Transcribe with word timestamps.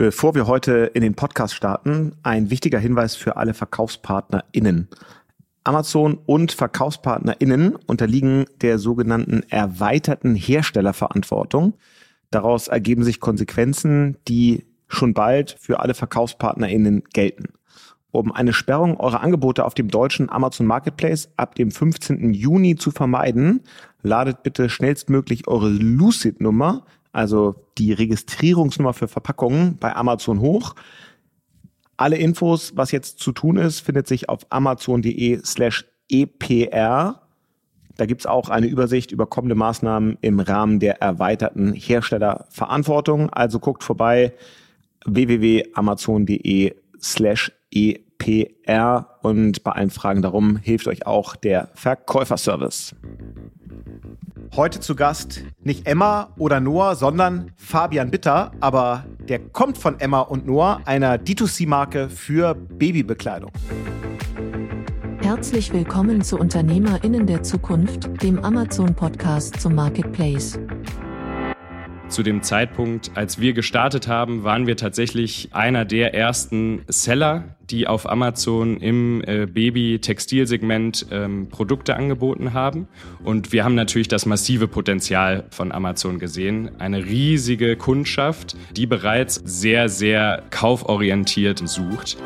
Bevor 0.00 0.34
wir 0.34 0.46
heute 0.46 0.90
in 0.94 1.02
den 1.02 1.12
Podcast 1.12 1.52
starten, 1.52 2.16
ein 2.22 2.48
wichtiger 2.48 2.78
Hinweis 2.78 3.16
für 3.16 3.36
alle 3.36 3.52
VerkaufspartnerInnen. 3.52 4.88
Amazon 5.62 6.18
und 6.24 6.52
VerkaufspartnerInnen 6.52 7.76
unterliegen 7.86 8.46
der 8.62 8.78
sogenannten 8.78 9.42
erweiterten 9.50 10.34
Herstellerverantwortung. 10.34 11.74
Daraus 12.30 12.68
ergeben 12.68 13.04
sich 13.04 13.20
Konsequenzen, 13.20 14.16
die 14.26 14.64
schon 14.88 15.12
bald 15.12 15.56
für 15.60 15.80
alle 15.80 15.92
VerkaufspartnerInnen 15.92 17.04
gelten. 17.12 17.52
Um 18.10 18.32
eine 18.32 18.54
Sperrung 18.54 18.96
eurer 18.96 19.20
Angebote 19.20 19.66
auf 19.66 19.74
dem 19.74 19.88
deutschen 19.88 20.30
Amazon 20.30 20.66
Marketplace 20.66 21.28
ab 21.36 21.56
dem 21.56 21.70
15. 21.70 22.32
Juni 22.32 22.76
zu 22.76 22.90
vermeiden, 22.90 23.64
ladet 24.02 24.44
bitte 24.44 24.70
schnellstmöglich 24.70 25.46
eure 25.46 25.68
Lucid-Nummer 25.68 26.86
also 27.12 27.54
die 27.78 27.92
Registrierungsnummer 27.92 28.92
für 28.92 29.08
Verpackungen 29.08 29.76
bei 29.76 29.94
Amazon 29.94 30.40
hoch. 30.40 30.74
Alle 31.96 32.16
Infos, 32.16 32.72
was 32.76 32.92
jetzt 32.92 33.18
zu 33.18 33.32
tun 33.32 33.56
ist, 33.56 33.80
findet 33.80 34.06
sich 34.06 34.28
auf 34.28 34.46
amazon.de 34.50 35.40
slash 35.44 35.86
EPR. 36.08 37.22
Da 37.96 38.06
gibt's 38.06 38.26
auch 38.26 38.48
eine 38.48 38.66
Übersicht 38.66 39.12
über 39.12 39.26
kommende 39.26 39.54
Maßnahmen 39.54 40.16
im 40.20 40.40
Rahmen 40.40 40.80
der 40.80 41.02
erweiterten 41.02 41.74
Herstellerverantwortung. 41.74 43.28
Also 43.30 43.58
guckt 43.58 43.84
vorbei 43.84 44.32
www.amazon.de 45.04 46.74
slash 47.00 47.52
EPR 47.70 48.09
und 49.22 49.62
bei 49.64 49.72
allen 49.72 49.90
Fragen 49.90 50.22
darum 50.22 50.56
hilft 50.56 50.86
euch 50.86 51.06
auch 51.06 51.36
der 51.36 51.68
Verkäuferservice. 51.74 52.94
Heute 54.56 54.80
zu 54.80 54.96
Gast 54.96 55.44
nicht 55.62 55.86
Emma 55.86 56.30
oder 56.36 56.60
Noah, 56.60 56.96
sondern 56.96 57.52
Fabian 57.56 58.10
Bitter, 58.10 58.50
aber 58.60 59.04
der 59.28 59.38
kommt 59.38 59.78
von 59.78 60.00
Emma 60.00 60.20
und 60.20 60.46
Noah, 60.46 60.80
einer 60.86 61.16
D2C-Marke 61.18 62.08
für 62.08 62.54
Babybekleidung. 62.54 63.52
Herzlich 65.22 65.72
willkommen 65.72 66.22
zu 66.22 66.38
Unternehmerinnen 66.38 67.26
der 67.26 67.42
Zukunft, 67.42 68.22
dem 68.22 68.44
Amazon-Podcast 68.44 69.60
zum 69.60 69.74
Marketplace. 69.74 70.58
Zu 72.10 72.24
dem 72.24 72.42
Zeitpunkt, 72.42 73.12
als 73.14 73.40
wir 73.40 73.52
gestartet 73.52 74.08
haben, 74.08 74.42
waren 74.42 74.66
wir 74.66 74.76
tatsächlich 74.76 75.50
einer 75.52 75.84
der 75.84 76.12
ersten 76.12 76.82
Seller, 76.88 77.54
die 77.70 77.86
auf 77.86 78.10
Amazon 78.10 78.78
im 78.78 79.22
äh, 79.24 79.46
Baby-Textilsegment 79.46 81.06
ähm, 81.12 81.48
Produkte 81.48 81.94
angeboten 81.94 82.52
haben. 82.52 82.88
Und 83.22 83.52
wir 83.52 83.62
haben 83.62 83.76
natürlich 83.76 84.08
das 84.08 84.26
massive 84.26 84.66
Potenzial 84.66 85.44
von 85.50 85.70
Amazon 85.70 86.18
gesehen. 86.18 86.72
Eine 86.80 87.04
riesige 87.04 87.76
Kundschaft, 87.76 88.56
die 88.76 88.86
bereits 88.86 89.36
sehr, 89.44 89.88
sehr 89.88 90.42
kauforientiert 90.50 91.62
sucht. 91.64 92.16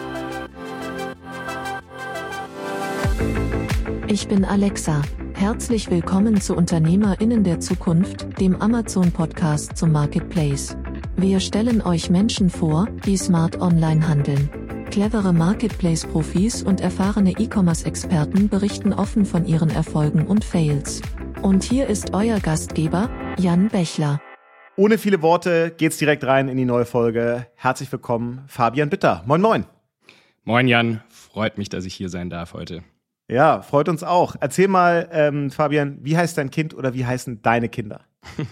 Ich 4.09 4.29
bin 4.29 4.47
Alexa. 4.47 5.03
Herzlich 5.35 5.91
willkommen 5.91 6.41
zu 6.41 6.57
Unternehmerinnen 6.57 7.43
der 7.43 7.59
Zukunft, 7.61 8.41
dem 8.41 8.61
Amazon-Podcast 8.63 9.77
zum 9.77 9.91
Marketplace. 9.91 10.77
Wir 11.17 11.41
stellen 11.41 11.83
euch 11.83 12.09
Menschen 12.09 12.49
vor, 12.49 12.87
die 13.05 13.17
smart 13.17 13.61
online 13.61 14.09
handeln. 14.09 14.49
Clevere 14.91 15.33
Marketplace-Profis 15.33 16.63
und 16.63 16.81
erfahrene 16.81 17.33
E-Commerce-Experten 17.33 18.49
berichten 18.49 18.93
offen 18.93 19.27
von 19.27 19.45
ihren 19.45 19.71
Erfolgen 19.71 20.27
und 20.27 20.45
Fails. 20.45 21.03
Und 21.43 21.65
hier 21.65 21.89
ist 21.89 22.15
euer 22.15 22.39
Gastgeber, 22.39 23.11
Jan 23.37 23.69
Bechler. 23.69 24.21
Ohne 24.77 24.99
viele 24.99 25.21
Worte 25.21 25.75
geht's 25.77 25.99
direkt 25.99 26.25
rein 26.25 26.49
in 26.49 26.57
die 26.57 26.65
neue 26.65 26.87
Folge. 26.87 27.49
Herzlich 27.57 27.91
willkommen, 27.91 28.45
Fabian 28.47 28.89
Bitter. 28.89 29.25
Moin, 29.27 29.41
moin. 29.41 29.67
Moin, 30.45 30.69
Jan. 30.69 31.03
Freut 31.09 31.59
mich, 31.59 31.69
dass 31.69 31.85
ich 31.85 31.95
hier 31.95 32.09
sein 32.09 32.31
darf 32.31 32.55
heute. 32.55 32.83
Ja, 33.29 33.63
freut 33.63 33.89
uns 33.89 34.03
auch. 34.03 34.37
Erzähl 34.39 34.69
mal, 34.69 35.09
ähm, 35.13 35.51
Fabian, 35.51 35.99
wie 36.03 36.17
heißt 36.17 36.37
dein 36.37 36.51
Kind 36.51 36.75
oder 36.75 36.93
wie 36.95 37.07
heißen 37.07 37.43
deine 37.43 37.69
Kinder? 37.69 38.01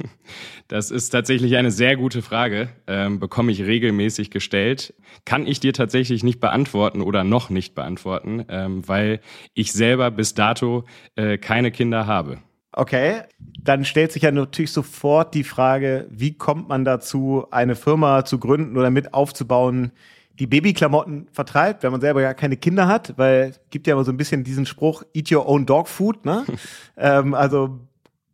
Das 0.69 0.91
ist 0.91 1.11
tatsächlich 1.11 1.57
eine 1.57 1.71
sehr 1.71 1.97
gute 1.97 2.23
Frage, 2.23 2.71
ähm, 2.87 3.21
bekomme 3.21 3.53
ich 3.53 3.63
regelmäßig 3.63 4.31
gestellt. 4.31 4.95
Kann 5.27 5.47
ich 5.47 5.61
dir 5.61 5.75
tatsächlich 5.75 6.25
nicht 6.25 6.41
beantworten 6.41 7.03
oder 7.03 7.25
noch 7.25 7.51
nicht 7.51 7.75
beantworten, 7.75 8.47
ähm, 8.49 8.89
weil 8.89 9.21
ich 9.53 9.73
selber 9.73 10.11
bis 10.11 10.33
dato 10.33 10.85
äh, 11.15 11.37
keine 11.37 11.73
Kinder 11.73 12.07
habe. 12.07 12.39
Okay, 12.73 13.21
dann 13.39 13.85
stellt 13.85 14.13
sich 14.13 14.23
ja 14.23 14.31
natürlich 14.31 14.73
sofort 14.73 15.35
die 15.35 15.45
Frage, 15.45 16.07
wie 16.09 16.39
kommt 16.39 16.71
man 16.71 16.87
dazu, 16.87 17.45
eine 17.51 17.75
Firma 17.75 18.25
zu 18.25 18.39
gründen 18.39 18.79
oder 18.79 18.91
mit 18.91 19.13
aufzubauen, 19.13 19.93
die 20.43 20.49
Babyklamotten 20.49 21.29
vertreibt, 21.31 21.85
wenn 21.85 21.93
man 21.93 22.01
selber 22.01 22.21
ja 22.21 22.35
keine 22.35 22.57
Kinder 22.57 22.89
hat, 22.89 23.15
weil 23.17 23.51
es 23.51 23.61
gibt 23.71 23.87
ja 23.87 23.95
immer 23.95 24.03
so 24.03 24.11
ein 24.11 24.17
bisschen 24.17 24.43
diesen 24.43 24.67
Spruch, 24.67 25.05
eat 25.15 25.31
your 25.31 25.49
own 25.49 25.67
dog 25.67 25.87
food, 25.87 26.25
ne? 26.25 26.45
ähm, 26.97 27.33
also 27.33 27.79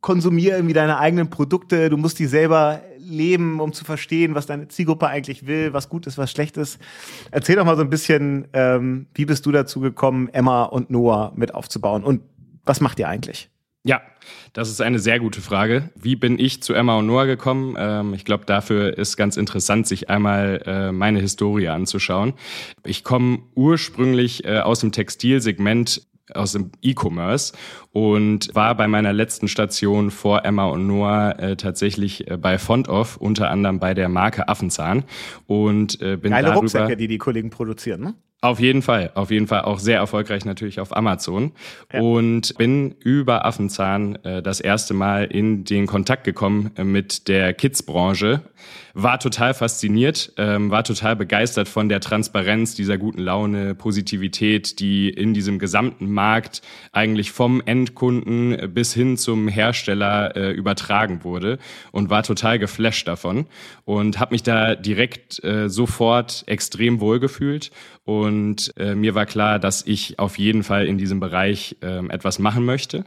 konsumier 0.01 0.55
irgendwie 0.55 0.73
deine 0.73 0.99
eigenen 1.01 1.29
Produkte, 1.29 1.91
du 1.91 1.99
musst 1.99 2.19
die 2.19 2.25
selber 2.25 2.81
leben, 2.99 3.61
um 3.61 3.75
zu 3.75 3.85
verstehen, 3.85 4.35
was 4.35 4.47
deine 4.47 4.69
Zielgruppe 4.69 5.07
eigentlich 5.07 5.47
will, 5.47 5.75
was 5.75 5.91
gut 5.91 6.07
ist, 6.07 6.17
was 6.17 6.31
schlecht 6.31 6.57
ist. 6.57 6.79
Erzähl 7.31 7.57
doch 7.57 7.67
mal 7.67 7.77
so 7.77 7.83
ein 7.83 7.91
bisschen, 7.91 8.49
ähm, 8.55 9.09
wie 9.13 9.27
bist 9.27 9.45
du 9.45 9.53
dazu 9.53 9.81
gekommen, 9.81 10.31
Emma 10.31 10.63
und 10.63 10.89
Noah 10.89 11.33
mit 11.37 11.55
aufzubauen 11.55 12.05
und 12.05 12.23
was 12.65 12.81
macht 12.81 12.99
ihr 12.99 13.09
eigentlich? 13.09 13.51
Ja, 13.85 14.03
das 14.53 14.71
ist 14.71 14.81
eine 14.81 14.99
sehr 14.99 15.21
gute 15.21 15.41
Frage. 15.41 15.91
Wie 15.95 16.17
bin 16.17 16.39
ich 16.39 16.63
zu 16.63 16.75
Emma 16.75 16.99
und 16.99 17.07
Noah 17.07 17.27
gekommen? 17.27 17.77
Ähm, 17.79 18.13
ich 18.13 18.25
glaube, 18.25 18.45
dafür 18.45 18.99
ist 18.99 19.17
ganz 19.17 19.37
interessant, 19.37 19.87
sich 19.87 20.11
einmal 20.11 20.63
äh, 20.67 20.93
meine 20.93 21.21
Historie 21.21 21.69
anzuschauen. 21.69 22.35
Ich 22.85 23.05
komme 23.05 23.39
ursprünglich 23.55 24.45
äh, 24.45 24.59
aus 24.59 24.81
dem 24.81 24.93
Textilsegment 24.93 26.03
aus 26.35 26.53
dem 26.53 26.73
E-Commerce 26.83 27.55
und 27.93 28.55
war 28.55 28.75
bei 28.75 28.89
meiner 28.89 29.13
letzten 29.13 29.49
Station 29.49 30.11
vor 30.11 30.45
Emma 30.45 30.67
und 30.67 30.87
Noah 30.87 31.39
äh, 31.39 31.57
tatsächlich 31.57 32.31
äh, 32.31 32.37
bei 32.37 32.59
Fontoff, 32.59 33.17
unter 33.17 33.51
anderem 33.51 33.79
bei 33.79 33.95
der 33.95 34.09
Marke 34.09 34.49
Affenzahn 34.49 35.05
und 35.47 36.01
äh, 36.03 36.17
bin 36.17 36.33
Geile 36.33 36.49
darüber... 36.49 36.61
Rucksäcke, 36.61 36.97
die 36.97 37.09
die 37.09 37.19
Kollegen 37.19 37.51
produzieren, 37.51 38.01
ne? 38.03 38.15
Auf 38.41 38.61
jeden 38.61 38.83
Fall, 38.83 39.11
auf 39.17 39.33
jeden 39.33 39.49
Fall 39.49 39.63
auch 39.63 39.81
sehr 39.81 39.99
erfolgreich 39.99 40.45
natürlich 40.45 40.79
auf 40.79 40.97
Amazon 40.97 41.51
ja. 41.93 42.01
und 42.01 42.57
bin 42.57 42.95
über 43.01 43.45
Affenzahn 43.45 44.15
äh, 44.25 44.43
das 44.43 44.61
erste 44.61 44.95
Mal 44.95 45.25
in 45.25 45.65
den 45.65 45.89
Kontakt 45.89 46.23
gekommen 46.23 46.71
äh, 46.77 46.85
mit 46.85 47.27
der 47.27 47.53
Kids-Branche, 47.53 48.43
war 48.95 49.19
total 49.19 49.55
fasziniert, 49.55 50.33
ähm, 50.37 50.71
war 50.71 50.85
total 50.85 51.17
begeistert 51.17 51.67
von 51.67 51.89
der 51.89 51.99
Transparenz, 51.99 52.77
dieser 52.77 52.97
guten 52.97 53.23
Laune, 53.23 53.75
Positivität, 53.75 54.79
die 54.79 55.11
in 55.11 55.35
diesem 55.35 55.59
gesamten 55.59 56.09
Markt 56.09 56.63
eigentlich 56.93 57.33
vom 57.33 57.61
Endkunden 57.67 58.73
bis 58.73 58.95
hin 58.95 59.17
zum 59.17 59.49
Hersteller 59.49 60.37
äh, 60.37 60.53
übertragen 60.53 61.25
wurde 61.25 61.59
und 61.91 62.09
war 62.09 62.23
total 62.23 62.61
geflasht 62.61 63.09
davon 63.09 63.47
und 63.85 64.21
habe 64.21 64.35
mich 64.35 64.45
da 64.45 64.77
direkt 64.77 65.43
äh, 65.43 65.69
sofort 65.69 66.45
extrem 66.47 67.01
wohlgefühlt 67.01 67.73
und 68.09 68.73
äh, 68.79 68.95
mir 68.95 69.15
war 69.15 69.27
klar, 69.27 69.59
dass 69.59 69.87
ich 69.87 70.19
auf 70.19 70.39
jeden 70.39 70.63
Fall 70.63 70.87
in 70.87 70.97
diesem 70.97 71.21
Bereich 71.21 71.77
äh, 71.83 72.07
etwas 72.09 72.39
machen 72.39 72.65
möchte 72.65 73.05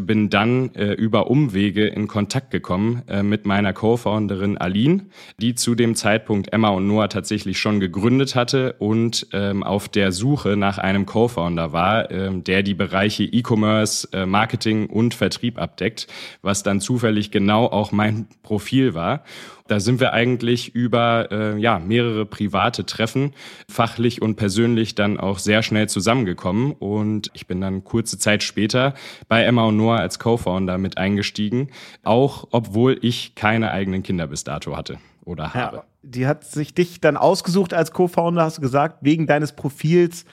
bin 0.00 0.30
dann 0.30 0.74
äh, 0.74 0.92
über 0.92 1.28
Umwege 1.30 1.86
in 1.86 2.08
Kontakt 2.08 2.50
gekommen 2.50 3.02
äh, 3.08 3.22
mit 3.22 3.44
meiner 3.44 3.74
Co-Founderin 3.74 4.56
Aline, 4.56 5.06
die 5.38 5.54
zu 5.54 5.74
dem 5.74 5.94
Zeitpunkt 5.94 6.52
Emma 6.52 6.70
und 6.70 6.86
Noah 6.86 7.10
tatsächlich 7.10 7.58
schon 7.58 7.78
gegründet 7.78 8.34
hatte 8.34 8.74
und 8.78 9.26
ähm, 9.32 9.62
auf 9.62 9.88
der 9.88 10.10
Suche 10.12 10.56
nach 10.56 10.78
einem 10.78 11.04
Co-Founder 11.04 11.72
war, 11.72 12.10
ähm, 12.10 12.42
der 12.42 12.62
die 12.62 12.74
Bereiche 12.74 13.24
E-Commerce, 13.24 14.08
äh, 14.12 14.24
Marketing 14.24 14.86
und 14.86 15.12
Vertrieb 15.12 15.58
abdeckt, 15.58 16.06
was 16.40 16.62
dann 16.62 16.80
zufällig 16.80 17.30
genau 17.30 17.66
auch 17.66 17.92
mein 17.92 18.28
Profil 18.42 18.94
war. 18.94 19.24
Da 19.72 19.80
sind 19.80 20.00
wir 20.00 20.12
eigentlich 20.12 20.74
über 20.74 21.32
äh, 21.32 21.58
ja, 21.58 21.78
mehrere 21.78 22.26
private 22.26 22.84
Treffen 22.84 23.32
fachlich 23.70 24.20
und 24.20 24.36
persönlich 24.36 24.94
dann 24.94 25.18
auch 25.18 25.38
sehr 25.38 25.62
schnell 25.62 25.88
zusammengekommen. 25.88 26.72
Und 26.72 27.30
ich 27.32 27.46
bin 27.46 27.62
dann 27.62 27.82
kurze 27.82 28.18
Zeit 28.18 28.42
später 28.42 28.92
bei 29.28 29.42
Emma 29.44 29.64
und 29.64 29.78
Noah 29.78 29.96
als 29.96 30.18
Co-Founder 30.18 30.76
mit 30.76 30.98
eingestiegen, 30.98 31.70
auch 32.02 32.48
obwohl 32.50 32.98
ich 33.00 33.34
keine 33.34 33.70
eigenen 33.70 34.02
Kinder 34.02 34.26
bis 34.26 34.44
dato 34.44 34.76
hatte 34.76 34.98
oder 35.24 35.54
habe. 35.54 35.76
Ja, 35.76 35.84
die 36.02 36.26
hat 36.26 36.44
sich 36.44 36.74
dich 36.74 37.00
dann 37.00 37.16
ausgesucht 37.16 37.72
als 37.72 37.92
Co-Founder, 37.92 38.42
hast 38.42 38.58
du 38.58 38.60
gesagt, 38.60 38.98
wegen 39.00 39.26
deines 39.26 39.56
Profils 39.56 40.26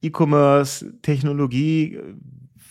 E-Commerce, 0.00 0.92
Technologie. 1.02 1.98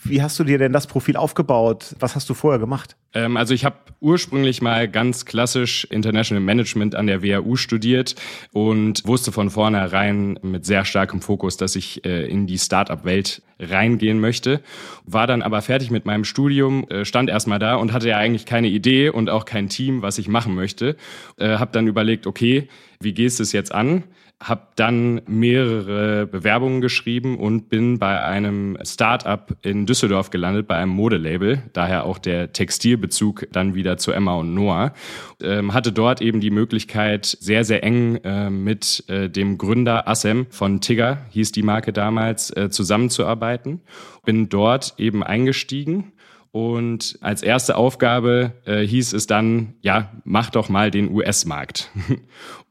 Wie 0.08 0.22
hast 0.22 0.38
du 0.38 0.44
dir 0.44 0.60
denn 0.60 0.72
das 0.72 0.86
Profil 0.86 1.18
aufgebaut? 1.18 1.96
Was 2.00 2.16
hast 2.16 2.30
du 2.30 2.36
vorher 2.36 2.60
gemacht? 2.60 2.96
Ähm, 3.16 3.38
also 3.38 3.56
ich 3.56 3.66
habe 3.66 3.78
ursprünglich 4.02 4.62
mal 4.62 4.88
ganz 4.88 5.26
klassisch 5.26 5.86
International 5.86 6.44
Management 6.44 6.94
an 6.94 7.08
der 7.08 7.24
WHU 7.24 7.56
studiert 7.56 8.16
und 8.54 9.02
wusste 9.08 9.32
von 9.32 9.50
vornherein 9.50 10.38
mit 10.44 10.64
sehr 10.64 10.86
starkem 10.86 11.22
Fokus, 11.22 11.58
dass 11.58 11.76
ich 11.76 12.06
äh, 12.06 12.28
in 12.28 12.46
die 12.46 12.60
Startup-Welt 12.60 13.42
reingehen 13.60 14.20
möchte. 14.20 14.62
War 15.06 15.26
dann 15.26 15.42
aber 15.42 15.64
fertig 15.64 15.90
mit 15.90 16.06
meinem 16.06 16.24
Studium, 16.24 16.88
äh, 16.90 17.04
stand 17.04 17.32
erstmal 17.32 17.58
da 17.58 17.76
und 17.76 17.92
hatte 17.92 18.10
ja 18.10 18.18
eigentlich 18.18 18.46
keine 18.46 18.68
Idee 18.68 19.10
und 19.10 19.32
auch 19.32 19.46
kein 19.46 19.70
Team, 19.70 20.04
was 20.04 20.20
ich 20.20 20.28
machen 20.28 20.54
möchte. 20.54 20.98
Äh, 21.38 21.58
habe 21.58 21.72
dann 21.72 21.88
überlegt, 21.88 22.28
okay, 22.28 22.68
wie 23.00 23.14
gehst 23.14 23.40
du 23.40 23.44
es 23.44 23.54
jetzt 23.54 23.74
an? 23.74 24.04
Habe 24.42 24.68
dann 24.76 25.22
mehrere 25.28 26.28
Bewerbungen 26.28 26.82
geschrieben 26.82 27.38
und 27.38 27.70
bin 27.70 28.00
bei 28.00 28.22
einem 28.22 28.78
Start-up 28.84 29.56
in 29.62 29.86
Düsseldorf 29.86 30.30
gelandet, 30.30 30.68
bei 30.68 30.76
einem 30.76 30.92
Modelabel, 30.92 31.64
daher 31.74 32.06
auch 32.06 32.18
der 32.18 32.52
Textilbezug 32.52 33.48
dann 33.52 33.76
wieder 33.76 33.98
zu 33.98 34.12
Emma 34.12 34.36
und 34.36 34.54
Noah. 34.54 34.94
Ähm, 35.42 35.74
hatte 35.74 35.94
dort 35.94 36.22
eben 36.22 36.42
die 36.42 36.52
Möglichkeit, 36.52 37.26
sehr, 37.26 37.64
sehr 37.64 37.84
eng 37.84 38.18
äh, 38.24 38.50
mit 38.50 39.06
äh, 39.08 39.30
dem 39.30 39.58
Gründer 39.58 40.08
Assem 40.08 40.48
von 40.50 40.82
Tigger, 40.82 41.26
hieß 41.30 41.54
die 41.54 41.64
Marke 41.64 41.94
damals, 41.94 42.56
äh, 42.56 42.70
zusammenzuarbeiten. 42.70 43.82
Bin 44.26 44.50
dort 44.50 44.96
eben 44.98 45.24
eingestiegen 45.24 46.12
und 46.56 47.18
als 47.20 47.44
erste 47.44 47.76
Aufgabe 47.76 48.54
äh, 48.64 48.88
hieß 48.88 49.12
es 49.12 49.28
dann, 49.28 49.74
ja, 49.82 50.14
mach 50.24 50.50
doch 50.50 50.70
mal 50.70 50.90
den 50.90 51.14
US-Markt. 51.14 51.92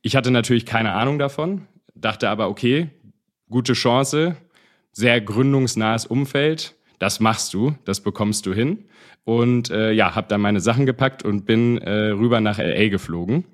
Ich 0.00 0.16
hatte 0.16 0.30
natürlich 0.30 0.66
keine 0.66 0.92
Ahnung 0.92 1.18
davon, 1.18 1.66
dachte 1.94 2.28
aber, 2.28 2.50
okay, 2.50 2.90
gute 3.48 3.72
Chance, 3.72 4.36
sehr 4.92 5.18
gründungsnahes 5.20 6.04
Umfeld, 6.04 6.74
das 6.98 7.20
machst 7.20 7.54
du, 7.54 7.74
das 7.86 8.00
bekommst 8.00 8.44
du 8.44 8.52
hin. 8.52 8.84
Und 9.24 9.70
äh, 9.70 9.92
ja, 9.92 10.14
habe 10.14 10.28
dann 10.28 10.42
meine 10.42 10.60
Sachen 10.60 10.84
gepackt 10.84 11.22
und 11.22 11.46
bin 11.46 11.78
äh, 11.78 12.10
rüber 12.10 12.42
nach 12.42 12.58
LA 12.58 12.88
geflogen. 12.88 13.44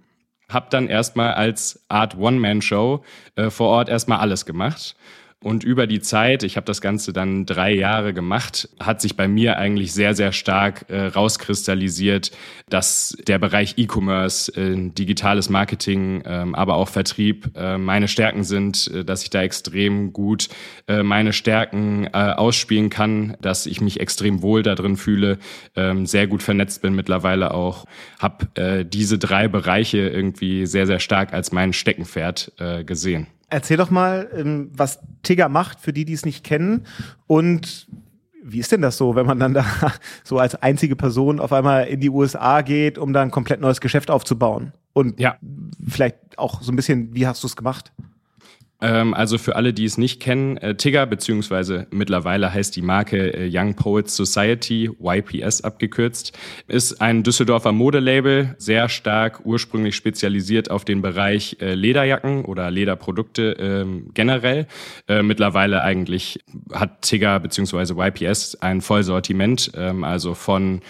Hab 0.48 0.70
dann 0.70 0.88
erstmal 0.88 1.34
als 1.34 1.84
Art 1.88 2.16
One-Man-Show 2.16 3.04
äh, 3.36 3.50
vor 3.50 3.68
Ort 3.68 3.88
erstmal 3.88 4.18
alles 4.18 4.44
gemacht. 4.44 4.96
Und 5.42 5.64
über 5.64 5.86
die 5.86 6.00
Zeit, 6.00 6.42
ich 6.42 6.56
habe 6.56 6.66
das 6.66 6.82
Ganze 6.82 7.14
dann 7.14 7.46
drei 7.46 7.72
Jahre 7.72 8.12
gemacht, 8.12 8.68
hat 8.78 9.00
sich 9.00 9.16
bei 9.16 9.26
mir 9.26 9.56
eigentlich 9.56 9.94
sehr, 9.94 10.14
sehr 10.14 10.32
stark 10.32 10.84
äh, 10.90 11.06
rauskristallisiert, 11.06 12.30
dass 12.68 13.16
der 13.26 13.38
Bereich 13.38 13.78
E-Commerce, 13.78 14.52
äh, 14.54 14.90
digitales 14.90 15.48
Marketing, 15.48 16.20
äh, 16.26 16.44
aber 16.52 16.74
auch 16.74 16.90
Vertrieb 16.90 17.56
äh, 17.56 17.78
meine 17.78 18.06
Stärken 18.06 18.44
sind, 18.44 18.88
äh, 18.88 19.02
dass 19.02 19.22
ich 19.22 19.30
da 19.30 19.40
extrem 19.40 20.12
gut 20.12 20.50
äh, 20.88 21.02
meine 21.02 21.32
Stärken 21.32 22.04
äh, 22.12 22.18
ausspielen 22.18 22.90
kann, 22.90 23.34
dass 23.40 23.64
ich 23.64 23.80
mich 23.80 23.98
extrem 23.98 24.42
wohl 24.42 24.62
darin 24.62 24.98
fühle, 24.98 25.38
äh, 25.74 25.94
sehr 26.04 26.26
gut 26.26 26.42
vernetzt 26.42 26.82
bin 26.82 26.94
mittlerweile 26.94 27.54
auch, 27.54 27.86
habe 28.18 28.46
äh, 28.60 28.84
diese 28.84 29.16
drei 29.16 29.48
Bereiche 29.48 30.00
irgendwie 30.00 30.66
sehr, 30.66 30.86
sehr 30.86 31.00
stark 31.00 31.32
als 31.32 31.50
mein 31.50 31.72
Steckenpferd 31.72 32.52
äh, 32.58 32.84
gesehen. 32.84 33.26
Erzähl 33.50 33.76
doch 33.76 33.90
mal, 33.90 34.30
ähm, 34.34 34.70
was 34.72 35.00
Tigger 35.22 35.48
macht, 35.48 35.80
für 35.80 35.92
die, 35.92 36.04
die 36.04 36.12
es 36.12 36.24
nicht 36.24 36.44
kennen. 36.44 36.86
Und 37.26 37.88
wie 38.42 38.58
ist 38.58 38.72
denn 38.72 38.82
das 38.82 38.96
so, 38.96 39.14
wenn 39.16 39.26
man 39.26 39.38
dann 39.38 39.54
da 39.54 39.64
so 40.24 40.38
als 40.38 40.54
einzige 40.54 40.96
Person 40.96 41.40
auf 41.40 41.52
einmal 41.52 41.86
in 41.86 42.00
die 42.00 42.10
USA 42.10 42.62
geht, 42.62 42.96
um 42.98 43.12
da 43.12 43.22
ein 43.22 43.30
komplett 43.30 43.60
neues 43.60 43.80
Geschäft 43.80 44.10
aufzubauen? 44.10 44.72
Und 44.92 45.20
ja. 45.20 45.36
vielleicht 45.86 46.16
auch 46.36 46.62
so 46.62 46.72
ein 46.72 46.76
bisschen, 46.76 47.14
wie 47.14 47.26
hast 47.26 47.42
du 47.42 47.46
es 47.46 47.56
gemacht? 47.56 47.92
Ähm, 48.80 49.14
also 49.14 49.38
für 49.38 49.56
alle, 49.56 49.72
die 49.72 49.84
es 49.84 49.98
nicht 49.98 50.20
kennen, 50.20 50.56
äh, 50.58 50.74
Tigger, 50.74 51.06
beziehungsweise 51.06 51.86
mittlerweile 51.90 52.52
heißt 52.52 52.74
die 52.76 52.82
Marke 52.82 53.34
äh, 53.34 53.50
Young 53.52 53.74
Poets 53.74 54.16
Society, 54.16 54.90
YPS 55.00 55.62
abgekürzt, 55.62 56.36
ist 56.68 57.00
ein 57.00 57.22
Düsseldorfer 57.22 57.72
Modelabel, 57.72 58.54
sehr 58.58 58.88
stark 58.88 59.44
ursprünglich 59.44 59.96
spezialisiert 59.96 60.70
auf 60.70 60.84
den 60.84 61.02
Bereich 61.02 61.56
äh, 61.60 61.74
Lederjacken 61.74 62.44
oder 62.44 62.70
Lederprodukte 62.70 63.56
ähm, 63.58 64.10
generell. 64.14 64.66
Mittlerweile 65.22 65.82
eigentlich 65.82 66.40
hat 66.72 67.02
Tigger 67.02 67.40
beziehungsweise 67.40 67.94
YPS 67.94 68.56
ein 68.56 68.80
Vollsortiment, 68.80 69.72
ähm, 69.74 70.04
also 70.04 70.34
von 70.34 70.80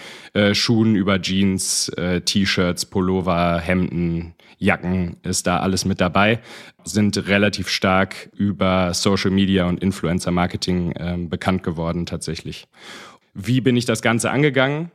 Schuhen 0.53 0.95
über 0.95 1.21
Jeans, 1.21 1.91
T-Shirts, 2.25 2.85
Pullover, 2.85 3.59
Hemden, 3.59 4.33
Jacken 4.57 5.17
ist 5.23 5.47
da 5.47 5.59
alles 5.59 5.85
mit 5.85 6.01
dabei, 6.01 6.39
sind 6.83 7.27
relativ 7.27 7.69
stark 7.69 8.29
über 8.35 8.93
Social 8.93 9.31
Media 9.31 9.65
und 9.67 9.81
Influencer 9.81 10.31
Marketing 10.31 10.91
äh, 10.93 11.17
bekannt 11.17 11.63
geworden 11.63 12.05
tatsächlich. 12.05 12.67
Wie 13.33 13.61
bin 13.61 13.77
ich 13.77 13.85
das 13.85 14.01
Ganze 14.01 14.29
angegangen? 14.31 14.91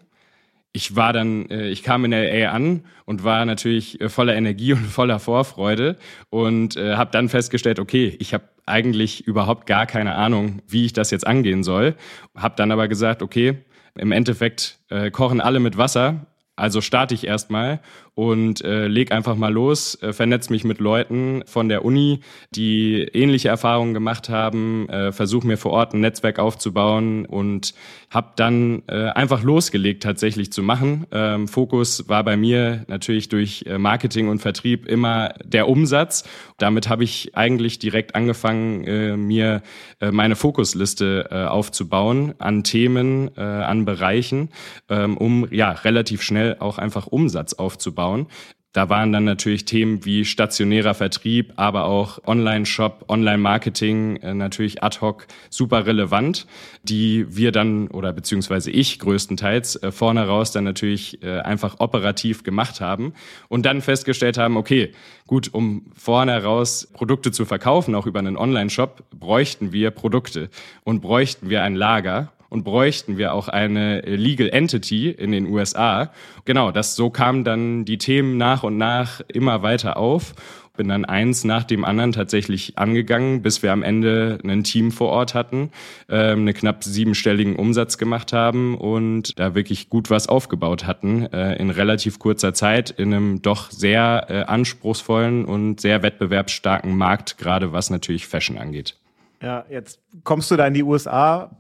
ich 0.77 0.95
war 0.95 1.15
dann, 1.15 1.49
äh, 1.49 1.69
ich 1.69 1.83
kam 1.83 2.05
in 2.05 2.13
LA 2.13 2.51
an 2.51 2.85
und 3.07 3.25
war 3.25 3.47
natürlich 3.47 3.99
äh, 3.99 4.11
voller 4.11 4.37
Energie 4.37 4.73
und 4.75 4.85
voller 4.85 5.19
Vorfreude 5.19 5.97
und 6.29 6.77
äh, 6.77 6.97
habe 6.97 7.11
dann 7.11 7.31
festgestellt, 7.31 7.81
okay, 7.81 8.15
ich 8.21 8.35
habe 8.35 8.45
eigentlich 8.67 9.27
überhaupt 9.27 9.67
gar 9.67 9.87
keine 9.87 10.17
Ahnung, 10.17 10.61
wie 10.69 10.85
ich 10.85 10.93
das 10.93 11.11
jetzt 11.11 11.27
angehen 11.27 11.63
soll. 11.63 11.95
Habe 12.37 12.57
dann 12.57 12.71
aber 12.73 12.89
gesagt, 12.89 13.23
okay, 13.23 13.59
im 13.95 14.13
Endeffekt 14.13 14.79
äh, 14.91 15.11
kochen 15.11 15.41
alle 15.41 15.61
mit 15.61 15.79
Wasser, 15.79 16.27
also 16.57 16.83
starte 16.83 17.15
ich 17.15 17.27
erstmal 17.27 17.81
und 18.17 18.65
äh, 18.65 18.89
leg 18.89 19.13
einfach 19.13 19.37
mal 19.37 19.53
los, 19.53 20.03
äh, 20.03 20.15
vernetz 20.15 20.49
mich 20.49 20.65
mit 20.65 20.81
Leuten 20.81 21.43
von 21.47 21.69
der 21.69 21.85
Uni, 21.85 22.21
die 22.51 23.03
ähnliche 23.03 23.49
Erfahrungen 23.49 23.93
gemacht 23.93 24.31
haben, 24.31 24.89
äh, 24.89 25.13
versuche 25.13 25.47
mir 25.47 25.59
vor 25.59 25.73
Ort 25.73 25.93
ein 25.93 26.01
Netzwerk 26.01 26.39
aufzubauen 26.39 27.27
und 27.27 27.75
habe 28.09 28.33
dann 28.37 28.85
äh, 28.87 29.09
einfach 29.11 29.43
losgelegt 29.43 30.03
tatsächlich 30.03 30.51
zu 30.51 30.63
machen. 30.63 31.07
Ähm, 31.13 31.47
Fokus 31.47 32.09
war 32.09 32.25
bei 32.25 32.39
mir 32.39 32.87
natürlich 32.89 33.29
durch 33.29 33.65
äh, 33.67 33.77
Marketing 33.77 34.29
und 34.29 34.39
Vertrieb 34.39 34.87
immer 34.87 35.35
der 35.45 35.69
Umsatz. 35.69 36.25
Damit 36.57 36.89
habe 36.89 37.05
ich 37.05 37.37
eigentlich 37.37 37.79
direkt 37.79 38.15
angefangen, 38.15 38.85
äh, 38.85 39.17
mir 39.19 39.61
äh, 40.01 40.11
meine 40.11 40.37
Fokusliste 40.37 41.29
äh, 41.31 41.45
aufzubauen 41.45 42.35
an 42.39 42.65
Themen, 42.65 43.31
äh, 43.37 43.43
an 43.43 43.85
Bereichen, 43.85 44.49
ähm, 44.89 45.19
um 45.19 45.47
ja 45.51 45.73
relativ 45.73 46.23
schnell 46.23 46.57
auch 46.61 46.79
einfach 46.79 47.07
Umsatz 47.09 47.53
aufzubauen 47.53 48.06
aufbauen. 48.07 48.27
Da 48.73 48.91
waren 48.91 49.11
dann 49.11 49.25
natürlich 49.25 49.65
Themen 49.65 50.05
wie 50.05 50.27
stationärer 50.27 50.93
Vertrieb, 50.93 51.55
aber 51.57 51.85
auch 51.85 52.19
Online-Shop, 52.27 53.07
Online-Marketing 53.09 54.17
äh, 54.17 54.35
natürlich 54.35 54.83
ad 54.83 54.99
hoc 55.01 55.27
super 55.49 55.87
relevant, 55.87 56.47
die 56.83 57.25
wir 57.35 57.53
dann 57.53 57.89
oder 57.89 58.13
beziehungsweise 58.13 58.71
ich 58.71 58.99
größtenteils 58.99 59.77
äh, 59.77 59.93
vorne 59.93 60.27
raus 60.27 60.53
dann 60.53 60.65
natürlich 60.65 61.23
äh, 61.23 61.39
einfach 61.41 61.77
operativ 61.79 62.43
gemacht 62.43 62.83
haben 62.83 63.15
und 63.49 63.65
dann 63.65 63.81
festgestellt 63.81 64.37
haben, 64.37 64.59
okay, 64.59 64.93
gut, 65.27 65.55
um 65.55 65.87
vorne 65.97 66.43
raus 66.43 66.87
Produkte 66.93 67.33
zu 67.33 67.47
verkaufen, 67.47 67.95
auch 67.95 68.05
über 68.05 68.19
einen 68.19 68.37
Online-Shop, 68.37 69.05
bräuchten 69.09 69.73
wir 69.73 69.91
Produkte 69.91 70.51
und 70.85 71.01
bräuchten 71.01 71.49
wir 71.49 71.63
ein 71.63 71.77
Lager 71.77 72.31
und 72.49 72.65
bräuchten 72.65 73.19
wir 73.19 73.33
auch 73.35 73.49
eine 73.49 74.01
Legal 74.01 74.49
Entity 74.49 75.11
in 75.11 75.33
den 75.33 75.47
USA. 75.47 76.11
Genau, 76.45 76.71
das 76.71 76.97
so 76.97 77.11
kamen 77.11 77.45
dann 77.45 77.85
die 77.85 77.99
Themen 77.99 78.37
nach 78.37 78.63
und 78.63 78.77
nach 78.77 79.21
immer 79.29 79.63
weiter 79.63 79.97
auf. 79.97 80.35
Bin 80.77 80.89
dann 80.89 81.07
eins 81.07 81.45
nach 81.45 81.65
dem 81.65 81.85
anderen 81.85 82.13
tatsächlich 82.13 82.77
angegangen, 82.77 83.41
bis 83.41 83.63
wir 83.63 83.73
am 83.73 83.83
Ende 83.83 84.39
ein 84.45 84.63
Team 84.63 84.93
vor 84.93 85.09
Ort 85.09 85.35
hatten, 85.35 85.71
ähm, 86.09 86.41
einen 86.41 86.55
knapp 86.55 86.85
siebenstelligen 86.85 87.57
Umsatz 87.57 87.97
gemacht 87.97 88.35
haben 88.35 88.77
und 88.77 89.39
da 89.39 89.55
wirklich 89.55 89.89
gut 89.89 90.11
was 90.11 90.29
aufgebaut 90.29 90.87
hatten 90.87 91.25
äh, 91.33 91.57
in 91.57 91.71
relativ 91.71 92.19
kurzer 92.19 92.53
Zeit 92.53 92.91
in 92.91 93.15
einem 93.15 93.41
doch 93.41 93.71
sehr 93.71 94.27
äh, 94.29 94.43
anspruchsvollen 94.43 95.47
und 95.47 95.81
sehr 95.81 96.03
wettbewerbsstarken 96.03 96.95
Markt, 96.95 97.39
gerade 97.39 97.73
was 97.73 97.89
natürlich 97.89 98.27
Fashion 98.27 98.59
angeht. 98.59 98.97
Ja, 99.43 99.65
jetzt 99.71 100.01
kommst 100.25 100.51
du 100.51 100.57
da 100.57 100.67
in 100.67 100.75
die 100.75 100.83
USA 100.83 101.51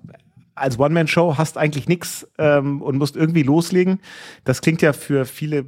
als 0.56 0.78
One-Man-Show 0.78 1.36
hast 1.36 1.58
eigentlich 1.58 1.88
nichts 1.88 2.26
ähm, 2.38 2.82
und 2.82 2.98
musst 2.98 3.14
irgendwie 3.14 3.42
loslegen. 3.42 4.00
Das 4.44 4.60
klingt 4.60 4.82
ja 4.82 4.92
für 4.92 5.25
viele 5.25 5.66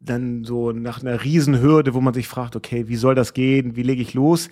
dann 0.00 0.44
so 0.44 0.72
nach 0.72 1.02
einer 1.02 1.24
Riesenhürde, 1.24 1.94
wo 1.94 2.00
man 2.00 2.14
sich 2.14 2.28
fragt, 2.28 2.56
okay, 2.56 2.88
wie 2.88 2.96
soll 2.96 3.14
das 3.14 3.34
gehen? 3.34 3.76
Wie 3.76 3.82
lege 3.82 4.02
ich 4.02 4.14
los? 4.14 4.48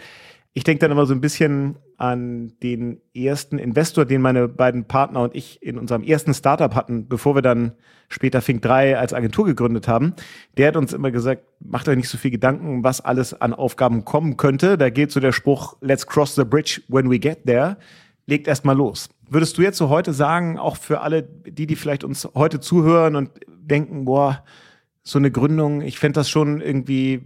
Ich 0.53 0.65
denke 0.65 0.81
dann 0.81 0.93
immer 0.93 1.07
so 1.07 1.15
ein 1.15 1.21
bisschen 1.21 1.77
an 1.97 2.53
den 2.63 3.01
ersten 3.15 3.59
Investor, 3.59 4.05
den 4.05 4.21
meine 4.21 4.49
beiden 4.49 4.85
Partner 4.85 5.23
und 5.23 5.35
ich 5.35 5.63
in 5.63 5.79
unserem 5.79 6.03
ersten 6.03 6.35
Startup 6.35 6.75
hatten, 6.75 7.09
bevor 7.09 7.35
wir 7.35 7.43
dann 7.43 7.73
später 8.09 8.41
Fink 8.41 8.63
3 8.63 8.99
als 8.99 9.13
Agentur 9.13 9.47
gegründet 9.47 9.89
haben. 9.89 10.15
Der 10.57 10.69
hat 10.69 10.77
uns 10.77 10.93
immer 10.93 11.11
gesagt, 11.11 11.43
macht 11.61 11.89
euch 11.89 11.97
nicht 11.97 12.09
so 12.09 12.19
viel 12.19 12.31
Gedanken, 12.31 12.85
was 12.85 13.01
alles 13.01 13.41
an 13.41 13.53
Aufgaben 13.53 14.05
kommen 14.05 14.37
könnte. 14.37 14.79
Da 14.79 14.91
geht 14.91 15.11
so 15.11 15.21
der 15.21 15.33
Spruch, 15.33 15.77
let's 15.81 16.07
cross 16.07 16.35
the 16.35 16.45
bridge 16.45 16.83
when 16.89 17.11
we 17.11 17.19
get 17.19 17.47
there. 17.47 17.77
Legt 18.27 18.47
erstmal 18.47 18.77
los. 18.77 19.09
Würdest 19.35 19.59
du 19.59 19.63
jetzt 19.63 19.79
so 19.79 19.89
heute 19.89 20.13
sagen, 20.13 20.61
auch 20.61 20.77
für 20.77 21.01
alle, 21.01 21.25
die, 21.25 21.67
die 21.67 21.75
vielleicht 21.75 22.05
uns 22.05 22.29
heute 22.37 22.61
zuhören 22.61 23.17
und 23.17 23.31
denken, 23.49 24.05
boah, 24.05 24.45
so 25.03 25.19
eine 25.19 25.33
Gründung, 25.33 25.83
ich 25.83 25.99
fände 25.99 26.21
das 26.21 26.31
schon 26.31 26.61
irgendwie 26.61 27.23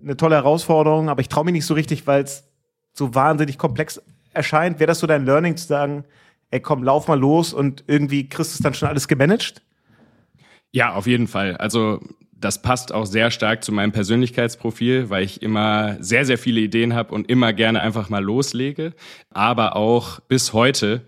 eine 0.00 0.16
tolle 0.16 0.36
Herausforderung, 0.36 1.08
aber 1.08 1.20
ich 1.20 1.28
traue 1.28 1.44
mich 1.44 1.52
nicht 1.52 1.66
so 1.66 1.74
richtig, 1.74 2.06
weil 2.06 2.22
es 2.22 2.48
so 2.92 3.16
wahnsinnig 3.16 3.58
komplex 3.58 4.00
erscheint. 4.34 4.78
Wäre 4.78 4.86
das 4.86 5.00
so 5.00 5.08
dein 5.08 5.26
Learning 5.26 5.56
zu 5.56 5.66
sagen, 5.66 6.04
ey 6.50 6.60
komm, 6.60 6.84
lauf 6.84 7.08
mal 7.08 7.18
los 7.18 7.52
und 7.52 7.82
irgendwie 7.88 8.28
kriegst 8.28 8.52
du 8.52 8.58
es 8.58 8.62
dann 8.62 8.74
schon 8.74 8.88
alles 8.88 9.08
gemanagt? 9.08 9.62
Ja, 10.70 10.94
auf 10.94 11.08
jeden 11.08 11.26
Fall. 11.26 11.56
Also 11.56 12.00
das 12.38 12.60
passt 12.60 12.92
auch 12.92 13.06
sehr 13.06 13.30
stark 13.30 13.64
zu 13.64 13.72
meinem 13.72 13.92
Persönlichkeitsprofil, 13.92 15.08
weil 15.10 15.24
ich 15.24 15.42
immer 15.42 15.96
sehr, 16.00 16.24
sehr 16.24 16.38
viele 16.38 16.60
Ideen 16.60 16.94
habe 16.94 17.14
und 17.14 17.30
immer 17.30 17.52
gerne 17.52 17.80
einfach 17.80 18.08
mal 18.08 18.22
loslege. 18.22 18.92
Aber 19.30 19.76
auch 19.76 20.20
bis 20.20 20.52
heute 20.52 21.02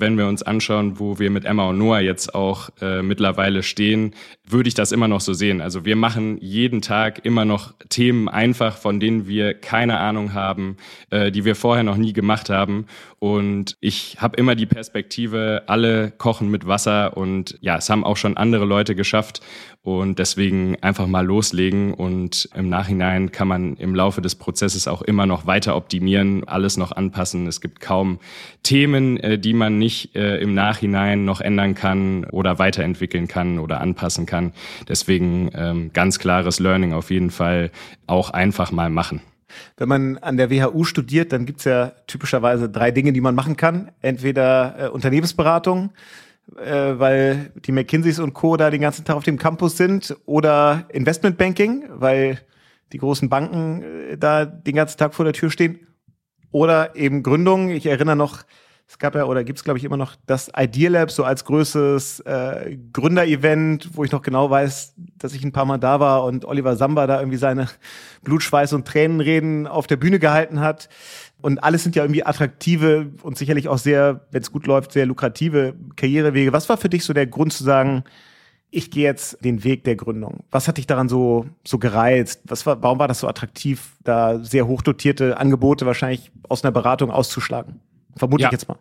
wenn 0.00 0.16
wir 0.16 0.26
uns 0.26 0.42
anschauen, 0.42 0.98
wo 0.98 1.18
wir 1.18 1.30
mit 1.30 1.44
Emma 1.44 1.68
und 1.68 1.78
Noah 1.78 2.00
jetzt 2.00 2.34
auch 2.34 2.70
äh, 2.80 3.02
mittlerweile 3.02 3.62
stehen, 3.62 4.14
würde 4.46 4.68
ich 4.68 4.74
das 4.74 4.92
immer 4.92 5.08
noch 5.08 5.22
so 5.22 5.32
sehen. 5.32 5.62
Also 5.62 5.86
wir 5.86 5.96
machen 5.96 6.36
jeden 6.40 6.82
Tag 6.82 7.24
immer 7.24 7.46
noch 7.46 7.72
Themen 7.88 8.28
einfach, 8.28 8.76
von 8.76 9.00
denen 9.00 9.26
wir 9.26 9.54
keine 9.54 9.98
Ahnung 9.98 10.34
haben, 10.34 10.76
äh, 11.10 11.32
die 11.32 11.46
wir 11.46 11.56
vorher 11.56 11.82
noch 11.82 11.96
nie 11.96 12.12
gemacht 12.12 12.50
haben. 12.50 12.86
Und 13.18 13.78
ich 13.80 14.18
habe 14.18 14.36
immer 14.36 14.54
die 14.54 14.66
Perspektive, 14.66 15.62
alle 15.66 16.10
kochen 16.10 16.50
mit 16.50 16.66
Wasser 16.66 17.16
und 17.16 17.56
ja, 17.62 17.78
es 17.78 17.88
haben 17.88 18.04
auch 18.04 18.18
schon 18.18 18.36
andere 18.36 18.66
Leute 18.66 18.94
geschafft. 18.94 19.40
Und 19.84 20.18
deswegen 20.18 20.82
einfach 20.82 21.06
mal 21.06 21.26
loslegen 21.26 21.92
und 21.92 22.48
im 22.54 22.70
Nachhinein 22.70 23.32
kann 23.32 23.48
man 23.48 23.76
im 23.76 23.94
Laufe 23.94 24.22
des 24.22 24.34
Prozesses 24.34 24.88
auch 24.88 25.02
immer 25.02 25.26
noch 25.26 25.46
weiter 25.46 25.76
optimieren, 25.76 26.48
alles 26.48 26.78
noch 26.78 26.92
anpassen. 26.92 27.46
Es 27.46 27.60
gibt 27.60 27.80
kaum 27.80 28.18
Themen, 28.62 29.18
äh, 29.18 29.38
die 29.38 29.52
man 29.52 29.78
nicht 29.78 30.16
äh, 30.16 30.38
im 30.38 30.54
Nachhinein 30.54 31.26
noch 31.26 31.42
ändern 31.42 31.74
kann 31.74 32.24
oder 32.24 32.58
weiterentwickeln 32.58 33.28
kann 33.28 33.58
oder 33.58 33.82
anpassen 33.82 34.24
kann. 34.24 34.33
Deswegen 34.88 35.50
ähm, 35.54 35.90
ganz 35.92 36.18
klares 36.18 36.60
Learning 36.60 36.92
auf 36.92 37.10
jeden 37.10 37.30
Fall 37.30 37.70
auch 38.06 38.30
einfach 38.30 38.72
mal 38.72 38.90
machen. 38.90 39.20
Wenn 39.76 39.88
man 39.88 40.18
an 40.18 40.36
der 40.36 40.50
WHU 40.50 40.84
studiert, 40.84 41.32
dann 41.32 41.46
gibt's 41.46 41.64
ja 41.64 41.92
typischerweise 42.06 42.68
drei 42.68 42.90
Dinge, 42.90 43.12
die 43.12 43.20
man 43.20 43.34
machen 43.34 43.56
kann. 43.56 43.90
Entweder 44.00 44.74
äh, 44.78 44.88
Unternehmensberatung, 44.88 45.90
äh, 46.56 46.98
weil 46.98 47.52
die 47.64 47.72
McKinseys 47.72 48.18
und 48.18 48.34
Co. 48.34 48.56
da 48.56 48.70
den 48.70 48.80
ganzen 48.80 49.04
Tag 49.04 49.16
auf 49.16 49.24
dem 49.24 49.38
Campus 49.38 49.76
sind 49.76 50.16
oder 50.26 50.86
Investmentbanking, 50.88 51.84
weil 51.90 52.40
die 52.92 52.98
großen 52.98 53.28
Banken 53.28 53.82
äh, 53.82 54.18
da 54.18 54.44
den 54.44 54.74
ganzen 54.74 54.98
Tag 54.98 55.14
vor 55.14 55.24
der 55.24 55.34
Tür 55.34 55.50
stehen 55.50 55.86
oder 56.50 56.96
eben 56.96 57.22
Gründung. 57.22 57.70
Ich 57.70 57.86
erinnere 57.86 58.16
noch, 58.16 58.44
es 58.86 58.98
gab 58.98 59.14
ja 59.14 59.24
oder 59.24 59.44
gibt 59.44 59.58
es 59.58 59.64
glaube 59.64 59.78
ich 59.78 59.84
immer 59.84 59.96
noch 59.96 60.14
das 60.26 60.50
Idea 60.56 60.90
Lab 60.90 61.10
so 61.10 61.24
als 61.24 61.44
größtes 61.44 62.20
äh, 62.20 62.76
Gründerevent, 62.92 63.90
wo 63.94 64.04
ich 64.04 64.12
noch 64.12 64.22
genau 64.22 64.50
weiß, 64.50 64.94
dass 65.18 65.34
ich 65.34 65.42
ein 65.42 65.52
paar 65.52 65.64
Mal 65.64 65.78
da 65.78 66.00
war 66.00 66.24
und 66.24 66.44
Oliver 66.44 66.76
Samba 66.76 67.06
da 67.06 67.18
irgendwie 67.18 67.38
seine 67.38 67.68
Blutschweiß 68.22 68.72
und 68.74 68.86
Tränenreden 68.86 69.66
auf 69.66 69.86
der 69.86 69.96
Bühne 69.96 70.18
gehalten 70.18 70.60
hat. 70.60 70.88
Und 71.40 71.62
alles 71.62 71.82
sind 71.82 71.96
ja 71.96 72.04
irgendwie 72.04 72.24
attraktive 72.24 73.12
und 73.22 73.36
sicherlich 73.36 73.68
auch 73.68 73.78
sehr, 73.78 74.26
wenn 74.30 74.42
es 74.42 74.52
gut 74.52 74.66
läuft, 74.66 74.92
sehr 74.92 75.06
lukrative 75.06 75.74
Karrierewege. 75.96 76.52
Was 76.52 76.68
war 76.68 76.78
für 76.78 76.88
dich 76.88 77.04
so 77.04 77.12
der 77.12 77.26
Grund 77.26 77.52
zu 77.52 77.64
sagen, 77.64 78.04
ich 78.70 78.90
gehe 78.90 79.04
jetzt 79.04 79.44
den 79.44 79.62
Weg 79.62 79.84
der 79.84 79.94
Gründung? 79.94 80.44
Was 80.50 80.68
hat 80.68 80.78
dich 80.78 80.86
daran 80.86 81.08
so, 81.08 81.46
so 81.66 81.78
gereizt? 81.78 82.40
Was 82.44 82.66
war, 82.66 82.82
warum 82.82 82.98
war 82.98 83.08
das 83.08 83.20
so 83.20 83.28
attraktiv, 83.28 83.96
da 84.02 84.42
sehr 84.42 84.66
hochdotierte 84.66 85.36
Angebote 85.38 85.86
wahrscheinlich 85.86 86.32
aus 86.48 86.64
einer 86.64 86.72
Beratung 86.72 87.10
auszuschlagen? 87.10 87.80
Vermute 88.16 88.42
ja. 88.42 88.48
ich 88.48 88.52
jetzt 88.52 88.68
mal. 88.68 88.78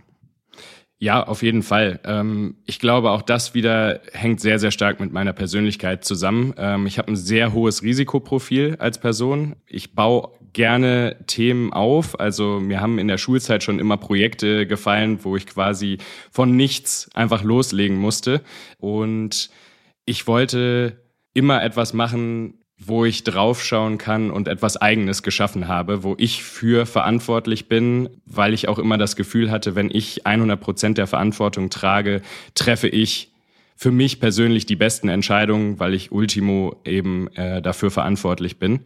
Ja, 1.04 1.22
auf 1.22 1.44
jeden 1.44 1.64
Fall. 1.64 2.00
Ähm, 2.06 2.56
ich 2.66 2.80
glaube, 2.80 3.12
auch 3.12 3.22
das 3.22 3.54
wieder 3.54 4.00
hängt 4.14 4.40
sehr, 4.40 4.58
sehr 4.58 4.72
stark 4.72 5.02
mit 5.02 5.12
meiner 5.12 5.34
Persönlichkeit 5.34 6.06
zusammen. 6.06 6.54
Ähm, 6.58 6.88
ich 6.88 6.98
habe 6.98 7.12
ein 7.12 7.18
sehr 7.18 7.52
hohes 7.52 7.84
Risikoprofil 7.84 8.78
als 8.80 9.00
Person. 9.00 9.58
Ich 9.66 9.96
baue 9.96 10.30
gerne 10.54 11.18
Themen 11.28 11.74
auf. 11.74 12.20
Also 12.20 12.62
mir 12.62 12.80
haben 12.80 13.00
in 13.00 13.10
der 13.10 13.18
Schulzeit 13.18 13.64
schon 13.64 13.80
immer 13.80 13.98
Projekte 13.98 14.66
gefallen, 14.66 15.20
wo 15.24 15.36
ich 15.36 15.46
quasi 15.46 15.98
von 16.32 16.56
nichts 16.56 17.10
einfach 17.14 17.44
loslegen 17.44 17.98
musste. 17.98 18.42
Und 18.78 19.50
ich 20.06 20.26
wollte 20.26 21.02
immer 21.34 21.64
etwas 21.64 21.94
machen, 21.94 22.63
wo 22.88 23.06
ich 23.06 23.24
draufschauen 23.24 23.98
kann 23.98 24.32
und 24.32 24.48
etwas 24.48 24.78
Eigenes 24.78 25.24
geschaffen 25.24 25.68
habe, 25.68 26.04
wo 26.04 26.16
ich 26.18 26.44
für 26.44 26.86
verantwortlich 26.86 27.68
bin, 27.68 28.10
weil 28.26 28.54
ich 28.54 28.68
auch 28.68 28.80
immer 28.80 28.98
das 28.98 29.16
Gefühl 29.16 29.52
hatte, 29.52 29.76
wenn 29.76 29.90
ich 29.92 30.26
100 30.26 30.60
Prozent 30.60 30.98
der 30.98 31.08
Verantwortung 31.08 31.70
trage, 31.70 32.22
treffe 32.56 32.88
ich 32.88 33.33
für 33.76 33.92
mich 33.92 34.20
persönlich 34.20 34.66
die 34.66 34.76
besten 34.76 35.10
Entscheidungen, 35.10 35.80
weil 35.80 35.94
ich 35.94 36.12
Ultimo 36.12 36.76
eben 36.86 37.28
äh, 37.36 37.62
dafür 37.62 37.92
verantwortlich 37.92 38.58
bin. 38.58 38.82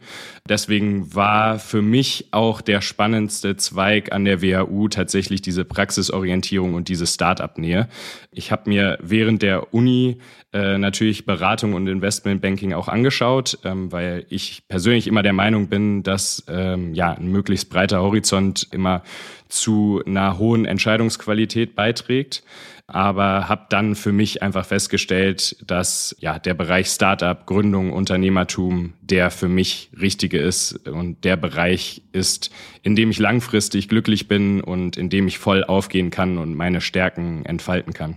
Deswegen 0.48 1.14
war 1.14 1.58
für 1.58 1.82
mich 1.82 2.28
auch 2.30 2.60
der 2.60 2.80
spannendste 2.80 3.56
Zweig 3.56 4.12
an 4.12 4.24
der 4.24 4.42
WHU 4.42 4.88
tatsächlich 4.88 5.42
diese 5.42 5.64
Praxisorientierung 5.64 6.74
und 6.74 6.88
diese 6.88 7.06
Start-up-Nähe. 7.06 7.88
Ich 8.30 8.50
habe 8.50 8.68
mir 8.70 8.98
während 9.00 9.42
der 9.42 9.72
Uni 9.74 10.18
äh, 10.52 10.78
natürlich 10.78 11.26
Beratung 11.26 11.74
und 11.74 11.86
Investmentbanking 11.86 12.72
auch 12.72 12.88
angeschaut, 12.88 13.58
ähm, 13.64 13.92
weil 13.92 14.24
ich 14.30 14.62
persönlich 14.68 15.06
immer 15.06 15.22
der 15.22 15.34
Meinung 15.34 15.68
bin, 15.68 16.02
dass 16.02 16.44
ähm, 16.48 16.94
ja 16.94 17.12
ein 17.12 17.30
möglichst 17.30 17.68
breiter 17.68 18.00
Horizont 18.00 18.66
immer 18.70 19.02
zu 19.48 20.02
einer 20.06 20.38
hohen 20.38 20.64
Entscheidungsqualität 20.64 21.74
beiträgt 21.74 22.42
aber 22.90 23.50
habe 23.50 23.66
dann 23.68 23.94
für 23.94 24.12
mich 24.12 24.42
einfach 24.42 24.64
festgestellt, 24.64 25.56
dass 25.64 26.16
ja 26.20 26.38
der 26.38 26.54
Bereich 26.54 26.88
Startup, 26.88 27.44
Gründung, 27.44 27.92
Unternehmertum 27.92 28.94
der 29.02 29.30
für 29.30 29.48
mich 29.48 29.90
richtige 30.00 30.38
ist 30.38 30.88
und 30.88 31.22
der 31.22 31.36
Bereich 31.36 32.02
ist, 32.12 32.50
in 32.82 32.96
dem 32.96 33.10
ich 33.10 33.18
langfristig 33.18 33.88
glücklich 33.88 34.26
bin 34.26 34.62
und 34.62 34.96
in 34.96 35.10
dem 35.10 35.28
ich 35.28 35.38
voll 35.38 35.64
aufgehen 35.64 36.10
kann 36.10 36.38
und 36.38 36.54
meine 36.54 36.80
Stärken 36.80 37.44
entfalten 37.44 37.92
kann. 37.92 38.16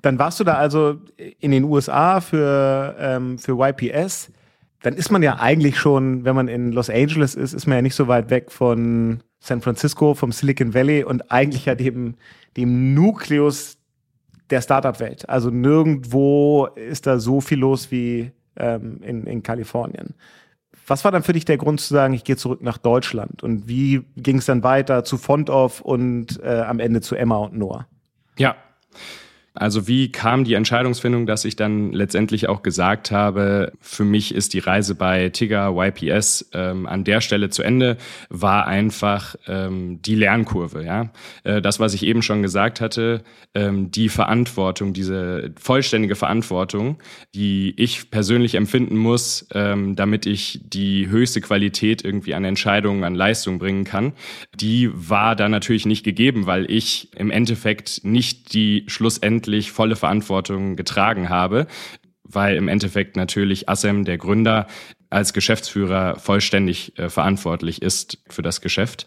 Dann 0.00 0.16
warst 0.20 0.38
du 0.38 0.44
da 0.44 0.54
also 0.54 1.00
in 1.40 1.50
den 1.50 1.64
USA 1.64 2.20
für, 2.20 2.94
ähm, 3.00 3.38
für 3.38 3.58
YPS. 3.58 4.30
Dann 4.82 4.94
ist 4.94 5.10
man 5.10 5.24
ja 5.24 5.40
eigentlich 5.40 5.76
schon, 5.76 6.24
wenn 6.24 6.36
man 6.36 6.46
in 6.46 6.70
Los 6.70 6.88
Angeles 6.88 7.34
ist, 7.34 7.52
ist 7.52 7.66
man 7.66 7.78
ja 7.78 7.82
nicht 7.82 7.96
so 7.96 8.06
weit 8.06 8.30
weg 8.30 8.52
von 8.52 9.24
San 9.40 9.60
Francisco, 9.60 10.14
vom 10.14 10.30
Silicon 10.30 10.72
Valley 10.72 11.02
und 11.02 11.32
eigentlich 11.32 11.64
ja 11.64 11.74
dem, 11.74 12.14
dem 12.56 12.94
Nukleus 12.94 13.78
der 14.50 14.60
Startup-Welt. 14.60 15.28
Also 15.28 15.50
nirgendwo 15.50 16.66
ist 16.66 17.06
da 17.06 17.18
so 17.18 17.40
viel 17.40 17.58
los 17.58 17.90
wie 17.90 18.32
ähm, 18.56 19.00
in, 19.02 19.26
in 19.26 19.42
Kalifornien. 19.42 20.14
Was 20.86 21.04
war 21.04 21.12
dann 21.12 21.22
für 21.22 21.32
dich 21.32 21.46
der 21.46 21.56
Grund 21.56 21.80
zu 21.80 21.94
sagen, 21.94 22.12
ich 22.12 22.24
gehe 22.24 22.36
zurück 22.36 22.62
nach 22.62 22.76
Deutschland? 22.76 23.42
Und 23.42 23.68
wie 23.68 24.04
ging 24.16 24.38
es 24.38 24.46
dann 24.46 24.62
weiter 24.62 25.02
zu 25.04 25.16
Fontoff 25.16 25.80
und 25.80 26.40
äh, 26.42 26.60
am 26.60 26.78
Ende 26.78 27.00
zu 27.00 27.14
Emma 27.14 27.36
und 27.36 27.56
Noah? 27.56 27.86
Ja, 28.36 28.56
also 29.54 29.86
wie 29.86 30.10
kam 30.10 30.42
die 30.42 30.54
Entscheidungsfindung, 30.54 31.26
dass 31.26 31.44
ich 31.44 31.54
dann 31.54 31.92
letztendlich 31.92 32.48
auch 32.48 32.64
gesagt 32.64 33.12
habe, 33.12 33.72
für 33.80 34.04
mich 34.04 34.34
ist 34.34 34.52
die 34.52 34.58
Reise 34.58 34.96
bei 34.96 35.28
Tigger 35.28 35.72
YPS 35.76 36.50
ähm, 36.52 36.86
an 36.86 37.04
der 37.04 37.20
Stelle 37.20 37.50
zu 37.50 37.62
Ende, 37.62 37.96
war 38.28 38.66
einfach 38.66 39.36
ähm, 39.46 40.02
die 40.02 40.16
Lernkurve. 40.16 40.84
Ja, 40.84 41.10
äh, 41.44 41.62
das, 41.62 41.78
was 41.78 41.94
ich 41.94 42.04
eben 42.04 42.20
schon 42.22 42.42
gesagt 42.42 42.80
hatte, 42.80 43.22
ähm, 43.54 43.92
die 43.92 44.08
Verantwortung, 44.08 44.92
diese 44.92 45.52
vollständige 45.56 46.16
Verantwortung, 46.16 46.98
die 47.36 47.74
ich 47.76 48.10
persönlich 48.10 48.56
empfinden 48.56 48.96
muss, 48.96 49.46
ähm, 49.54 49.94
damit 49.94 50.26
ich 50.26 50.62
die 50.64 51.08
höchste 51.08 51.40
Qualität 51.40 52.04
irgendwie 52.04 52.34
an 52.34 52.44
Entscheidungen, 52.44 53.04
an 53.04 53.14
Leistung 53.14 53.60
bringen 53.60 53.84
kann, 53.84 54.14
die 54.56 54.90
war 54.92 55.36
da 55.36 55.48
natürlich 55.48 55.86
nicht 55.86 56.02
gegeben, 56.02 56.46
weil 56.46 56.68
ich 56.68 57.08
im 57.14 57.30
Endeffekt 57.30 58.00
nicht 58.02 58.52
die 58.52 58.82
schlussendlich 58.88 59.43
letztendlich 59.44 59.72
volle 59.72 59.96
Verantwortung 59.96 60.76
getragen 60.76 61.28
habe, 61.28 61.66
weil 62.22 62.56
im 62.56 62.68
Endeffekt 62.68 63.16
natürlich 63.16 63.68
Assem, 63.68 64.04
der 64.04 64.18
Gründer, 64.18 64.66
als 65.10 65.32
Geschäftsführer 65.32 66.16
vollständig 66.16 66.98
äh, 66.98 67.08
verantwortlich 67.08 67.82
ist 67.82 68.18
für 68.28 68.42
das 68.42 68.60
Geschäft. 68.60 69.06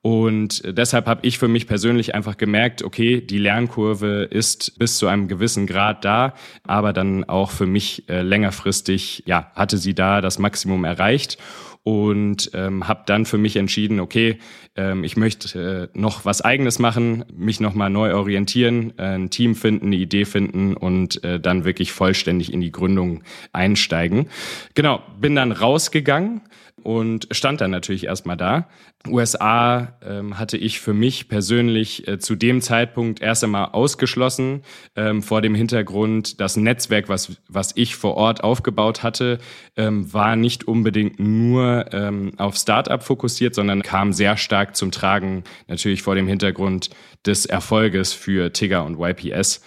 Und 0.00 0.62
deshalb 0.66 1.06
habe 1.06 1.26
ich 1.26 1.38
für 1.38 1.46
mich 1.46 1.66
persönlich 1.66 2.14
einfach 2.14 2.36
gemerkt, 2.36 2.82
okay, 2.82 3.20
die 3.20 3.38
Lernkurve 3.38 4.24
ist 4.30 4.78
bis 4.78 4.98
zu 4.98 5.06
einem 5.06 5.28
gewissen 5.28 5.66
Grad 5.66 6.04
da, 6.04 6.34
aber 6.64 6.92
dann 6.92 7.24
auch 7.24 7.50
für 7.50 7.66
mich 7.66 8.08
äh, 8.08 8.22
längerfristig, 8.22 9.24
ja, 9.26 9.52
hatte 9.54 9.78
sie 9.78 9.94
da 9.94 10.20
das 10.20 10.38
Maximum 10.38 10.84
erreicht 10.84 11.38
und 11.84 12.50
ähm, 12.54 12.86
habe 12.86 13.02
dann 13.06 13.26
für 13.26 13.38
mich 13.38 13.56
entschieden, 13.56 13.98
okay, 13.98 14.38
ähm, 14.76 15.02
ich 15.02 15.16
möchte 15.16 15.90
äh, 15.94 15.98
noch 15.98 16.24
was 16.24 16.40
Eigenes 16.40 16.78
machen, 16.78 17.24
mich 17.34 17.60
nochmal 17.60 17.90
neu 17.90 18.14
orientieren, 18.14 18.92
äh, 18.98 19.16
ein 19.16 19.30
Team 19.30 19.56
finden, 19.56 19.86
eine 19.86 19.96
Idee 19.96 20.24
finden 20.24 20.74
und 20.74 21.22
äh, 21.24 21.40
dann 21.40 21.64
wirklich 21.64 21.92
vollständig 21.92 22.52
in 22.52 22.60
die 22.60 22.70
Gründung 22.70 23.24
einsteigen. 23.52 24.28
Genau, 24.74 25.02
bin 25.20 25.34
dann 25.34 25.50
rausgegangen 25.50 26.42
und 26.82 27.28
stand 27.32 27.60
dann 27.60 27.70
natürlich 27.70 28.06
erstmal 28.06 28.36
da. 28.36 28.68
USA 29.08 29.94
ähm, 30.04 30.38
hatte 30.38 30.56
ich 30.56 30.80
für 30.80 30.94
mich 30.94 31.28
persönlich 31.28 32.06
äh, 32.06 32.18
zu 32.18 32.36
dem 32.36 32.60
Zeitpunkt 32.60 33.20
erst 33.20 33.42
einmal 33.42 33.70
ausgeschlossen, 33.72 34.62
ähm, 34.94 35.22
vor 35.22 35.42
dem 35.42 35.54
Hintergrund, 35.54 36.40
das 36.40 36.56
Netzwerk, 36.56 37.08
was, 37.08 37.36
was 37.48 37.72
ich 37.74 37.96
vor 37.96 38.14
Ort 38.14 38.44
aufgebaut 38.44 39.02
hatte, 39.02 39.38
ähm, 39.76 40.12
war 40.12 40.36
nicht 40.36 40.68
unbedingt 40.68 41.18
nur 41.18 41.92
ähm, 41.92 42.32
auf 42.38 42.56
Startup 42.56 43.02
fokussiert, 43.02 43.54
sondern 43.54 43.82
kam 43.82 44.12
sehr 44.12 44.36
stark 44.36 44.76
zum 44.76 44.92
Tragen, 44.92 45.44
natürlich 45.66 46.02
vor 46.02 46.14
dem 46.14 46.28
Hintergrund 46.28 46.90
des 47.26 47.46
Erfolges 47.46 48.12
für 48.12 48.52
Tigger 48.52 48.84
und 48.84 48.98
YPS. 49.00 49.62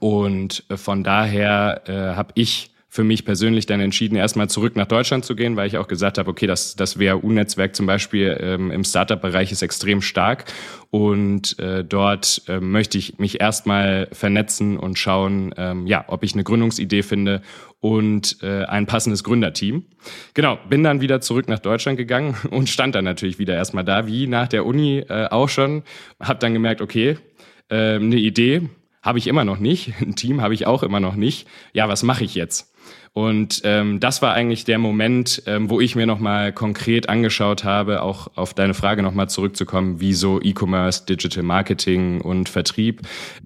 Und 0.00 0.64
äh, 0.68 0.76
von 0.76 1.04
daher 1.04 1.82
äh, 1.86 2.16
habe 2.16 2.32
ich 2.34 2.71
für 2.92 3.04
mich 3.04 3.24
persönlich 3.24 3.64
dann 3.64 3.80
entschieden, 3.80 4.16
erstmal 4.16 4.50
zurück 4.50 4.76
nach 4.76 4.84
Deutschland 4.84 5.24
zu 5.24 5.34
gehen, 5.34 5.56
weil 5.56 5.66
ich 5.66 5.78
auch 5.78 5.88
gesagt 5.88 6.18
habe, 6.18 6.28
okay, 6.28 6.46
das, 6.46 6.76
das 6.76 6.98
WHU-Netzwerk 6.98 7.74
zum 7.74 7.86
Beispiel 7.86 8.36
ähm, 8.38 8.70
im 8.70 8.84
Startup-Bereich 8.84 9.50
ist 9.50 9.62
extrem 9.62 10.02
stark 10.02 10.44
und 10.90 11.58
äh, 11.58 11.86
dort 11.86 12.42
äh, 12.48 12.60
möchte 12.60 12.98
ich 12.98 13.18
mich 13.18 13.40
erstmal 13.40 14.08
vernetzen 14.12 14.76
und 14.76 14.98
schauen, 14.98 15.54
ähm, 15.56 15.86
ja, 15.86 16.04
ob 16.08 16.22
ich 16.22 16.34
eine 16.34 16.44
Gründungsidee 16.44 17.02
finde 17.02 17.40
und 17.80 18.36
äh, 18.42 18.64
ein 18.64 18.84
passendes 18.84 19.24
Gründerteam. 19.24 19.86
Genau, 20.34 20.58
bin 20.68 20.84
dann 20.84 21.00
wieder 21.00 21.22
zurück 21.22 21.48
nach 21.48 21.60
Deutschland 21.60 21.96
gegangen 21.96 22.36
und 22.50 22.68
stand 22.68 22.94
dann 22.94 23.06
natürlich 23.06 23.38
wieder 23.38 23.54
erstmal 23.54 23.84
da, 23.84 24.06
wie 24.06 24.26
nach 24.26 24.48
der 24.48 24.66
Uni 24.66 24.98
äh, 24.98 25.28
auch 25.30 25.48
schon. 25.48 25.82
Hab 26.20 26.40
dann 26.40 26.52
gemerkt, 26.52 26.82
okay, 26.82 27.16
äh, 27.70 27.94
eine 27.94 28.16
Idee 28.16 28.68
habe 29.02 29.18
ich 29.18 29.26
immer 29.26 29.44
noch 29.44 29.58
nicht, 29.58 29.94
ein 30.00 30.14
Team 30.14 30.40
habe 30.40 30.52
ich 30.52 30.66
auch 30.66 30.82
immer 30.82 31.00
noch 31.00 31.16
nicht. 31.16 31.48
Ja, 31.72 31.88
was 31.88 32.02
mache 32.02 32.24
ich 32.24 32.34
jetzt? 32.34 32.71
Und 33.14 33.60
ähm, 33.64 34.00
das 34.00 34.22
war 34.22 34.32
eigentlich 34.32 34.64
der 34.64 34.78
Moment, 34.78 35.42
ähm, 35.46 35.68
wo 35.68 35.80
ich 35.82 35.94
mir 35.96 36.06
nochmal 36.06 36.50
konkret 36.52 37.10
angeschaut 37.10 37.62
habe, 37.62 38.00
auch 38.00 38.28
auf 38.36 38.54
deine 38.54 38.72
Frage 38.72 39.02
nochmal 39.02 39.28
zurückzukommen, 39.28 40.00
wie 40.00 40.14
so 40.14 40.40
E-Commerce, 40.40 41.04
Digital 41.04 41.42
Marketing 41.42 42.22
und 42.22 42.48
Vertrieb, 42.48 43.02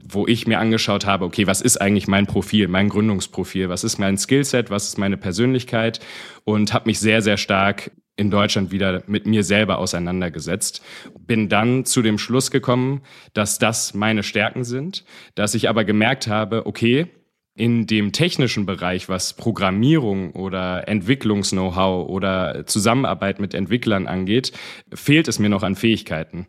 wo 0.08 0.24
ich 0.28 0.46
mir 0.46 0.60
angeschaut 0.60 1.04
habe, 1.04 1.24
okay, 1.24 1.48
was 1.48 1.60
ist 1.60 1.80
eigentlich 1.80 2.06
mein 2.06 2.28
Profil, 2.28 2.68
mein 2.68 2.88
Gründungsprofil, 2.88 3.68
was 3.68 3.82
ist 3.82 3.98
mein 3.98 4.18
Skillset, 4.18 4.70
was 4.70 4.86
ist 4.86 4.98
meine 4.98 5.16
Persönlichkeit? 5.16 5.98
Und 6.44 6.72
habe 6.72 6.86
mich 6.86 7.00
sehr, 7.00 7.20
sehr 7.20 7.36
stark 7.36 7.90
in 8.14 8.30
Deutschland 8.30 8.70
wieder 8.70 9.02
mit 9.08 9.26
mir 9.26 9.42
selber 9.42 9.78
auseinandergesetzt. 9.78 10.80
Bin 11.18 11.48
dann 11.48 11.84
zu 11.84 12.02
dem 12.02 12.18
Schluss 12.18 12.52
gekommen, 12.52 13.02
dass 13.34 13.58
das 13.58 13.94
meine 13.94 14.22
Stärken 14.22 14.62
sind, 14.62 15.04
dass 15.34 15.56
ich 15.56 15.68
aber 15.68 15.84
gemerkt 15.84 16.28
habe, 16.28 16.66
okay, 16.66 17.08
in 17.56 17.86
dem 17.86 18.12
technischen 18.12 18.66
Bereich, 18.66 19.08
was 19.08 19.34
Programmierung 19.34 20.32
oder 20.32 20.86
Entwicklungs-Know-how 20.88 22.08
oder 22.08 22.66
Zusammenarbeit 22.66 23.40
mit 23.40 23.54
Entwicklern 23.54 24.06
angeht, 24.06 24.52
fehlt 24.92 25.26
es 25.26 25.38
mir 25.38 25.48
noch 25.48 25.62
an 25.62 25.74
Fähigkeiten 25.74 26.46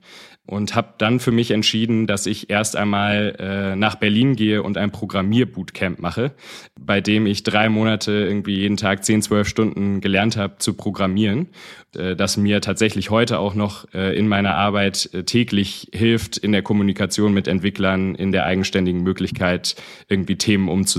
und 0.48 0.76
habe 0.76 0.94
dann 0.98 1.20
für 1.20 1.32
mich 1.32 1.52
entschieden, 1.52 2.08
dass 2.08 2.26
ich 2.26 2.50
erst 2.50 2.76
einmal 2.78 3.36
äh, 3.38 3.76
nach 3.76 3.96
Berlin 3.96 4.36
gehe 4.36 4.64
und 4.64 4.78
ein 4.78 4.92
Programmierbootcamp 4.92 6.00
mache, 6.00 6.32
bei 6.80 7.02
dem 7.02 7.28
ich 7.28 7.44
drei 7.44 7.68
Monate 7.68 8.12
irgendwie 8.14 8.56
jeden 8.56 8.78
Tag 8.78 9.04
zehn, 9.04 9.22
zwölf 9.22 9.48
Stunden 9.48 10.00
gelernt 10.00 10.38
habe 10.38 10.58
zu 10.58 10.74
programmieren, 10.74 11.50
äh, 11.96 12.16
das 12.16 12.38
mir 12.38 12.62
tatsächlich 12.62 13.10
heute 13.10 13.40
auch 13.40 13.56
noch 13.56 13.94
äh, 13.94 14.18
in 14.18 14.30
meiner 14.30 14.56
Arbeit 14.56 15.10
äh, 15.14 15.24
täglich 15.24 15.90
hilft, 15.94 16.38
in 16.38 16.54
der 16.54 16.62
Kommunikation 16.62 17.34
mit 17.34 17.50
Entwicklern, 17.50 18.16
in 18.16 18.32
der 18.32 18.46
eigenständigen 18.46 19.04
Möglichkeit, 19.04 19.76
irgendwie 20.08 20.38
Themen 20.38 20.70
umzusetzen. 20.70 20.97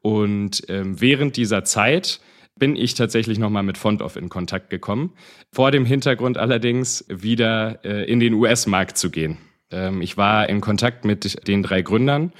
Und 0.00 0.62
ähm, 0.68 1.00
während 1.00 1.36
dieser 1.36 1.64
Zeit 1.64 2.20
bin 2.56 2.76
ich 2.76 2.94
tatsächlich 2.94 3.38
nochmal 3.38 3.62
mit 3.62 3.78
Fontoff 3.78 4.16
in 4.16 4.28
Kontakt 4.28 4.70
gekommen. 4.70 5.14
Vor 5.52 5.70
dem 5.70 5.84
Hintergrund 5.84 6.38
allerdings 6.38 7.04
wieder 7.08 7.84
äh, 7.84 8.04
in 8.10 8.20
den 8.20 8.34
US-Markt 8.34 8.98
zu 8.98 9.10
gehen. 9.10 9.38
Ähm, 9.70 10.02
ich 10.02 10.16
war 10.16 10.48
in 10.48 10.60
Kontakt 10.60 11.04
mit 11.04 11.48
den 11.48 11.62
drei 11.62 11.82
Gründern 11.82 12.32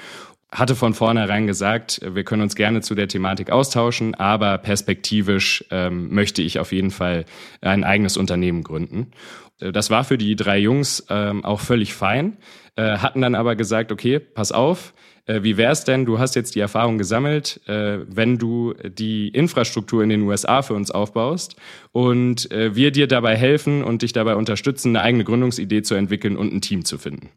hatte 0.53 0.75
von 0.75 0.95
vornherein 0.95 1.47
gesagt, 1.47 2.01
wir 2.05 2.25
können 2.25 2.43
uns 2.43 2.57
gerne 2.57 2.81
zu 2.81 2.95
der 2.95 3.09
Thematik 3.09 3.51
austauschen, 3.51 4.15
aber 4.15 4.59
perspektivisch 4.59 5.65
ähm, 5.71 6.13
möchte 6.13 6.43
ich 6.43 6.59
auf 6.59 6.73
jeden 6.73 6.91
Fall 6.91 7.25
ein 7.61 7.85
eigenes 7.85 8.17
Unternehmen 8.17 8.65
gründen. 8.65 9.13
Äh, 9.61 9.73
das 9.73 9.91
war 9.91 10.05
für 10.05 10.19
die 10.19 10.35
drei 10.35 10.59
Jungs 10.59 11.07
ähm, 11.09 11.45
auch 11.45 11.61
völlig 11.61 11.95
fein, 11.95 12.37
äh, 12.77 12.99
hatten 12.99 13.21
dann 13.21 13.35
aber 13.35 13.55
gesagt, 13.55 13.93
okay, 13.93 14.19
pass 14.19 14.51
auf, 14.51 14.93
äh, 15.27 15.43
wie 15.43 15.57
wäre 15.57 15.73
es 15.73 15.85
denn, 15.85 16.05
du 16.05 16.19
hast 16.19 16.35
jetzt 16.35 16.55
die 16.55 16.61
Erfahrung 16.61 16.99
gesammelt, 16.99 17.61
äh, 17.67 17.99
wenn 18.07 18.39
du 18.39 18.75
die 18.83 19.29
Infrastruktur 19.29 20.03
in 20.03 20.09
den 20.09 20.23
USA 20.23 20.63
für 20.63 20.75
uns 20.75 20.91
aufbaust 20.91 21.57
und 21.93 22.51
äh, 22.51 22.75
wir 22.75 22.91
dir 22.91 23.07
dabei 23.07 23.37
helfen 23.37 23.85
und 23.85 24.03
dich 24.03 24.13
dabei 24.13 24.37
unterstützen, 24.37 24.97
eine 24.97 25.05
eigene 25.05 25.25
Gründungsidee 25.25 25.83
zu 25.83 25.95
entwickeln 25.95 26.37
und 26.37 26.53
ein 26.53 26.61
Team 26.61 26.85
zu 26.85 26.99
finden. 26.99 27.31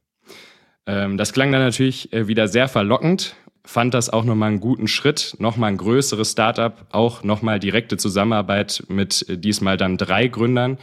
Ähm, 0.86 1.18
das 1.18 1.34
klang 1.34 1.52
dann 1.52 1.62
natürlich 1.62 2.10
wieder 2.12 2.48
sehr 2.48 2.68
verlockend, 2.68 3.36
fand 3.66 3.94
das 3.94 4.10
auch 4.10 4.25
nochmal 4.25 4.50
einen 4.50 4.60
guten 4.60 4.88
Schritt, 4.88 5.36
nochmal 5.40 5.72
ein 5.72 5.78
größeres 5.78 6.32
Startup, 6.32 6.86
auch 6.92 7.24
nochmal 7.24 7.60
direkte 7.60 7.96
Zusammenarbeit 7.96 8.84
mit 8.90 9.25
diesmal 9.30 9.78
dann 9.78 9.98
drei 9.98 10.28
Gründern, 10.28 10.78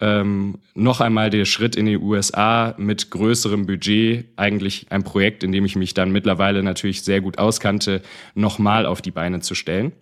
ähm, 0.00 0.58
noch 0.74 1.00
einmal 1.00 1.30
der 1.30 1.44
Schritt 1.44 1.76
in 1.76 1.86
die 1.86 1.96
USA 1.96 2.74
mit 2.78 3.10
größerem 3.10 3.66
Budget, 3.66 4.26
eigentlich 4.36 4.86
ein 4.90 5.04
Projekt, 5.04 5.44
in 5.44 5.52
dem 5.52 5.64
ich 5.64 5.76
mich 5.76 5.94
dann 5.94 6.10
mittlerweile 6.10 6.62
natürlich 6.62 7.02
sehr 7.02 7.20
gut 7.20 7.38
auskannte, 7.38 8.02
nochmal 8.34 8.86
auf 8.86 9.02
die 9.02 9.12
Beine 9.12 9.40
zu 9.40 9.54
stellen. 9.54 9.92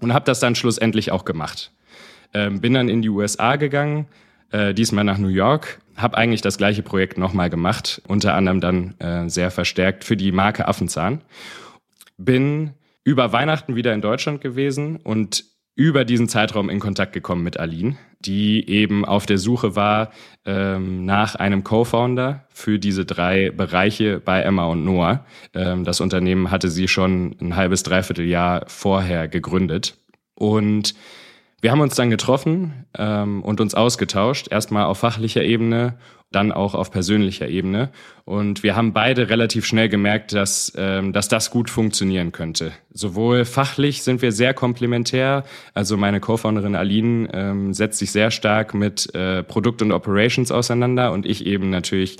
Und 0.00 0.12
habe 0.12 0.24
das 0.24 0.40
dann 0.40 0.56
schlussendlich 0.56 1.12
auch 1.12 1.24
gemacht. 1.24 1.72
Ähm, 2.34 2.60
bin 2.60 2.74
dann 2.74 2.88
in 2.88 3.00
die 3.00 3.08
USA 3.08 3.56
gegangen, 3.56 4.06
äh, 4.50 4.74
diesmal 4.74 5.04
nach 5.04 5.18
New 5.18 5.28
York, 5.28 5.80
habe 5.96 6.16
eigentlich 6.16 6.42
das 6.42 6.58
gleiche 6.58 6.82
Projekt 6.82 7.16
nochmal 7.16 7.48
gemacht, 7.48 8.02
unter 8.08 8.34
anderem 8.34 8.60
dann 8.60 8.98
äh, 8.98 9.28
sehr 9.30 9.52
verstärkt 9.52 10.04
für 10.04 10.16
die 10.16 10.32
Marke 10.32 10.66
Affenzahn. 10.66 11.22
Bin 12.18 12.72
über 13.04 13.32
Weihnachten 13.32 13.76
wieder 13.76 13.94
in 13.94 14.00
Deutschland 14.00 14.40
gewesen 14.40 14.96
und 14.96 15.44
über 15.76 16.04
diesen 16.04 16.28
Zeitraum 16.28 16.70
in 16.70 16.78
Kontakt 16.78 17.12
gekommen 17.12 17.42
mit 17.42 17.58
Aline, 17.58 17.96
die 18.20 18.68
eben 18.68 19.04
auf 19.04 19.26
der 19.26 19.38
Suche 19.38 19.74
war 19.74 20.10
ähm, 20.44 21.04
nach 21.04 21.34
einem 21.34 21.64
Co-Founder 21.64 22.44
für 22.48 22.78
diese 22.78 23.04
drei 23.04 23.50
Bereiche 23.50 24.20
bei 24.20 24.42
Emma 24.42 24.66
und 24.66 24.84
Noah. 24.84 25.24
Ähm, 25.52 25.84
das 25.84 26.00
Unternehmen 26.00 26.50
hatte 26.50 26.70
sie 26.70 26.86
schon 26.86 27.36
ein 27.40 27.56
halbes, 27.56 27.82
dreiviertel 27.82 28.24
Jahr 28.24 28.64
vorher 28.68 29.26
gegründet. 29.26 29.96
Und 30.34 30.94
wir 31.60 31.72
haben 31.72 31.80
uns 31.80 31.94
dann 31.94 32.10
getroffen 32.10 32.84
ähm, 32.96 33.42
und 33.42 33.60
uns 33.60 33.74
ausgetauscht, 33.74 34.48
erstmal 34.50 34.84
auf 34.84 34.98
fachlicher 34.98 35.42
Ebene 35.42 35.98
dann 36.34 36.52
auch 36.52 36.74
auf 36.74 36.90
persönlicher 36.90 37.48
Ebene. 37.48 37.90
Und 38.24 38.62
wir 38.62 38.74
haben 38.74 38.92
beide 38.92 39.28
relativ 39.28 39.66
schnell 39.66 39.88
gemerkt, 39.88 40.32
dass, 40.32 40.72
ähm, 40.76 41.12
dass 41.12 41.28
das 41.28 41.50
gut 41.50 41.68
funktionieren 41.68 42.32
könnte. 42.32 42.72
Sowohl 42.90 43.44
fachlich 43.44 44.02
sind 44.02 44.22
wir 44.22 44.32
sehr 44.32 44.54
komplementär. 44.54 45.44
Also 45.74 45.96
meine 45.96 46.20
Co-Founderin 46.20 46.74
Aline 46.74 47.28
ähm, 47.32 47.74
setzt 47.74 47.98
sich 47.98 48.12
sehr 48.12 48.30
stark 48.30 48.72
mit 48.72 49.14
äh, 49.14 49.42
Produkt 49.42 49.82
und 49.82 49.92
Operations 49.92 50.50
auseinander 50.50 51.12
und 51.12 51.26
ich 51.26 51.44
eben 51.44 51.70
natürlich 51.70 52.18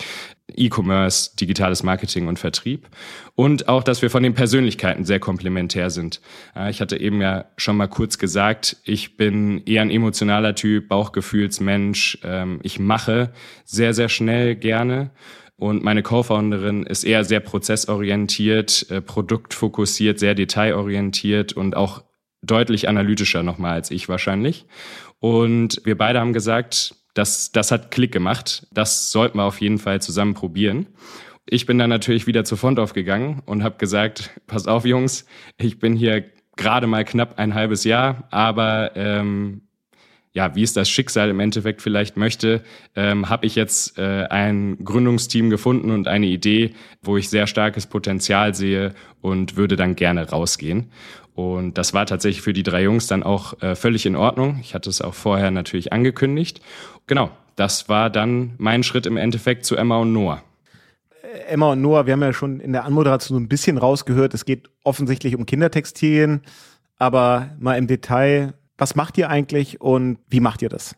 E-Commerce, 0.52 1.36
digitales 1.36 1.82
Marketing 1.82 2.28
und 2.28 2.38
Vertrieb. 2.38 2.88
Und 3.34 3.68
auch, 3.68 3.82
dass 3.82 4.02
wir 4.02 4.10
von 4.10 4.22
den 4.22 4.34
Persönlichkeiten 4.34 5.04
sehr 5.04 5.18
komplementär 5.18 5.90
sind. 5.90 6.20
Ich 6.68 6.80
hatte 6.80 7.00
eben 7.00 7.20
ja 7.20 7.46
schon 7.56 7.76
mal 7.76 7.88
kurz 7.88 8.18
gesagt, 8.18 8.76
ich 8.84 9.16
bin 9.16 9.62
eher 9.64 9.82
ein 9.82 9.90
emotionaler 9.90 10.54
Typ, 10.54 10.88
Bauchgefühlsmensch. 10.88 12.18
Ähm, 12.22 12.60
ich 12.62 12.78
mache 12.78 13.32
sehr, 13.64 13.94
sehr 13.94 14.08
schnell 14.08 14.54
gerne. 14.54 15.10
Und 15.56 15.84
meine 15.84 16.02
Co-Founderin 16.02 16.82
ist 16.84 17.04
eher 17.04 17.24
sehr 17.24 17.40
prozessorientiert, 17.40 18.90
äh, 18.90 19.00
produktfokussiert, 19.00 20.18
sehr 20.18 20.34
detailorientiert 20.34 21.52
und 21.52 21.76
auch 21.76 22.04
deutlich 22.42 22.88
analytischer 22.88 23.42
nochmal 23.42 23.74
als 23.74 23.90
ich 23.90 24.08
wahrscheinlich. 24.08 24.66
Und 25.20 25.80
wir 25.84 25.96
beide 25.96 26.20
haben 26.20 26.32
gesagt, 26.32 26.96
das, 27.14 27.52
das 27.52 27.70
hat 27.70 27.90
Klick 27.90 28.12
gemacht. 28.12 28.66
Das 28.72 29.10
sollten 29.10 29.38
wir 29.38 29.44
auf 29.44 29.60
jeden 29.60 29.78
Fall 29.78 30.02
zusammen 30.02 30.34
probieren. 30.34 30.86
Ich 31.46 31.66
bin 31.66 31.78
dann 31.78 31.90
natürlich 31.90 32.26
wieder 32.26 32.44
zu 32.44 32.56
Fondorf 32.56 32.92
gegangen 32.92 33.42
und 33.46 33.62
habe 33.62 33.76
gesagt, 33.76 34.30
pass 34.46 34.66
auf 34.66 34.84
Jungs, 34.84 35.26
ich 35.58 35.78
bin 35.78 35.94
hier 35.94 36.24
gerade 36.56 36.86
mal 36.86 37.04
knapp 37.04 37.38
ein 37.38 37.54
halbes 37.54 37.84
Jahr, 37.84 38.28
aber 38.30 38.92
ähm, 38.96 39.62
ja, 40.34 40.54
wie 40.56 40.64
es 40.64 40.72
das 40.72 40.90
Schicksal 40.90 41.30
im 41.30 41.38
Endeffekt 41.38 41.80
vielleicht 41.80 42.16
möchte, 42.16 42.62
ähm, 42.96 43.30
habe 43.30 43.46
ich 43.46 43.54
jetzt 43.54 43.98
äh, 43.98 44.26
ein 44.28 44.84
Gründungsteam 44.84 45.48
gefunden 45.48 45.92
und 45.92 46.08
eine 46.08 46.26
Idee, 46.26 46.74
wo 47.02 47.16
ich 47.16 47.30
sehr 47.30 47.46
starkes 47.46 47.86
Potenzial 47.86 48.52
sehe 48.54 48.94
und 49.20 49.56
würde 49.56 49.76
dann 49.76 49.94
gerne 49.94 50.28
rausgehen. 50.28 50.90
Und 51.34 51.78
das 51.78 51.94
war 51.94 52.06
tatsächlich 52.06 52.42
für 52.42 52.52
die 52.52 52.64
drei 52.64 52.82
Jungs 52.82 53.06
dann 53.06 53.22
auch 53.22 53.60
äh, 53.62 53.76
völlig 53.76 54.06
in 54.06 54.16
Ordnung. 54.16 54.58
Ich 54.60 54.74
hatte 54.74 54.90
es 54.90 55.00
auch 55.00 55.14
vorher 55.14 55.52
natürlich 55.52 55.92
angekündigt. 55.92 56.60
Genau, 57.06 57.30
das 57.54 57.88
war 57.88 58.10
dann 58.10 58.54
mein 58.58 58.82
Schritt 58.82 59.06
im 59.06 59.16
Endeffekt 59.16 59.64
zu 59.64 59.76
Emma 59.76 59.98
und 59.98 60.12
Noah. 60.12 60.42
Emma 61.48 61.72
und 61.72 61.82
Noah, 61.82 62.06
wir 62.06 62.12
haben 62.12 62.22
ja 62.22 62.32
schon 62.32 62.58
in 62.58 62.72
der 62.72 62.84
Anmoderation 62.84 63.36
so 63.36 63.42
ein 63.42 63.48
bisschen 63.48 63.78
rausgehört, 63.78 64.34
es 64.34 64.44
geht 64.44 64.70
offensichtlich 64.82 65.36
um 65.36 65.46
Kindertextilien, 65.46 66.42
aber 66.96 67.50
mal 67.58 67.76
im 67.76 67.86
Detail, 67.86 68.54
was 68.78 68.94
macht 68.94 69.18
ihr 69.18 69.30
eigentlich 69.30 69.80
und 69.80 70.18
wie 70.28 70.40
macht 70.40 70.62
ihr 70.62 70.68
das? 70.68 70.96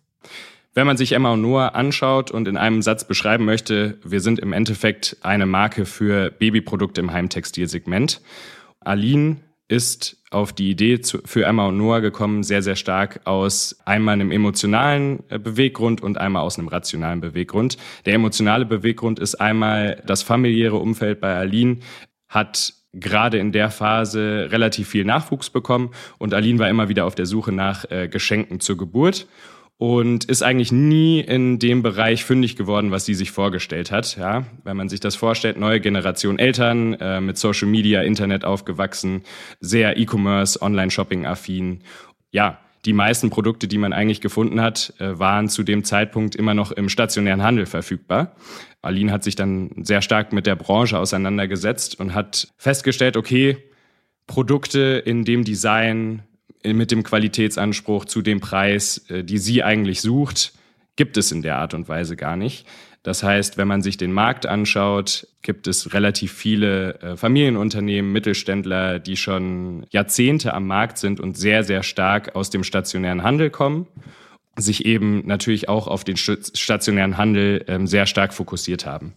Wenn 0.75 0.87
man 0.87 0.99
sich 0.99 1.12
Emma 1.12 1.33
und 1.33 1.41
Noah 1.41 1.75
anschaut 1.75 2.31
und 2.31 2.47
in 2.49 2.59
einem 2.59 2.83
Satz 2.83 3.07
beschreiben 3.07 3.47
möchte, 3.47 3.99
wir 4.05 4.21
sind 4.21 4.39
im 4.39 4.53
Endeffekt 4.53 5.17
eine 5.23 5.47
Marke 5.47 5.87
für 5.87 6.31
Babyprodukte 6.31 7.01
im 7.01 7.12
Heimtextilsegment. 7.12 8.21
Aline 8.81 9.39
ist 9.69 10.23
auf 10.31 10.53
die 10.53 10.71
Idee 10.71 11.01
für 11.03 11.45
Emma 11.45 11.67
und 11.67 11.79
Noah 11.79 12.01
gekommen, 12.01 12.43
sehr, 12.43 12.62
sehr 12.62 12.77
stark 12.77 13.21
aus 13.25 13.79
einmal 13.85 14.12
einem 14.12 14.31
emotionalen 14.31 15.25
äh, 15.29 15.39
Beweggrund 15.39 16.03
und 16.03 16.19
einmal 16.19 16.43
aus 16.43 16.59
einem 16.59 16.69
rationalen 16.69 17.21
Beweggrund. 17.21 17.79
Der 18.05 18.15
emotionale 18.15 18.67
Beweggrund 18.67 19.19
ist 19.19 19.37
einmal 19.37 20.03
das 20.07 20.23
familiäre 20.23 20.77
Umfeld 20.77 21.21
bei 21.21 21.35
Aline 21.35 21.79
hat 22.29 22.75
gerade 22.99 23.39
in 23.39 23.53
der 23.53 23.71
Phase 23.71 24.49
relativ 24.51 24.89
viel 24.89 25.05
Nachwuchs 25.05 25.51
bekommen 25.51 25.91
und 26.19 26.35
Aline 26.35 26.59
war 26.59 26.69
immer 26.69 26.89
wieder 26.89 27.05
auf 27.05 27.15
der 27.15 27.27
Suche 27.27 27.53
nach 27.53 27.91
äh, 27.91 28.09
Geschenken 28.09 28.61
zur 28.61 28.77
Geburt 28.77 29.27
und 29.79 30.25
ist 30.25 30.43
eigentlich 30.43 30.73
nie 30.73 31.21
in 31.21 31.59
dem 31.59 31.83
Bereich 31.83 32.25
fündig 32.25 32.57
geworden, 32.57 32.91
was 32.91 33.05
sie 33.05 33.15
sich 33.15 33.31
vorgestellt 33.31 33.91
hat. 33.91 34.17
Ja, 34.17 34.45
wenn 34.65 34.77
man 34.77 34.89
sich 34.89 35.01
das 35.01 35.17
vorstellt, 35.17 35.59
neue 35.59 35.81
Generation 35.81 36.39
Eltern 36.39 36.95
äh, 36.95 37.21
mit 37.21 37.37
Social 37.37 37.69
Media, 37.69 38.03
Internet 38.03 38.45
aufgewachsen, 38.45 39.23
sehr 39.61 39.99
E-Commerce, 39.99 40.63
Online-Shopping-affin. 40.63 41.83
Ja, 42.31 42.59
die 42.87 42.92
meisten 42.92 43.31
Produkte, 43.31 43.68
die 43.68 43.79
man 43.79 43.92
eigentlich 43.92 44.20
gefunden 44.20 44.61
hat, 44.61 44.94
äh, 44.99 45.18
waren 45.18 45.49
zu 45.49 45.64
dem 45.64 45.85
Zeitpunkt 45.85 46.37
immer 46.37 46.55
noch 46.55 46.72
im 46.72 46.88
stationären 46.88 47.42
Handel 47.42 47.66
verfügbar. 47.66 48.37
Aline 48.81 49.12
hat 49.12 49.25
sich 49.25 49.35
dann 49.35 49.70
sehr 49.83 50.01
stark 50.01 50.33
mit 50.33 50.46
der 50.46 50.57
Branche 50.57 50.99
auseinandergesetzt 50.99 51.99
und 51.99 52.14
hat 52.14 52.49
festgestellt, 52.57 53.16
okay, 53.16 53.59
Produkte 54.27 55.03
in 55.05 55.25
dem 55.25 55.44
Design, 55.44 56.22
mit 56.64 56.90
dem 56.90 57.03
Qualitätsanspruch 57.03 58.07
zu 58.07 58.22
dem 58.22 58.40
Preis, 58.40 59.05
äh, 59.09 59.25
die 59.25 59.38
sie 59.38 59.62
eigentlich 59.62 60.01
sucht, 60.01 60.53
gibt 60.94 61.16
es 61.16 61.33
in 61.33 61.42
der 61.42 61.59
Art 61.59 61.75
und 61.75 61.88
Weise 61.88 62.16
gar 62.16 62.37
nicht. 62.37 62.66
Das 63.07 63.23
heißt, 63.23 63.57
wenn 63.57 63.69
man 63.69 63.83
sich 63.83 63.97
den 63.97 64.12
Markt 64.12 64.47
anschaut, 64.47 65.29
gibt 65.42 65.69
es 65.69 65.95
relativ 65.95 66.33
viele 66.33 67.01
äh, 67.01 67.16
Familienunternehmen, 67.16 68.11
Mittelständler, 68.11 68.99
die 68.99 69.16
schon 69.16 69.87
Jahrzehnte 69.90 70.53
am 70.53 70.66
Markt 70.66 70.99
sind 70.99 71.21
und 71.21 71.38
sehr, 71.38 71.62
sehr 71.62 71.85
stark 71.85 72.35
aus 72.35 72.51
dem 72.51 72.64
stationären 72.64 73.23
Handel 73.23 73.51
kommen, 73.51 73.87
sich 74.57 74.87
eben 74.87 75.25
natürlich 75.25 75.69
auch 75.69 75.87
auf 75.87 76.03
den 76.03 76.16
stationären 76.16 77.16
Handel 77.16 77.64
ähm, 77.69 77.87
sehr 77.87 78.07
stark 78.07 78.35
fokussiert 78.35 78.87
haben. 78.87 79.14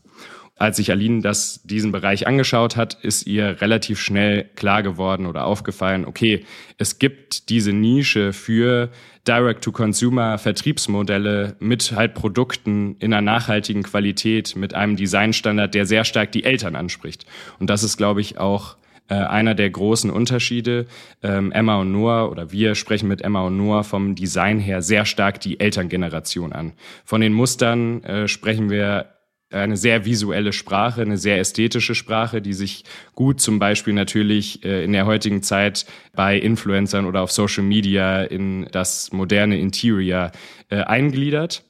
Als 0.59 0.77
sich 0.77 0.91
Aline 0.91 1.21
das, 1.21 1.61
diesen 1.63 1.93
Bereich 1.93 2.27
angeschaut 2.27 2.75
hat, 2.75 2.97
ist 3.01 3.25
ihr 3.25 3.61
relativ 3.61 4.01
schnell 4.01 4.43
klar 4.55 4.83
geworden 4.83 5.25
oder 5.25 5.45
aufgefallen, 5.45 6.03
okay, 6.03 6.43
es 6.77 6.99
gibt 6.99 7.47
diese 7.49 7.71
Nische 7.71 8.33
für 8.33 8.89
Direct-to-Consumer-Vertriebsmodelle 9.25 11.55
mit 11.59 11.93
halt 11.93 12.13
Produkten 12.13 12.97
in 12.99 13.13
einer 13.13 13.21
nachhaltigen 13.21 13.83
Qualität, 13.83 14.57
mit 14.57 14.73
einem 14.73 14.97
Designstandard, 14.97 15.73
der 15.73 15.85
sehr 15.85 16.03
stark 16.03 16.33
die 16.33 16.43
Eltern 16.43 16.75
anspricht. 16.75 17.25
Und 17.59 17.69
das 17.69 17.83
ist, 17.83 17.95
glaube 17.95 18.19
ich, 18.19 18.37
auch 18.37 18.75
äh, 19.07 19.13
einer 19.13 19.55
der 19.55 19.69
großen 19.69 20.09
Unterschiede. 20.09 20.87
Ähm, 21.23 21.53
Emma 21.53 21.79
und 21.79 21.93
Noah 21.93 22.29
oder 22.29 22.51
wir 22.51 22.75
sprechen 22.75 23.07
mit 23.07 23.21
Emma 23.21 23.43
und 23.43 23.55
Noah 23.55 23.85
vom 23.85 24.15
Design 24.15 24.59
her 24.59 24.81
sehr 24.81 25.05
stark 25.05 25.39
die 25.39 25.61
Elterngeneration 25.61 26.51
an. 26.51 26.73
Von 27.05 27.21
den 27.21 27.31
Mustern 27.31 28.03
äh, 28.03 28.27
sprechen 28.27 28.69
wir 28.69 29.05
eine 29.51 29.77
sehr 29.77 30.05
visuelle 30.05 30.53
Sprache, 30.53 31.01
eine 31.01 31.17
sehr 31.17 31.39
ästhetische 31.39 31.95
Sprache, 31.95 32.41
die 32.41 32.53
sich 32.53 32.83
gut 33.15 33.41
zum 33.41 33.59
Beispiel 33.59 33.93
natürlich 33.93 34.63
äh, 34.63 34.83
in 34.83 34.93
der 34.93 35.05
heutigen 35.05 35.41
Zeit 35.41 35.85
bei 36.13 36.37
Influencern 36.37 37.05
oder 37.05 37.21
auf 37.21 37.31
Social 37.31 37.63
Media 37.63 38.21
in 38.23 38.67
das 38.71 39.11
moderne 39.11 39.59
Interior 39.59 40.31
äh, 40.69 40.81
eingliedert. 40.81 41.63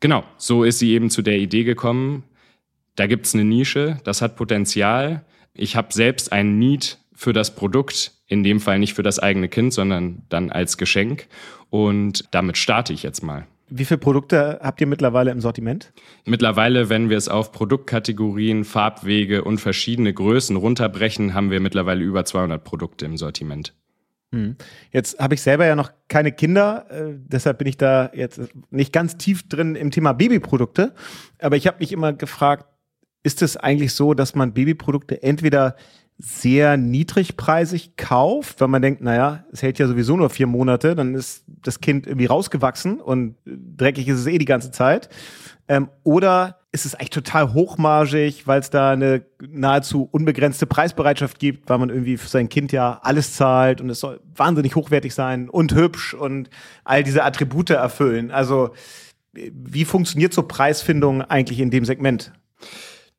Genau, 0.00 0.24
so 0.36 0.64
ist 0.64 0.78
sie 0.78 0.92
eben 0.92 1.10
zu 1.10 1.22
der 1.22 1.38
Idee 1.38 1.64
gekommen. 1.64 2.24
Da 2.96 3.06
gibt's 3.06 3.34
eine 3.34 3.44
Nische, 3.44 3.98
das 4.04 4.22
hat 4.22 4.36
Potenzial. 4.36 5.24
Ich 5.52 5.76
habe 5.76 5.92
selbst 5.92 6.32
einen 6.32 6.58
Need 6.58 6.98
für 7.14 7.32
das 7.32 7.54
Produkt, 7.54 8.12
in 8.26 8.42
dem 8.42 8.60
Fall 8.60 8.78
nicht 8.78 8.94
für 8.94 9.02
das 9.02 9.18
eigene 9.18 9.48
Kind, 9.48 9.72
sondern 9.72 10.22
dann 10.28 10.50
als 10.50 10.78
Geschenk. 10.78 11.26
Und 11.70 12.24
damit 12.30 12.56
starte 12.56 12.92
ich 12.92 13.02
jetzt 13.02 13.22
mal. 13.22 13.46
Wie 13.68 13.84
viele 13.84 13.98
Produkte 13.98 14.60
habt 14.62 14.80
ihr 14.80 14.86
mittlerweile 14.86 15.30
im 15.30 15.40
Sortiment? 15.40 15.92
Mittlerweile, 16.26 16.90
wenn 16.90 17.08
wir 17.08 17.16
es 17.16 17.28
auf 17.28 17.50
Produktkategorien, 17.50 18.64
Farbwege 18.64 19.44
und 19.44 19.58
verschiedene 19.58 20.12
Größen 20.12 20.56
runterbrechen, 20.56 21.34
haben 21.34 21.50
wir 21.50 21.60
mittlerweile 21.60 22.04
über 22.04 22.24
200 22.24 22.62
Produkte 22.62 23.06
im 23.06 23.16
Sortiment. 23.16 23.74
Hm. 24.32 24.56
Jetzt 24.90 25.18
habe 25.18 25.34
ich 25.34 25.42
selber 25.42 25.64
ja 25.64 25.76
noch 25.76 25.92
keine 26.08 26.32
Kinder, 26.32 26.86
äh, 26.90 27.14
deshalb 27.16 27.58
bin 27.58 27.68
ich 27.68 27.76
da 27.76 28.10
jetzt 28.14 28.40
nicht 28.70 28.92
ganz 28.92 29.16
tief 29.16 29.48
drin 29.48 29.76
im 29.76 29.90
Thema 29.90 30.12
Babyprodukte. 30.12 30.92
Aber 31.38 31.56
ich 31.56 31.66
habe 31.66 31.78
mich 31.80 31.92
immer 31.92 32.12
gefragt, 32.12 32.66
ist 33.22 33.42
es 33.42 33.56
eigentlich 33.56 33.94
so, 33.94 34.12
dass 34.12 34.34
man 34.34 34.52
Babyprodukte 34.52 35.22
entweder 35.22 35.76
sehr 36.18 36.76
niedrigpreisig 36.76 37.96
kauft, 37.96 38.60
weil 38.60 38.68
man 38.68 38.82
denkt, 38.82 39.00
naja, 39.00 39.44
es 39.52 39.62
hält 39.62 39.78
ja 39.78 39.88
sowieso 39.88 40.16
nur 40.16 40.30
vier 40.30 40.46
Monate, 40.46 40.94
dann 40.94 41.14
ist 41.14 41.44
das 41.46 41.80
Kind 41.80 42.06
irgendwie 42.06 42.26
rausgewachsen 42.26 43.00
und 43.00 43.36
dreckig 43.44 44.06
ist 44.08 44.20
es 44.20 44.26
eh 44.26 44.38
die 44.38 44.44
ganze 44.44 44.70
Zeit. 44.70 45.08
Ähm, 45.66 45.88
oder 46.02 46.60
ist 46.72 46.84
es 46.84 46.94
eigentlich 46.94 47.10
total 47.10 47.52
hochmargig, 47.52 48.46
weil 48.46 48.60
es 48.60 48.70
da 48.70 48.90
eine 48.90 49.24
nahezu 49.40 50.08
unbegrenzte 50.10 50.66
Preisbereitschaft 50.66 51.38
gibt, 51.38 51.68
weil 51.68 51.78
man 51.78 51.88
irgendwie 51.88 52.16
für 52.16 52.28
sein 52.28 52.48
Kind 52.48 52.72
ja 52.72 53.00
alles 53.02 53.34
zahlt 53.34 53.80
und 53.80 53.90
es 53.90 54.00
soll 54.00 54.20
wahnsinnig 54.34 54.76
hochwertig 54.76 55.14
sein 55.14 55.48
und 55.48 55.74
hübsch 55.74 56.14
und 56.14 56.50
all 56.84 57.02
diese 57.02 57.24
Attribute 57.24 57.70
erfüllen. 57.70 58.30
Also 58.30 58.70
wie 59.32 59.84
funktioniert 59.84 60.32
so 60.32 60.42
Preisfindung 60.42 61.22
eigentlich 61.22 61.60
in 61.60 61.70
dem 61.70 61.84
Segment? 61.84 62.32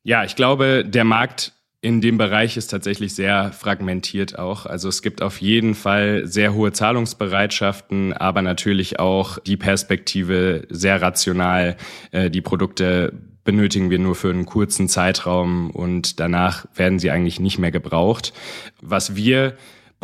Ja, 0.03 0.23
ich 0.23 0.35
glaube, 0.35 0.85
der 0.85 1.03
Markt 1.03 1.54
in 1.85 2.01
dem 2.01 2.17
Bereich 2.17 2.57
ist 2.57 2.69
tatsächlich 2.71 3.13
sehr 3.13 3.51
fragmentiert 3.51 4.39
auch. 4.39 4.65
Also 4.65 4.89
es 4.89 5.03
gibt 5.03 5.21
auf 5.21 5.39
jeden 5.39 5.75
Fall 5.75 6.25
sehr 6.25 6.55
hohe 6.55 6.71
Zahlungsbereitschaften, 6.71 8.11
aber 8.11 8.41
natürlich 8.41 8.97
auch 8.97 9.37
die 9.37 9.55
Perspektive 9.55 10.65
sehr 10.71 10.99
rational. 10.99 11.77
Äh, 12.09 12.31
die 12.31 12.41
Produkte 12.41 13.13
benötigen 13.43 13.91
wir 13.91 13.99
nur 13.99 14.15
für 14.15 14.31
einen 14.31 14.47
kurzen 14.47 14.89
Zeitraum 14.89 15.69
und 15.69 16.19
danach 16.19 16.65
werden 16.73 16.97
sie 16.97 17.11
eigentlich 17.11 17.39
nicht 17.39 17.59
mehr 17.59 17.69
gebraucht. 17.69 18.33
Was 18.81 19.15
wir 19.15 19.53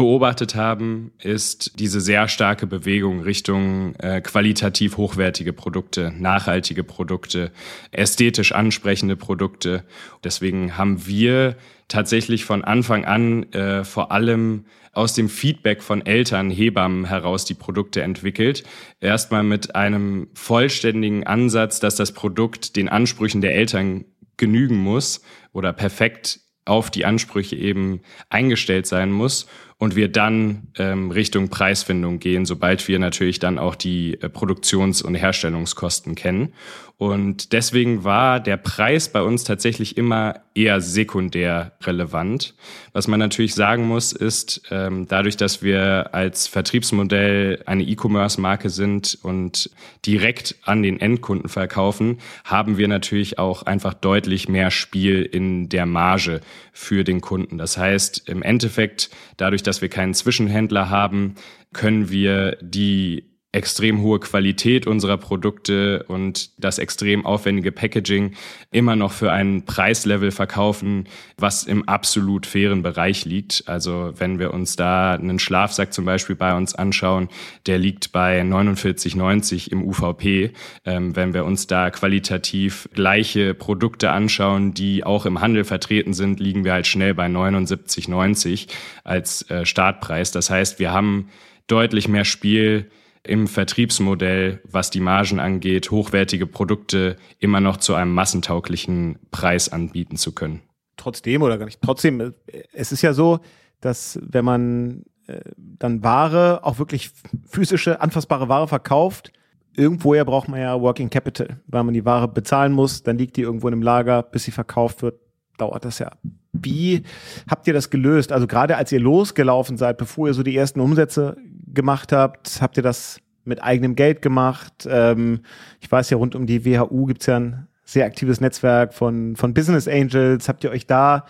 beobachtet 0.02 0.56
haben, 0.56 1.12
ist 1.20 1.78
diese 1.78 2.02
sehr 2.02 2.28
starke 2.28 2.66
Bewegung 2.66 3.22
Richtung 3.22 3.94
äh, 4.00 4.20
qualitativ 4.20 4.98
hochwertige 4.98 5.54
Produkte, 5.54 6.12
nachhaltige 6.18 6.84
Produkte, 6.84 7.52
ästhetisch 7.92 8.52
ansprechende 8.52 9.16
Produkte. 9.16 9.84
Deswegen 10.24 10.76
haben 10.76 11.06
wir 11.06 11.56
tatsächlich 11.88 12.46
von 12.46 12.64
Anfang 12.64 13.06
an 13.06 13.44
äh, 13.54 13.84
vor 13.84 14.12
allem 14.12 14.66
aus 14.92 15.14
dem 15.14 15.30
Feedback 15.30 15.84
von 15.84 16.04
Eltern, 16.04 16.50
Hebammen 16.50 17.06
heraus 17.06 17.46
die 17.46 17.54
Produkte 17.54 18.02
entwickelt. 18.02 18.64
Erstmal 19.02 19.44
mit 19.44 19.76
einem 19.76 20.30
vollständigen 20.34 21.28
Ansatz, 21.28 21.80
dass 21.80 21.96
das 21.96 22.12
Produkt 22.12 22.76
den 22.76 22.90
Ansprüchen 22.90 23.42
der 23.42 23.54
Eltern 23.54 24.06
genügen 24.36 24.78
muss 24.78 25.22
oder 25.54 25.74
perfekt 25.74 26.40
auf 26.66 26.90
die 26.90 27.06
Ansprüche 27.06 27.56
eben 27.56 28.02
eingestellt 28.30 28.88
sein 28.88 29.12
muss 29.12 29.48
und 29.82 29.96
wir 29.96 30.10
dann 30.10 30.68
ähm, 30.78 31.10
Richtung 31.10 31.50
Preisfindung 31.50 32.20
gehen, 32.20 32.46
sobald 32.46 32.88
wir 32.88 33.00
natürlich 33.00 33.40
dann 33.40 33.58
auch 33.58 33.74
die 33.74 34.14
äh, 34.22 34.30
Produktions- 34.30 35.02
und 35.02 35.16
Herstellungskosten 35.16 36.14
kennen. 36.14 36.54
Und 37.02 37.52
deswegen 37.52 38.04
war 38.04 38.40
der 38.40 38.58
Preis 38.58 39.10
bei 39.10 39.24
uns 39.24 39.44
tatsächlich 39.44 39.98
immer 39.98 40.42
eher 40.54 40.82
sekundär 40.82 41.72
relevant. 41.82 42.54
Was 42.94 43.08
man 43.08 43.20
natürlich 43.20 43.56
sagen 43.56 43.88
muss, 43.88 44.12
ist, 44.14 44.62
ähm, 44.70 45.08
dadurch, 45.08 45.36
dass 45.36 45.64
wir 45.64 46.14
als 46.14 46.46
Vertriebsmodell 46.46 47.64
eine 47.66 47.82
E-Commerce-Marke 47.82 48.70
sind 48.70 49.18
und 49.24 49.72
direkt 50.06 50.58
an 50.62 50.84
den 50.84 51.00
Endkunden 51.00 51.50
verkaufen, 51.50 52.20
haben 52.44 52.78
wir 52.78 52.88
natürlich 52.88 53.40
auch 53.40 53.64
einfach 53.64 53.96
deutlich 53.96 54.48
mehr 54.48 54.70
Spiel 54.70 55.24
in 55.24 55.70
der 55.70 55.88
Marge 55.88 56.40
für 56.72 57.04
den 57.04 57.20
Kunden. 57.20 57.58
Das 57.58 57.80
heißt, 57.80 58.30
im 58.30 58.44
Endeffekt, 58.44 59.10
dadurch, 59.38 59.64
dass 59.64 59.82
wir 59.82 59.90
keinen 59.90 60.14
Zwischenhändler 60.14 60.92
haben, 60.92 61.34
können 61.74 62.12
wir 62.12 62.58
die 62.62 63.31
extrem 63.54 64.02
hohe 64.02 64.20
Qualität 64.20 64.88
unserer 64.88 65.18
Produkte 65.18 66.04
und 66.08 66.52
das 66.58 66.80
extrem 66.80 67.26
aufwendige 67.26 67.74
Packaging 67.74 68.34
immer 68.72 68.96
noch 68.96 69.12
für 69.12 69.34
einen 69.34 69.66
Preislevel 69.66 70.32
verkaufen, 70.32 71.10
was 71.38 71.66
im 71.66 71.88
absolut 71.88 72.46
fairen 72.46 72.82
Bereich 72.82 73.26
liegt. 73.26 73.64
Also 73.68 74.14
wenn 74.16 74.40
wir 74.40 74.54
uns 74.54 74.78
da 74.78 75.16
einen 75.16 75.38
Schlafsack 75.38 75.94
zum 75.94 76.06
Beispiel 76.06 76.38
bei 76.38 76.56
uns 76.56 76.76
anschauen, 76.76 77.28
der 77.66 77.78
liegt 77.78 78.14
bei 78.14 78.42
49,90 78.42 79.70
im 79.70 79.84
UVP. 79.84 80.54
Ähm, 80.86 81.16
wenn 81.18 81.34
wir 81.34 81.44
uns 81.44 81.68
da 81.68 81.90
qualitativ 81.90 82.88
gleiche 82.94 83.54
Produkte 83.54 84.12
anschauen, 84.12 84.74
die 84.74 85.04
auch 85.04 85.26
im 85.26 85.42
Handel 85.42 85.66
vertreten 85.66 86.14
sind, 86.14 86.40
liegen 86.40 86.64
wir 86.64 86.72
halt 86.72 86.88
schnell 86.88 87.14
bei 87.14 87.26
79,90 87.26 88.68
als 89.04 89.50
äh, 89.50 89.66
Startpreis. 89.66 90.32
Das 90.32 90.50
heißt, 90.50 90.80
wir 90.80 90.94
haben 90.94 91.28
deutlich 91.68 92.08
mehr 92.08 92.26
Spiel 92.26 92.90
im 93.24 93.48
Vertriebsmodell, 93.48 94.62
was 94.64 94.90
die 94.90 95.00
Margen 95.00 95.40
angeht, 95.40 95.92
hochwertige 95.92 96.48
Produkte 96.48 97.18
immer 97.40 97.60
noch 97.60 97.78
zu 97.78 97.94
einem 97.94 98.14
massentauglichen 98.14 99.20
Preis 99.30 99.70
anbieten 99.70 100.18
zu 100.18 100.34
können. 100.34 100.62
Trotzdem 100.98 101.42
oder 101.42 101.58
gar 101.58 101.66
nicht 101.66 101.82
trotzdem, 101.82 102.34
es 102.74 102.92
ist 102.92 103.02
ja 103.02 103.14
so, 103.14 103.40
dass 103.80 104.20
wenn 104.22 104.46
man 104.46 105.04
äh, 105.28 105.42
dann 105.56 106.04
Ware, 106.04 106.62
auch 106.64 106.80
wirklich 106.80 107.12
physische, 107.48 108.02
anfassbare 108.02 108.50
Ware 108.50 108.68
verkauft, 108.68 109.32
irgendwoher 109.76 110.26
braucht 110.26 110.48
man 110.48 110.60
ja 110.60 110.80
Working 110.80 111.10
Capital, 111.10 111.60
weil 111.68 111.84
man 111.84 111.94
die 111.94 112.06
Ware 112.06 112.28
bezahlen 112.28 112.74
muss, 112.74 113.04
dann 113.04 113.18
liegt 113.18 113.38
die 113.38 113.42
irgendwo 113.42 113.68
in 113.68 113.74
einem 113.74 113.84
Lager, 113.84 114.24
bis 114.24 114.44
sie 114.44 114.52
verkauft 114.52 115.02
wird, 115.02 115.20
dauert 115.58 115.86
das 115.86 116.00
ja 116.00 116.12
Wie 116.54 117.04
habt 117.48 117.68
ihr 117.68 117.74
das 117.74 117.90
gelöst? 117.90 118.32
Also 118.32 118.48
gerade 118.48 118.78
als 118.78 118.92
ihr 118.92 119.00
losgelaufen 119.00 119.78
seid, 119.78 119.98
bevor 119.98 120.28
ihr 120.28 120.34
so 120.34 120.44
die 120.44 120.56
ersten 120.56 120.80
Umsätze 120.80 121.38
gemacht 121.74 122.12
habt, 122.12 122.62
habt 122.62 122.78
ihr 122.78 122.84
das 122.84 123.20
mit 123.44 123.64
eigenem 123.64 123.96
Geld 123.96 124.22
gemacht? 124.22 124.88
Ähm, 124.90 125.42
ich 125.80 125.92
weiß 125.92 126.10
ja, 126.10 126.18
rund 126.18 126.36
um 126.36 126.46
die 126.46 126.66
WHU 126.66 127.06
gibt's 127.06 127.26
ja 127.26 127.38
ein 127.38 127.68
sehr 127.84 128.06
aktives 128.06 128.40
Netzwerk 128.40 128.94
von, 128.94 129.36
von 129.36 129.54
Business 129.54 129.88
Angels. 129.88 130.48
Habt 130.48 130.64
ihr 130.64 130.72
euch 130.72 130.88
da 130.88 131.26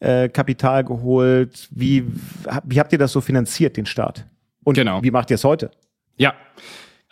äh, 0.00 0.28
Kapital 0.28 0.84
geholt? 0.84 1.68
Wie, 1.70 2.04
wie 2.64 2.78
habt 2.78 2.92
ihr 2.92 2.98
das 2.98 3.12
so 3.12 3.20
finanziert, 3.20 3.76
den 3.76 3.86
Start? 3.86 4.26
Und 4.62 4.74
genau. 4.74 5.02
wie 5.02 5.10
macht 5.10 5.30
ihr 5.30 5.36
es 5.36 5.44
heute? 5.44 5.70
Ja, 6.16 6.34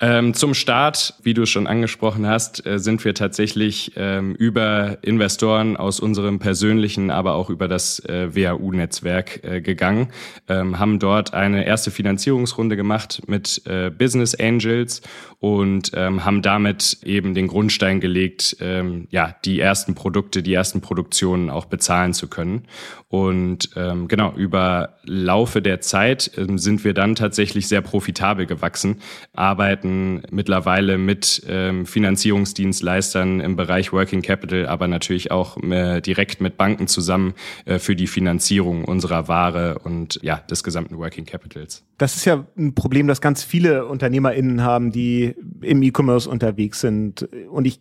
ähm, 0.03 0.35
zum 0.35 0.53
Start, 0.53 1.15
wie 1.23 1.33
du 1.33 1.47
schon 1.47 1.69
angesprochen 1.69 2.27
hast, 2.27 2.67
äh, 2.67 2.81
sind 2.81 3.05
wir 3.05 3.15
tatsächlich 3.15 3.93
ähm, 3.95 4.35
über 4.35 4.99
Investoren 5.03 5.77
aus 5.77 6.01
unserem 6.01 6.41
persönlichen, 6.41 7.13
aber 7.13 7.35
auch 7.35 7.51
über 7.51 7.69
das 7.69 8.01
äh, 8.01 8.35
WHU-Netzwerk 8.35 9.45
äh, 9.45 9.61
gegangen, 9.61 10.09
ähm, 10.49 10.81
haben 10.81 10.99
dort 10.99 11.35
eine 11.35 11.65
erste 11.65 11.93
Finanzierungsrunde 11.93 12.75
gemacht 12.75 13.23
mit 13.29 13.63
äh, 13.67 13.91
Business 13.91 14.35
Angels 14.35 15.03
und 15.39 15.93
ähm, 15.95 16.25
haben 16.25 16.43
damit 16.43 16.99
eben 17.05 17.33
den 17.35 17.47
Grundstein 17.47 18.01
gelegt, 18.01 18.57
ähm, 18.61 19.07
ja, 19.11 19.37
die 19.45 19.61
ersten 19.61 19.95
Produkte, 19.95 20.43
die 20.43 20.53
ersten 20.53 20.81
Produktionen 20.81 21.49
auch 21.49 21.67
bezahlen 21.67 22.13
zu 22.13 22.27
können. 22.27 22.65
Und 23.09 23.71
ähm, 23.77 24.09
genau, 24.09 24.33
über 24.33 24.97
Laufe 25.05 25.61
der 25.61 25.81
Zeit 25.81 26.31
sind 26.35 26.83
wir 26.83 26.95
dann 26.95 27.15
tatsächlich 27.15 27.69
sehr 27.69 27.83
profitabel 27.83 28.47
gewachsen, 28.47 29.03
arbeiten 29.35 29.92
mittlerweile 30.31 30.99
mit 30.99 31.43
ähm, 31.49 31.87
Finanzierungsdienstleistern 31.87 33.41
im 33.41 33.57
Bereich 33.57 33.93
Working 33.93 34.23
Capital, 34.23 34.67
aber 34.67 34.89
natürlich 34.89 35.31
auch 35.31 35.57
äh, 35.63 36.01
direkt 36.01 36.41
mit 36.41 36.57
Banken 36.57 36.87
zusammen 36.87 37.35
äh, 37.65 37.79
für 37.79 37.97
die 37.97 38.07
Finanzierung 38.07 38.85
unserer 38.85 39.29
Ware 39.29 39.79
und 39.85 40.19
ja, 40.23 40.37
des 40.37 40.63
gesamten 40.63 40.99
Working 40.99 41.25
Capitals. 41.25 41.85
Das 41.99 42.17
ist 42.17 42.25
ja 42.25 42.47
ein 42.57 42.75
Problem, 42.75 43.07
das 43.07 43.21
ganz 43.21 43.43
viele 43.43 43.87
UnternehmerInnen 43.87 44.63
haben, 44.63 44.93
die 44.93 45.35
im 45.61 45.83
E-Commerce 45.83 46.29
unterwegs 46.29 46.81
sind. 46.81 47.29
Und 47.51 47.67
ich 47.67 47.81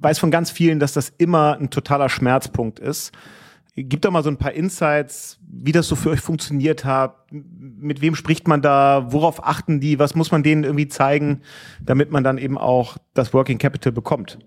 weiß 0.00 0.18
von 0.18 0.30
ganz 0.30 0.50
vielen, 0.50 0.80
dass 0.80 0.92
das 0.92 1.12
immer 1.18 1.56
ein 1.58 1.70
totaler 1.70 2.08
Schmerzpunkt 2.08 2.78
ist 2.78 3.12
Gib 3.74 4.02
doch 4.02 4.10
mal 4.10 4.22
so 4.22 4.28
ein 4.28 4.36
paar 4.36 4.52
Insights, 4.52 5.38
wie 5.48 5.72
das 5.72 5.88
so 5.88 5.96
für 5.96 6.10
euch 6.10 6.20
funktioniert 6.20 6.84
hat. 6.84 7.32
Mit 7.32 8.02
wem 8.02 8.14
spricht 8.14 8.46
man 8.46 8.60
da? 8.60 9.06
Worauf 9.10 9.44
achten 9.44 9.80
die? 9.80 9.98
Was 9.98 10.14
muss 10.14 10.30
man 10.30 10.42
denen 10.42 10.64
irgendwie 10.64 10.88
zeigen, 10.88 11.40
damit 11.80 12.10
man 12.10 12.22
dann 12.22 12.36
eben 12.36 12.58
auch 12.58 12.98
das 13.14 13.32
Working 13.32 13.56
Capital 13.56 13.92
bekommt? 13.92 14.38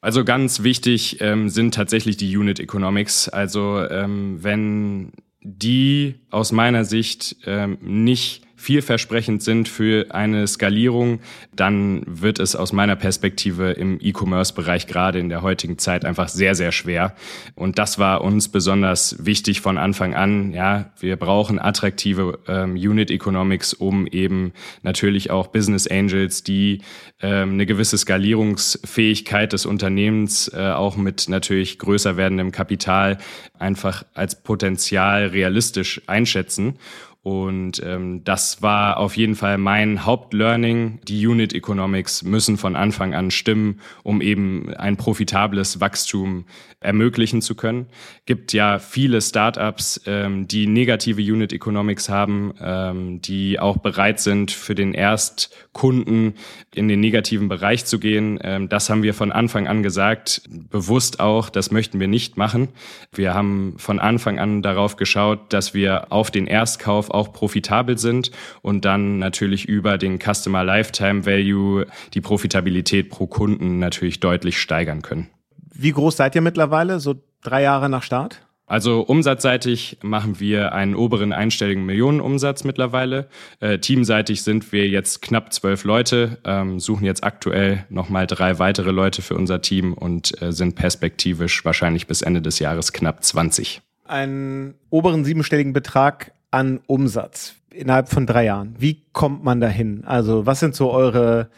Also 0.00 0.24
ganz 0.24 0.64
wichtig 0.64 1.20
ähm, 1.20 1.48
sind 1.48 1.74
tatsächlich 1.74 2.16
die 2.16 2.36
Unit 2.36 2.58
Economics. 2.58 3.28
Also 3.28 3.86
ähm, 3.88 4.42
wenn 4.42 5.12
die 5.40 6.16
aus 6.30 6.50
meiner 6.50 6.84
Sicht 6.84 7.36
ähm, 7.46 7.78
nicht 7.80 8.44
vielversprechend 8.62 9.42
sind 9.42 9.68
für 9.68 10.06
eine 10.10 10.46
Skalierung, 10.46 11.18
dann 11.54 12.04
wird 12.06 12.38
es 12.38 12.54
aus 12.54 12.72
meiner 12.72 12.94
Perspektive 12.94 13.72
im 13.72 13.98
E-Commerce-Bereich 14.00 14.86
gerade 14.86 15.18
in 15.18 15.28
der 15.28 15.42
heutigen 15.42 15.78
Zeit 15.78 16.04
einfach 16.04 16.28
sehr, 16.28 16.54
sehr 16.54 16.70
schwer. 16.70 17.16
Und 17.56 17.78
das 17.80 17.98
war 17.98 18.22
uns 18.22 18.48
besonders 18.48 19.26
wichtig 19.26 19.60
von 19.60 19.78
Anfang 19.78 20.14
an. 20.14 20.52
Ja, 20.52 20.92
wir 21.00 21.16
brauchen 21.16 21.58
attraktive 21.58 22.38
ähm, 22.46 22.74
Unit 22.74 23.10
Economics, 23.10 23.74
um 23.74 24.06
eben 24.06 24.52
natürlich 24.82 25.32
auch 25.32 25.48
Business 25.48 25.88
Angels, 25.88 26.44
die 26.44 26.82
ähm, 27.20 27.54
eine 27.54 27.66
gewisse 27.66 27.98
Skalierungsfähigkeit 27.98 29.52
des 29.52 29.66
Unternehmens 29.66 30.46
äh, 30.54 30.70
auch 30.70 30.96
mit 30.96 31.28
natürlich 31.28 31.80
größer 31.80 32.16
werdendem 32.16 32.52
Kapital 32.52 33.18
einfach 33.58 34.04
als 34.14 34.40
Potenzial 34.40 35.26
realistisch 35.26 36.00
einschätzen. 36.06 36.78
Und 37.22 37.80
ähm, 37.84 38.24
das 38.24 38.62
war 38.62 38.96
auf 38.96 39.16
jeden 39.16 39.36
Fall 39.36 39.56
mein 39.56 40.04
Hauptlearning. 40.04 40.98
Die 41.06 41.24
Unit 41.24 41.54
Economics 41.54 42.24
müssen 42.24 42.56
von 42.56 42.74
Anfang 42.74 43.14
an 43.14 43.30
stimmen, 43.30 43.80
um 44.02 44.20
eben 44.20 44.74
ein 44.74 44.96
profitables 44.96 45.80
Wachstum 45.80 46.46
ermöglichen 46.80 47.40
zu 47.40 47.54
können. 47.54 47.86
Gibt 48.26 48.52
ja 48.52 48.80
viele 48.80 49.20
Startups, 49.20 50.00
ähm, 50.06 50.48
die 50.48 50.66
negative 50.66 51.22
Unit 51.22 51.52
Economics 51.52 52.08
haben, 52.08 52.54
ähm, 52.60 53.22
die 53.22 53.60
auch 53.60 53.76
bereit 53.76 54.18
sind, 54.18 54.50
für 54.50 54.74
den 54.74 54.92
Erstkunden 54.92 56.34
in 56.74 56.88
den 56.88 56.98
negativen 56.98 57.48
Bereich 57.48 57.84
zu 57.84 58.00
gehen. 58.00 58.40
Ähm, 58.42 58.68
das 58.68 58.90
haben 58.90 59.04
wir 59.04 59.14
von 59.14 59.30
Anfang 59.30 59.68
an 59.68 59.84
gesagt, 59.84 60.42
bewusst 60.48 61.20
auch, 61.20 61.50
das 61.50 61.70
möchten 61.70 62.00
wir 62.00 62.08
nicht 62.08 62.36
machen. 62.36 62.68
Wir 63.12 63.32
haben 63.32 63.74
von 63.78 64.00
Anfang 64.00 64.40
an 64.40 64.62
darauf 64.62 64.96
geschaut, 64.96 65.52
dass 65.52 65.72
wir 65.72 66.10
auf 66.10 66.32
den 66.32 66.48
Erstkauf 66.48 67.11
auch 67.12 67.32
profitabel 67.32 67.98
sind 67.98 68.30
und 68.62 68.84
dann 68.84 69.18
natürlich 69.18 69.68
über 69.68 69.98
den 69.98 70.18
Customer 70.18 70.64
Lifetime 70.64 71.26
Value 71.26 71.86
die 72.14 72.20
Profitabilität 72.20 73.10
pro 73.10 73.26
Kunden 73.26 73.78
natürlich 73.78 74.20
deutlich 74.20 74.58
steigern 74.58 75.02
können. 75.02 75.28
Wie 75.74 75.92
groß 75.92 76.16
seid 76.16 76.34
ihr 76.34 76.42
mittlerweile? 76.42 77.00
So 77.00 77.14
drei 77.42 77.62
Jahre 77.62 77.88
nach 77.88 78.02
Start? 78.02 78.42
Also 78.72 79.02
umsatzseitig 79.02 79.98
machen 80.02 80.40
wir 80.40 80.72
einen 80.72 80.94
oberen 80.94 81.34
einstelligen 81.34 81.84
Millionenumsatz 81.84 82.64
mittlerweile. 82.64 83.28
Äh, 83.60 83.80
teamseitig 83.80 84.42
sind 84.44 84.72
wir 84.72 84.88
jetzt 84.88 85.20
knapp 85.20 85.52
zwölf 85.52 85.84
Leute, 85.84 86.38
ähm, 86.44 86.80
suchen 86.80 87.04
jetzt 87.04 87.22
aktuell 87.22 87.84
nochmal 87.90 88.26
drei 88.26 88.58
weitere 88.58 88.90
Leute 88.90 89.20
für 89.20 89.34
unser 89.34 89.60
Team 89.60 89.92
und 89.92 90.40
äh, 90.40 90.52
sind 90.52 90.74
perspektivisch 90.74 91.64
wahrscheinlich 91.66 92.06
bis 92.06 92.22
Ende 92.22 92.40
des 92.40 92.60
Jahres 92.60 92.94
knapp 92.94 93.22
20. 93.22 93.82
Einen 94.06 94.74
oberen 94.88 95.24
siebenstelligen 95.24 95.74
Betrag 95.74 96.32
an 96.52 96.80
Umsatz 96.86 97.56
innerhalb 97.72 98.08
von 98.08 98.26
drei 98.26 98.44
Jahren? 98.44 98.76
Wie 98.78 99.02
kommt 99.12 99.42
man 99.42 99.60
dahin? 99.60 100.04
Also 100.04 100.46
was 100.46 100.60
sind 100.60 100.76
so 100.76 100.92
eure 100.92 101.50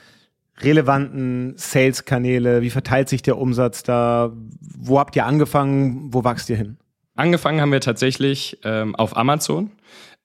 relevanten 0.59 1.55
Sales-Kanäle? 1.57 2.63
Wie 2.63 2.71
verteilt 2.71 3.09
sich 3.09 3.23
der 3.23 3.37
Umsatz 3.39 3.83
da? 3.83 4.33
Wo 4.61 4.99
habt 4.99 5.17
ihr 5.17 5.27
angefangen? 5.27 6.13
Wo 6.13 6.25
wachst 6.25 6.49
ihr 6.49 6.57
hin? 6.57 6.79
Angefangen 7.17 7.61
haben 7.61 7.73
wir 7.73 7.81
tatsächlich 7.81 8.59
ähm, 8.65 8.95
auf 8.95 9.17
Amazon, 9.17 9.71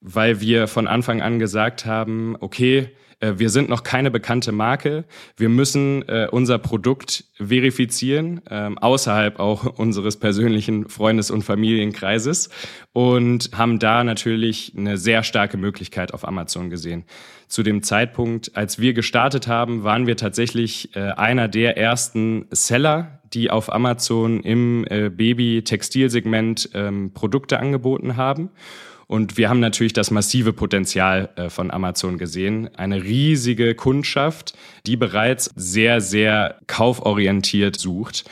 weil 0.00 0.40
wir 0.40 0.66
von 0.66 0.88
Anfang 0.88 1.20
an 1.20 1.38
gesagt 1.38 1.86
haben, 1.86 2.36
okay, 2.40 2.90
äh, 3.20 3.34
wir 3.36 3.50
sind 3.50 3.68
noch 3.68 3.82
keine 3.82 4.10
bekannte 4.10 4.52
Marke. 4.52 5.04
Wir 5.36 5.48
müssen 5.48 6.06
äh, 6.08 6.28
unser 6.30 6.58
Produkt 6.58 7.24
verifizieren, 7.34 8.40
äh, 8.46 8.70
außerhalb 8.76 9.38
auch 9.38 9.64
unseres 9.78 10.16
persönlichen 10.18 10.88
Freundes- 10.88 11.30
und 11.30 11.42
Familienkreises 11.42 12.50
und 12.92 13.50
haben 13.52 13.78
da 13.78 14.02
natürlich 14.02 14.74
eine 14.76 14.96
sehr 14.98 15.22
starke 15.22 15.56
Möglichkeit 15.56 16.12
auf 16.12 16.26
Amazon 16.26 16.70
gesehen. 16.70 17.04
Zu 17.46 17.62
dem 17.62 17.82
Zeitpunkt, 17.82 18.56
als 18.56 18.78
wir 18.78 18.94
gestartet 18.94 19.48
haben, 19.48 19.84
waren 19.84 20.06
wir 20.06 20.16
tatsächlich 20.16 20.94
äh, 20.96 21.00
einer 21.00 21.48
der 21.48 21.76
ersten 21.76 22.46
Seller, 22.50 23.20
die 23.32 23.50
auf 23.50 23.72
Amazon 23.72 24.40
im 24.40 24.84
äh, 24.88 25.08
Baby-Textilsegment 25.08 26.70
ähm, 26.74 27.12
Produkte 27.12 27.58
angeboten 27.58 28.16
haben. 28.16 28.50
Und 29.10 29.36
wir 29.36 29.48
haben 29.48 29.58
natürlich 29.58 29.92
das 29.92 30.12
massive 30.12 30.52
Potenzial 30.52 31.30
äh, 31.34 31.50
von 31.50 31.72
Amazon 31.72 32.16
gesehen. 32.16 32.70
Eine 32.76 33.02
riesige 33.02 33.74
Kundschaft, 33.74 34.56
die 34.86 34.96
bereits 34.96 35.50
sehr, 35.56 36.00
sehr 36.00 36.60
kauforientiert 36.68 37.76
sucht. 37.76 38.24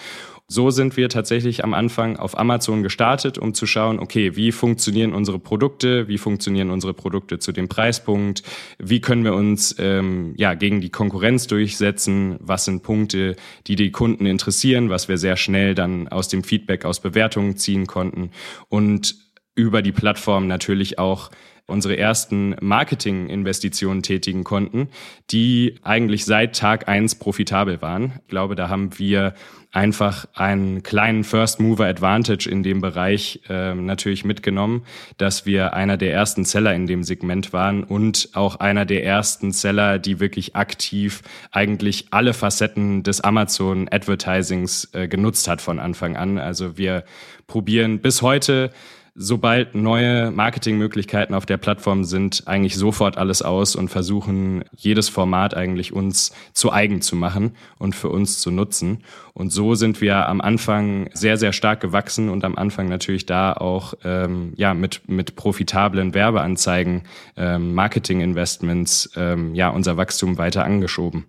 So 0.47 0.71
sind 0.71 0.97
wir 0.97 1.09
tatsächlich 1.09 1.65
am 1.65 1.75
Anfang 1.75 2.17
auf 2.17 2.39
Amazon 2.39 2.85
gestartet, 2.85 3.39
um 3.39 3.55
zu 3.55 3.67
schauen, 3.67 3.99
okay, 3.99 4.37
wie 4.37 4.53
funktionieren 4.53 5.15
unsere 5.15 5.41
Produkte, 5.41 6.07
wie 6.07 6.17
funktionieren 6.17 6.71
unsere 6.71 6.95
Produkte 6.95 7.41
zu 7.41 7.51
dem 7.51 7.69
Preispunkt, 7.69 8.45
wie 8.79 9.01
können 9.01 9.25
wir 9.25 9.35
uns 9.35 9.75
ähm, 9.81 10.33
ja 10.37 10.55
gegen 10.55 10.81
die 10.81 10.91
Konkurrenz 10.91 11.49
durchsetzen, 11.49 12.37
was 12.39 12.67
sind 12.67 12.85
Punkte, 12.85 13.35
die 13.67 13.75
die 13.75 13.91
Kunden 13.91 14.27
interessieren, 14.27 14.91
was 14.91 15.09
wir 15.09 15.19
sehr 15.19 15.37
schnell 15.37 15.75
dann 15.75 16.07
aus 16.07 16.29
dem 16.29 16.45
Feedback, 16.45 16.85
aus 16.85 17.01
Bewertungen 17.01 17.57
ziehen 17.57 17.89
konnten 17.89 18.31
und 18.69 19.28
über 19.59 19.83
die 19.83 19.93
Plattform 19.93 20.47
natürlich 20.47 20.99
auch 20.99 21.31
unsere 21.67 21.99
ersten 21.99 22.57
Marketing-Investitionen 22.63 24.03
tätigen 24.03 24.43
konnten, 24.43 24.89
die 25.31 25.75
eigentlich 25.83 26.25
seit 26.25 26.57
Tag 26.57 26.89
eins 26.89 27.15
profitabel 27.15 27.83
waren. 27.83 28.15
Ich 28.23 28.29
glaube, 28.29 28.55
da 28.55 28.71
haben 28.71 28.99
wir 28.99 29.35
einfach 29.71 30.27
einen 30.35 30.83
kleinen 30.83 31.25
First 31.25 31.61
Mover 31.61 31.85
Advantage 31.85 32.49
in 32.49 32.63
dem 32.63 32.81
Bereich 32.81 33.41
äh, 33.51 33.75
natürlich 33.75 34.25
mitgenommen, 34.25 34.87
dass 35.19 35.45
wir 35.45 35.75
einer 35.75 35.99
der 35.99 36.15
ersten 36.15 36.47
Seller 36.47 36.75
in 36.75 36.87
dem 36.87 37.03
Segment 37.03 37.53
waren 37.53 37.85
und 37.85 38.31
auch 38.33 38.57
einer 38.57 38.87
der 38.87 39.05
ersten 39.05 39.53
Seller, 39.53 39.99
die 39.99 40.21
wirklich 40.21 40.57
aktiv 40.57 41.21
eigentlich 41.53 42.07
alle 42.13 42.33
Facetten 42.33 43.03
des 43.03 43.21
Amazon 43.21 43.89
Advertisings 43.91 44.89
äh, 44.95 45.07
genutzt 45.07 45.49
hat 45.49 45.61
von 45.61 45.79
Anfang 45.79 46.17
an. 46.17 46.39
Also 46.39 46.79
wir 46.79 47.05
probieren 47.47 48.01
bis 48.01 48.23
heute 48.23 48.71
sobald 49.21 49.75
neue 49.75 50.31
Marketingmöglichkeiten 50.31 51.35
auf 51.35 51.45
der 51.45 51.57
Plattform 51.57 52.05
sind, 52.05 52.45
eigentlich 52.47 52.77
sofort 52.77 53.19
alles 53.19 53.43
aus 53.43 53.75
und 53.75 53.89
versuchen, 53.89 54.65
jedes 54.77 55.09
Format 55.09 55.55
eigentlich 55.55 55.93
uns 55.93 56.33
zu 56.53 56.73
eigen 56.73 57.03
zu 57.03 57.17
machen 57.17 57.57
und 57.79 57.97
für 57.97 58.11
uns 58.11 58.41
zu 58.41 58.53
nutzen. 58.53 59.03
Und 59.35 59.51
so 59.51 59.75
sind 59.75 60.01
wir 60.01 60.29
am 60.29 60.41
Anfang 60.41 61.11
sehr, 61.15 61.37
sehr 61.37 61.53
stark 61.53 61.81
gewachsen 61.81 62.29
und 62.29 62.45
am 62.45 62.55
Anfang 62.57 62.89
natürlich 62.89 63.27
da 63.27 63.53
auch 63.53 63.95
ähm, 64.05 64.53
ja, 64.57 64.73
mit, 64.73 65.09
mit 65.09 65.35
profitablen 65.35 66.15
Werbeanzeigen, 66.15 67.03
ähm, 67.37 67.75
Marketing-Investments, 67.75 69.11
ähm, 69.17 69.55
ja, 69.57 69.69
unser 69.71 69.97
Wachstum 69.97 70.39
weiter 70.39 70.65
angeschoben. 70.65 71.27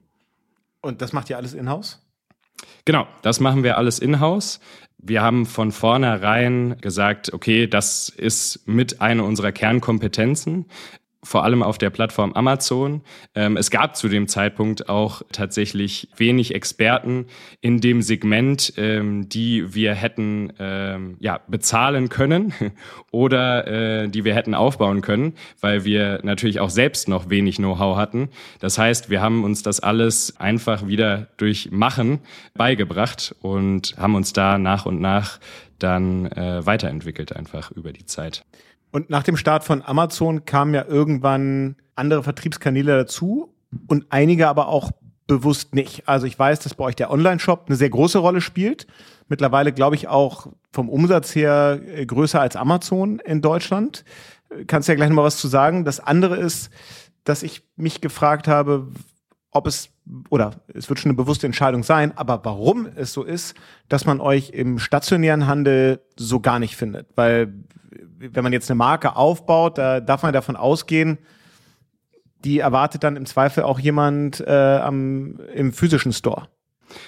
Und 0.82 1.02
das 1.02 1.12
macht 1.12 1.32
ihr 1.32 1.38
alles 1.38 1.56
in-house? 1.56 2.06
Genau, 2.86 3.08
das 3.23 3.39
machen 3.39 3.63
wir 3.63 3.78
alles 3.78 3.97
in-house. 3.99 4.60
Wir 5.02 5.22
haben 5.22 5.46
von 5.46 5.72
vornherein 5.72 6.78
gesagt, 6.82 7.34
okay, 7.34 7.68
das 7.68 8.10
ist 8.10 8.68
mit 8.68 9.00
einer 9.00 9.24
unserer 9.24 9.54
Kernkompetenzen 9.54 10.66
vor 11.24 11.44
allem 11.44 11.64
auf 11.64 11.78
der 11.78 11.90
Plattform 11.90 12.34
Amazon. 12.34 13.02
Ähm, 13.36 13.58
es 13.58 13.72
gab 13.72 13.96
zu 13.96 14.08
dem 14.08 14.28
Zeitpunkt 14.28 14.88
auch 14.88 15.22
tatsächlich 15.32 16.10
wenig 16.16 16.56
Experten 16.56 17.26
in 17.62 17.82
dem 17.82 18.02
Segment, 18.02 18.74
ähm, 18.78 19.28
die 19.28 19.74
wir 19.74 19.94
hätten 19.96 20.54
ähm, 20.60 21.18
ja, 21.20 21.42
bezahlen 21.48 22.10
können 22.10 22.54
oder 23.12 23.68
äh, 23.68 24.08
die 24.08 24.24
wir 24.24 24.34
hätten 24.34 24.56
aufbauen 24.56 25.02
können, 25.02 25.34
weil 25.60 25.84
wir 25.84 26.22
natürlich 26.24 26.60
auch 26.60 26.70
selbst 26.70 27.10
noch 27.10 27.30
wenig 27.30 27.58
Know-how 27.58 27.98
hatten. 27.98 28.30
Das 28.60 28.78
heißt, 28.78 29.10
wir 29.10 29.22
haben 29.22 29.44
uns 29.44 29.62
das 29.62 29.82
alles 29.82 30.38
einfach 30.38 30.88
wieder 30.88 31.28
durch 31.38 31.70
Machen 31.72 32.20
beigebracht 32.54 33.36
und 33.42 33.96
haben 33.98 34.16
uns 34.16 34.32
da 34.32 34.58
nach 34.58 34.86
und 34.86 35.02
nach 35.02 35.40
dann 35.80 36.26
äh, 36.32 36.66
weiterentwickelt 36.66 37.36
einfach 37.36 37.72
über 37.72 37.92
die 37.92 38.06
Zeit. 38.06 38.46
Und 38.91 39.10
nach 39.10 39.23
dem 39.23 39.38
Start 39.38 39.63
von 39.63 39.82
Amazon 39.84 40.45
kamen 40.45 40.73
ja 40.73 40.86
irgendwann 40.86 41.75
andere 41.95 42.23
Vertriebskanäle 42.23 42.97
dazu 42.97 43.54
und 43.88 44.08
einige 44.10 44.47
aber 44.47 44.67
auch 44.67 44.91
bewusst 45.28 45.75
nicht. 45.75 46.08
Also 46.08 46.25
ich 46.25 46.38
weiß, 46.38 46.60
dass 46.60 46.73
bei 46.73 46.84
euch 46.86 46.95
der 46.95 47.12
Online-Shop 47.12 47.65
eine 47.67 47.75
sehr 47.75 47.89
große 47.89 48.17
Rolle 48.17 48.41
spielt. 48.41 48.88
Mittlerweile 49.28 49.71
glaube 49.71 49.95
ich 49.95 50.08
auch 50.08 50.47
vom 50.71 50.89
Umsatz 50.89 51.36
her 51.36 51.80
äh, 51.86 52.06
größer 52.06 52.41
als 52.41 52.56
Amazon 52.56 53.19
in 53.19 53.41
Deutschland. 53.41 54.04
Kannst 54.65 54.88
du 54.88 54.93
ja 54.93 54.95
gleich 54.95 55.10
noch 55.10 55.17
mal 55.17 55.23
was 55.23 55.38
zu 55.38 55.47
sagen. 55.47 55.86
Das 55.86 55.99
andere 55.99 56.38
ist, 56.38 56.71
dass 57.23 57.43
ich 57.43 57.62
mich 57.75 58.02
gefragt 58.02 58.47
habe, 58.47 58.88
ob 59.52 59.67
es 59.67 59.91
oder 60.30 60.56
es 60.73 60.89
wird 60.89 60.99
schon 60.99 61.12
eine 61.12 61.17
bewusste 61.17 61.45
Entscheidung 61.45 61.84
sein, 61.84 62.17
aber 62.17 62.43
warum 62.43 62.88
es 62.95 63.13
so 63.13 63.23
ist, 63.23 63.56
dass 63.88 64.06
man 64.06 64.21
euch 64.21 64.49
im 64.49 64.80
stationären 64.80 65.45
Handel 65.45 66.02
so 66.17 66.39
gar 66.39 66.58
nicht 66.58 66.75
findet. 66.75 67.08
Weil 67.15 67.54
wenn 68.20 68.44
man 68.44 68.54
jetzt 68.54 68.70
eine 68.70 68.78
Marke 68.78 69.16
aufbaut, 69.16 69.78
da 69.78 70.00
darf 70.00 70.24
man 70.24 70.34
davon 70.34 70.56
ausgehen, 70.56 71.18
die 72.44 72.60
erwartet 72.60 73.04
dann 73.04 73.16
im 73.16 73.26
Zweifel 73.26 73.64
auch 73.64 73.80
jemand 73.80 74.42
äh, 74.42 74.52
am, 74.52 75.40
im 75.54 75.74
physischen 75.74 76.14
Store. 76.14 76.48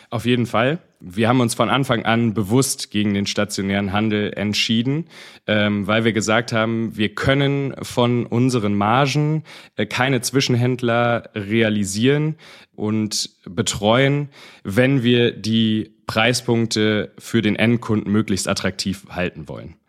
Auf 0.09 0.25
jeden 0.25 0.45
Fall. 0.45 0.79
Wir 0.99 1.27
haben 1.27 1.39
uns 1.39 1.55
von 1.55 1.69
Anfang 1.69 2.05
an 2.05 2.35
bewusst 2.35 2.91
gegen 2.91 3.15
den 3.15 3.25
stationären 3.25 3.91
Handel 3.91 4.31
entschieden, 4.33 5.05
ähm, 5.47 5.87
weil 5.87 6.03
wir 6.03 6.13
gesagt 6.13 6.53
haben, 6.53 6.95
wir 6.95 7.15
können 7.15 7.73
von 7.81 8.27
unseren 8.27 8.75
Margen 8.75 9.43
äh, 9.77 9.87
keine 9.87 10.21
Zwischenhändler 10.21 11.29
realisieren 11.33 12.35
und 12.75 13.31
betreuen, 13.45 14.29
wenn 14.63 15.01
wir 15.01 15.31
die 15.31 15.95
Preispunkte 16.05 17.13
für 17.17 17.41
den 17.41 17.55
Endkunden 17.55 18.11
möglichst 18.11 18.47
attraktiv 18.47 19.07
halten 19.09 19.47
wollen. 19.47 19.80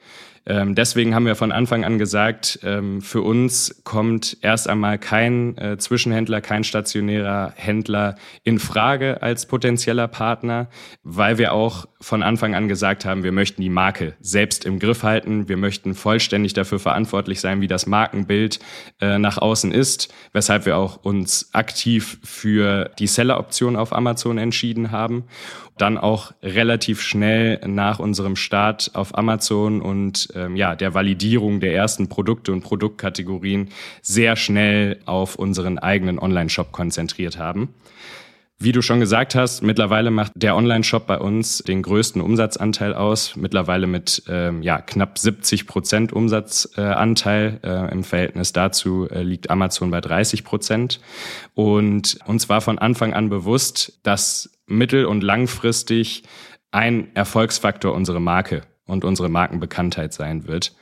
Ähm, 0.45 0.75
deswegen 0.75 1.15
haben 1.15 1.27
wir 1.27 1.37
von 1.37 1.53
Anfang 1.53 1.85
an 1.85 1.99
gesagt, 1.99 2.59
ähm, 2.65 3.01
für 3.01 3.23
uns 3.23 3.83
kommt 3.85 4.37
erst 4.43 4.69
einmal 4.69 4.99
kein 4.99 5.57
äh, 5.57 5.79
Zwischenhändler, 5.79 6.41
kein 6.41 6.65
stationärer 6.65 7.53
Händler 7.57 8.17
in 8.43 8.59
Frage 8.59 9.23
als 9.23 9.47
potenzieller 9.47 10.09
Partner, 10.09 10.69
weil 11.05 11.39
wir 11.39 11.53
auch 11.53 11.87
von 12.01 12.25
Anfang 12.25 12.57
an 12.57 12.67
gesagt 12.67 13.05
haben, 13.05 13.23
wir 13.23 13.31
möchten 13.31 13.63
die 13.63 13.71
Marke 13.71 14.15
selbst 14.21 14.65
im 14.65 14.81
Griff 14.81 15.05
halten. 15.05 15.49
Wir 15.49 15.57
möchten 15.57 15.95
vollständig 15.95 16.53
dafür 16.53 16.81
verantwortlich 16.81 17.41
sein, 17.41 17.61
wie 17.61 17.69
das 17.69 17.87
Markenbild 17.87 18.59
äh, 19.01 19.19
nach 19.19 19.39
außen 19.39 19.71
ist, 19.71 20.13
weshalb 20.33 20.67
wir 20.67 20.77
auch 20.77 20.97
uns 21.05 21.51
aktiv 21.53 22.19
für 22.25 22.91
die 22.99 23.07
Seller-Option 23.07 23.77
auf 23.77 23.93
Amazon 23.93 24.39
entschieden 24.39 24.91
haben 24.91 25.25
dann 25.79 25.99
auch 25.99 26.33
relativ 26.43 27.01
schnell 27.01 27.61
nach 27.67 27.99
unserem 27.99 28.37
Start 28.37 28.91
auf 28.95 29.17
Amazon 29.17 29.81
und 29.81 30.29
ähm, 30.35 30.57
ja, 30.57 30.77
der 30.77 30.95
Validierung 30.95 31.61
der 31.61 31.75
ersten 31.75 32.09
Produkte 32.09 32.53
und 32.53 32.63
Produktkategorien 32.63 33.71
sehr 34.03 34.37
schnell 34.37 35.01
auf 35.07 35.37
unseren 35.37 35.79
eigenen 35.79 36.19
Online-Shop 36.19 36.73
konzentriert 36.73 37.39
haben. 37.39 37.75
Wie 38.65 38.71
du 38.71 38.81
schon 38.81 39.01
gesagt 39.01 39.35
hast, 39.35 39.63
mittlerweile 39.63 40.13
macht 40.13 40.31
der 40.37 40.55
Online-Shop 40.55 41.09
bei 41.09 41.19
uns 41.19 41.65
den 41.67 41.83
größten 41.83 42.23
Umsatzanteil 42.23 42.95
aus, 42.95 43.35
mittlerweile 43.35 43.89
mit 43.89 44.23
ähm, 44.29 44.63
ja, 44.63 44.81
knapp 44.81 45.19
70 45.19 45.67
Prozent 45.67 46.13
Umsatzanteil. 46.13 47.59
Äh, 47.65 47.91
Im 47.93 48.05
Verhältnis 48.05 48.53
dazu 48.53 49.09
äh, 49.11 49.25
liegt 49.25 49.51
Amazon 49.51 49.91
bei 49.91 50.01
30 50.01 50.45
Prozent. 50.45 51.01
Und 51.55 52.21
uns 52.27 52.49
war 52.49 52.61
von 52.61 52.79
Anfang 52.79 53.15
an 53.15 53.31
bewusst, 53.31 53.99
dass 54.05 54.57
mittel- 54.67 55.07
und 55.07 55.25
langfristig 55.25 56.23
ein 56.71 57.09
Erfolgsfaktor 57.17 57.93
unsere 57.93 58.21
Marke 58.21 58.63
und 58.87 59.05
unsere 59.05 59.29
Markenbekanntheit 59.29 60.15
sein 60.15 60.47
wird. 60.47 60.77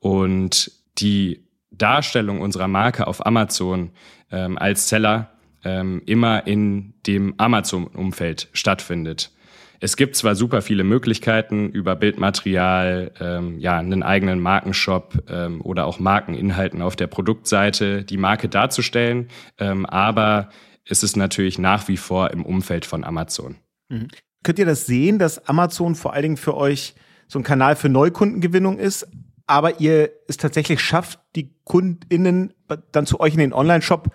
Und 0.00 0.70
die 0.98 1.48
Darstellung 1.70 2.42
unserer 2.42 2.68
Marke 2.68 3.06
auf 3.06 3.24
Amazon 3.24 3.92
ähm, 4.30 4.58
als 4.58 4.90
Seller 4.90 5.31
ähm, 5.64 6.02
immer 6.06 6.46
in 6.46 6.94
dem 7.06 7.34
Amazon-Umfeld 7.38 8.48
stattfindet. 8.52 9.32
Es 9.80 9.96
gibt 9.96 10.14
zwar 10.14 10.36
super 10.36 10.62
viele 10.62 10.84
Möglichkeiten 10.84 11.68
über 11.68 11.96
Bildmaterial, 11.96 13.10
ähm, 13.18 13.58
ja, 13.58 13.78
einen 13.78 14.04
eigenen 14.04 14.38
Markenshop 14.38 15.24
ähm, 15.28 15.60
oder 15.60 15.86
auch 15.86 15.98
Markeninhalten 15.98 16.82
auf 16.82 16.94
der 16.94 17.08
Produktseite 17.08 18.04
die 18.04 18.16
Marke 18.16 18.48
darzustellen, 18.48 19.28
ähm, 19.58 19.84
aber 19.84 20.50
es 20.84 21.02
ist 21.02 21.16
natürlich 21.16 21.58
nach 21.58 21.88
wie 21.88 21.96
vor 21.96 22.30
im 22.30 22.44
Umfeld 22.44 22.86
von 22.86 23.02
Amazon. 23.02 23.56
Mhm. 23.88 24.06
Könnt 24.44 24.60
ihr 24.60 24.66
das 24.66 24.86
sehen, 24.86 25.18
dass 25.18 25.48
Amazon 25.48 25.96
vor 25.96 26.12
allen 26.12 26.22
Dingen 26.22 26.36
für 26.36 26.56
euch 26.56 26.94
so 27.26 27.40
ein 27.40 27.44
Kanal 27.44 27.74
für 27.74 27.88
Neukundengewinnung 27.88 28.78
ist, 28.78 29.08
aber 29.46 29.80
ihr 29.80 30.10
es 30.28 30.36
tatsächlich 30.36 30.80
schafft, 30.80 31.18
die 31.34 31.54
KundInnen 31.64 32.54
dann 32.92 33.06
zu 33.06 33.18
euch 33.18 33.32
in 33.32 33.40
den 33.40 33.52
Online-Shop 33.52 34.14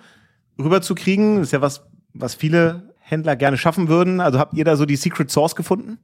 rüberzukriegen. 0.60 1.38
Das 1.38 1.48
ist 1.48 1.52
ja 1.54 1.62
was, 1.62 1.84
was 2.14 2.36
viele 2.36 2.94
Händler 3.00 3.36
gerne 3.36 3.58
schaffen 3.58 3.88
würden. 3.88 4.20
Also 4.20 4.40
habt 4.40 4.54
ihr 4.54 4.66
da 4.66 4.76
so 4.76 4.86
die 4.86 4.96
Secret 4.96 5.32
Source 5.32 5.56
gefunden? 5.56 5.98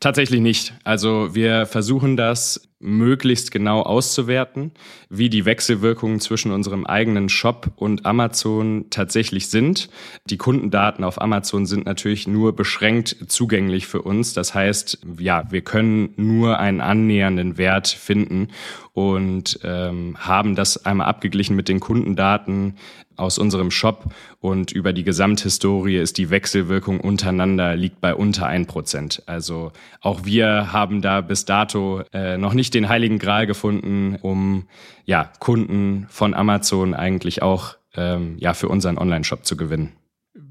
Tatsächlich 0.00 0.40
nicht. 0.40 0.74
Also 0.84 1.34
wir 1.34 1.66
versuchen 1.66 2.16
das 2.16 2.68
möglichst 2.80 3.50
genau 3.50 3.80
auszuwerten, 3.80 4.72
wie 5.08 5.30
die 5.30 5.46
Wechselwirkungen 5.46 6.20
zwischen 6.20 6.52
unserem 6.52 6.84
eigenen 6.84 7.30
Shop 7.30 7.72
und 7.76 8.04
Amazon 8.04 8.86
tatsächlich 8.90 9.48
sind. 9.48 9.88
Die 10.26 10.36
Kundendaten 10.36 11.02
auf 11.02 11.20
Amazon 11.20 11.64
sind 11.64 11.86
natürlich 11.86 12.28
nur 12.28 12.54
beschränkt 12.54 13.16
zugänglich 13.28 13.86
für 13.86 14.02
uns. 14.02 14.34
Das 14.34 14.54
heißt, 14.54 14.98
ja, 15.18 15.50
wir 15.50 15.62
können 15.62 16.12
nur 16.16 16.58
einen 16.58 16.82
annähernden 16.82 17.56
Wert 17.56 17.88
finden 17.88 18.48
und 18.92 19.60
ähm, 19.64 20.16
haben 20.18 20.54
das 20.54 20.84
einmal 20.84 21.06
abgeglichen 21.06 21.56
mit 21.56 21.68
den 21.68 21.80
Kundendaten 21.80 22.74
aus 23.16 23.38
unserem 23.38 23.70
Shop 23.70 24.04
und 24.40 24.72
über 24.72 24.92
die 24.92 25.04
Gesamthistorie 25.04 25.96
ist 25.96 26.18
die 26.18 26.30
Wechselwirkung 26.30 27.00
untereinander 27.00 27.76
liegt 27.76 28.00
bei 28.00 28.14
unter 28.14 28.46
ein 28.46 28.66
Prozent. 28.66 29.22
Also 29.26 29.72
auch 30.00 30.24
wir 30.24 30.72
haben 30.72 31.02
da 31.02 31.20
bis 31.20 31.44
dato 31.44 32.02
äh, 32.12 32.36
noch 32.38 32.54
nicht 32.54 32.74
den 32.74 32.88
heiligen 32.88 33.18
Gral 33.18 33.46
gefunden, 33.46 34.16
um 34.20 34.64
ja 35.04 35.30
Kunden 35.38 36.06
von 36.08 36.34
Amazon 36.34 36.94
eigentlich 36.94 37.42
auch 37.42 37.76
ähm, 37.96 38.36
ja 38.38 38.54
für 38.54 38.68
unseren 38.68 38.98
Online-Shop 38.98 39.44
zu 39.44 39.56
gewinnen. 39.56 39.92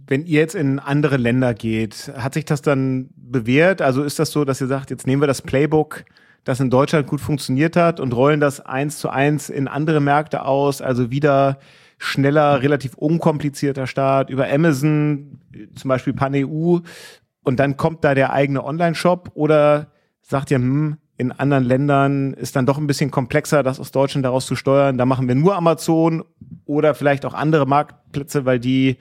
Wenn 0.08 0.26
ihr 0.26 0.40
jetzt 0.40 0.56
in 0.56 0.80
andere 0.80 1.18
Länder 1.18 1.54
geht, 1.54 2.12
hat 2.16 2.34
sich 2.34 2.46
das 2.46 2.62
dann 2.62 3.10
bewährt? 3.16 3.82
Also 3.82 4.04
ist 4.04 4.20
das 4.20 4.32
so, 4.32 4.46
dass 4.46 4.62
ihr 4.62 4.68
sagt, 4.68 4.90
jetzt 4.90 5.08
nehmen 5.08 5.22
wir 5.22 5.28
das 5.28 5.42
Playbook, 5.42 6.04
das 6.44 6.60
in 6.60 6.70
Deutschland 6.70 7.08
gut 7.08 7.22
funktioniert 7.22 7.76
hat 7.76 8.00
und 8.00 8.14
rollen 8.14 8.40
das 8.40 8.60
eins 8.60 8.98
zu 8.98 9.10
eins 9.10 9.50
in 9.50 9.68
andere 9.68 10.02
Märkte 10.02 10.46
aus? 10.46 10.82
Also 10.82 11.10
wieder 11.10 11.58
schneller, 12.04 12.62
relativ 12.62 12.96
unkomplizierter 12.96 13.88
Start 13.88 14.30
über 14.30 14.48
Amazon, 14.50 15.40
zum 15.76 15.90
Beispiel 15.90 16.14
PanEU 16.14 16.80
und 17.44 17.60
dann 17.60 17.78
kommt 17.78 18.04
da 18.04 18.14
der 18.16 18.34
eigene 18.34 18.64
Online-Shop 18.64 19.32
oder 19.36 19.88
sagt 20.22 20.52
ihr, 20.52 20.58
hm, 20.58 20.98
in 21.18 21.32
anderen 21.32 21.64
Ländern 21.64 22.34
ist 22.34 22.56
dann 22.56 22.66
doch 22.66 22.78
ein 22.78 22.88
bisschen 22.88 23.12
komplexer, 23.12 23.64
das 23.64 23.80
aus 23.80 23.92
Deutschland 23.92 24.26
daraus 24.26 24.46
zu 24.46 24.56
steuern. 24.56 24.98
Da 24.98 25.06
machen 25.06 25.28
wir 25.28 25.36
nur 25.36 25.56
Amazon 25.56 26.24
oder 26.66 26.96
vielleicht 26.96 27.26
auch 27.26 27.34
andere 27.34 27.68
Marktplätze, 27.68 28.46
weil 28.46 28.60
die 28.60 28.98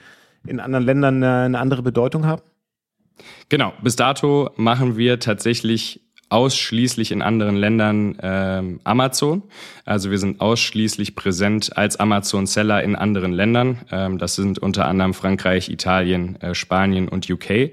in 0.47 0.61
anderen 0.61 0.85
Ländern 0.85 1.17
eine, 1.17 1.45
eine 1.45 1.59
andere 1.59 1.83
Bedeutung 1.83 2.27
haben? 2.27 2.43
Genau, 3.49 3.73
bis 3.83 3.97
dato 3.97 4.51
machen 4.57 4.97
wir 4.97 5.21
tatsächlich 5.21 6.01
ausschließlich 6.33 7.13
in 7.13 7.23
anderen 7.23 7.57
Ländern 7.57 8.17
ähm, 8.23 8.81
Amazon. 8.85 9.43
Also 9.85 10.11
wir 10.11 10.19
sind 10.19 10.41
ausschließlich 10.41 11.15
präsent 11.15 11.77
als 11.77 11.97
Amazon-Seller 11.97 12.83
in 12.83 12.97
anderen 12.97 13.33
Ländern. 13.33 13.81
Ähm, 13.91 14.19
das 14.19 14.35
sind 14.35 14.59
unter 14.59 14.87
anderem 14.87 15.15
Frankreich, 15.15 15.69
Italien, 15.69 16.41
äh, 16.41 16.55
Spanien 16.55 17.09
und 17.09 17.29
UK. 17.29 17.73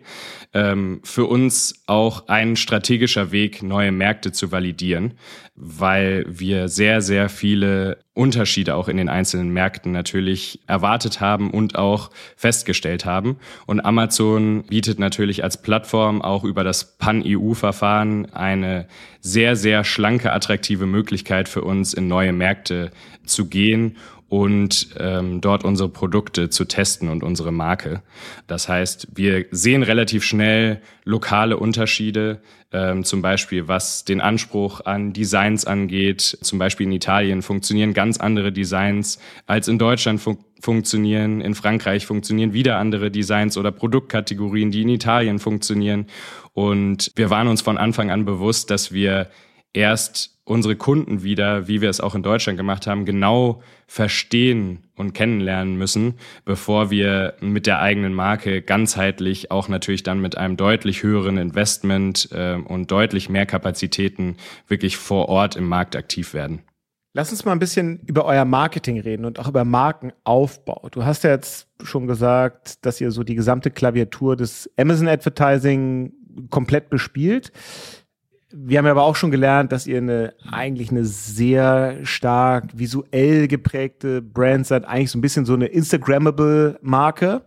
Ähm, 0.52 1.02
für 1.04 1.26
uns 1.26 1.84
auch 1.86 2.28
ein 2.28 2.56
strategischer 2.56 3.32
Weg, 3.32 3.62
neue 3.62 3.92
Märkte 3.92 4.32
zu 4.32 4.52
validieren, 4.52 5.14
weil 5.54 6.26
wir 6.28 6.70
sehr, 6.70 7.02
sehr 7.02 7.30
viele 7.30 8.00
Unterschiede 8.16 8.74
auch 8.74 8.88
in 8.88 8.98
den 8.98 9.10
einzelnen 9.10 9.50
Märkten 9.50 9.92
natürlich 9.92 10.60
erwartet 10.66 11.22
haben 11.22 11.52
und 11.52 11.78
auch 11.78 12.10
festgestellt 12.36 13.06
haben. 13.06 13.38
Und 13.68 13.80
Amazon 13.82 14.64
bietet 14.64 14.98
natürlich 14.98 15.44
als 15.44 15.62
Plattform 15.62 16.24
auch 16.24 16.44
über 16.44 16.64
das 16.64 16.98
Pan-EU-Verfahren 16.98 18.34
eine 18.34 18.88
sehr, 19.20 19.56
sehr 19.56 19.84
schlanke, 19.84 20.34
attraktive 20.34 20.88
Möglichkeit 20.88 21.48
für 21.48 21.62
uns, 21.62 21.94
in 21.94 22.08
neue 22.08 22.34
Märkte 22.34 22.90
zu 23.24 23.46
gehen 23.46 23.98
und 24.30 24.90
ähm, 24.98 25.42
dort 25.42 25.66
unsere 25.66 25.90
Produkte 25.90 26.50
zu 26.50 26.66
testen 26.66 27.10
und 27.10 27.24
unsere 27.24 27.52
Marke. 27.52 28.04
Das 28.48 28.70
heißt, 28.70 29.08
wir 29.16 29.46
sehen 29.52 29.82
relativ 29.82 30.24
schnell 30.24 30.82
lokale 31.04 31.58
Unterschiede, 31.58 32.42
ähm, 32.72 33.04
zum 33.04 33.24
Beispiel 33.24 33.68
was 33.68 34.06
den 34.06 34.22
Anspruch 34.22 34.82
an 34.86 35.12
Designs 35.14 35.66
angeht. 35.66 36.22
Zum 36.22 36.60
Beispiel 36.60 36.86
in 36.86 36.92
Italien 36.92 37.42
funktionieren 37.42 37.94
ganz 37.94 38.20
andere 38.20 38.52
Designs 38.52 39.18
als 39.48 39.68
in 39.68 39.80
Deutschland 39.80 40.22
fun 40.22 40.38
funktionieren. 40.62 41.40
In 41.40 41.56
Frankreich 41.56 42.06
funktionieren 42.06 42.52
wieder 42.52 42.78
andere 42.78 43.12
Designs 43.12 43.58
oder 43.58 43.72
Produktkategorien, 43.72 44.72
die 44.72 44.82
in 44.82 44.90
Italien 44.90 45.40
funktionieren. 45.40 46.08
Und 46.52 47.14
wir 47.16 47.30
waren 47.30 47.48
uns 47.48 47.62
von 47.62 47.78
Anfang 47.78 48.12
an 48.12 48.26
bewusst, 48.26 48.70
dass 48.70 48.92
wir 48.92 49.30
erst 49.72 50.39
unsere 50.50 50.76
Kunden 50.76 51.22
wieder, 51.24 51.68
wie 51.68 51.82
wir 51.82 51.90
es 51.90 52.02
auch 52.02 52.16
in 52.16 52.24
Deutschland 52.24 52.58
gemacht 52.58 52.88
haben, 52.88 53.06
genau 53.06 53.62
verstehen 53.88 54.86
und 54.96 55.14
kennenlernen 55.14 55.78
müssen, 55.78 56.16
bevor 56.44 56.90
wir 56.90 57.36
mit 57.40 57.68
der 57.68 57.80
eigenen 57.80 58.14
Marke 58.14 58.62
ganzheitlich 58.62 59.52
auch 59.52 59.68
natürlich 59.68 60.04
dann 60.04 60.20
mit 60.20 60.38
einem 60.38 60.58
deutlich 60.58 61.04
höheren 61.04 61.38
Investment 61.38 62.30
äh, 62.32 62.56
und 62.56 62.92
deutlich 62.92 63.30
mehr 63.30 63.46
Kapazitäten 63.46 64.38
wirklich 64.68 64.98
vor 64.98 65.30
Ort 65.30 65.56
im 65.56 65.68
Markt 65.68 65.96
aktiv 65.96 66.34
werden. 66.34 66.64
Lass 67.14 67.32
uns 67.32 67.44
mal 67.44 67.54
ein 67.54 67.60
bisschen 67.60 68.00
über 68.06 68.26
euer 68.26 68.46
Marketing 68.46 69.00
reden 69.00 69.26
und 69.26 69.40
auch 69.40 69.48
über 69.48 69.66
Markenaufbau. 69.66 70.90
Du 70.92 71.06
hast 71.06 71.24
ja 71.24 71.32
jetzt 71.32 71.68
schon 71.84 72.08
gesagt, 72.08 72.86
dass 72.86 73.02
ihr 73.02 73.12
so 73.12 73.24
die 73.24 73.36
gesamte 73.36 73.72
Klaviatur 73.72 74.36
des 74.36 74.70
Amazon 74.78 75.08
Advertising 75.08 76.14
komplett 76.50 76.90
bespielt. 76.90 77.52
Wir 78.52 78.80
haben 78.80 78.88
aber 78.88 79.04
auch 79.04 79.16
schon 79.16 79.30
gelernt, 79.30 79.72
dass 79.72 79.86
ihr 79.86 80.00
eine 80.00 80.34
eigentlich 80.52 80.90
eine 80.90 81.06
sehr 81.06 82.04
stark 82.04 82.66
visuell 82.74 83.48
geprägte 83.48 84.24
Brand 84.24 84.66
seid, 84.66 84.86
eigentlich 84.86 85.12
so 85.12 85.20
ein 85.20 85.22
bisschen 85.22 85.46
so 85.46 85.54
eine 85.54 85.68
Instagrammable 85.68 86.80
Marke. 86.82 87.44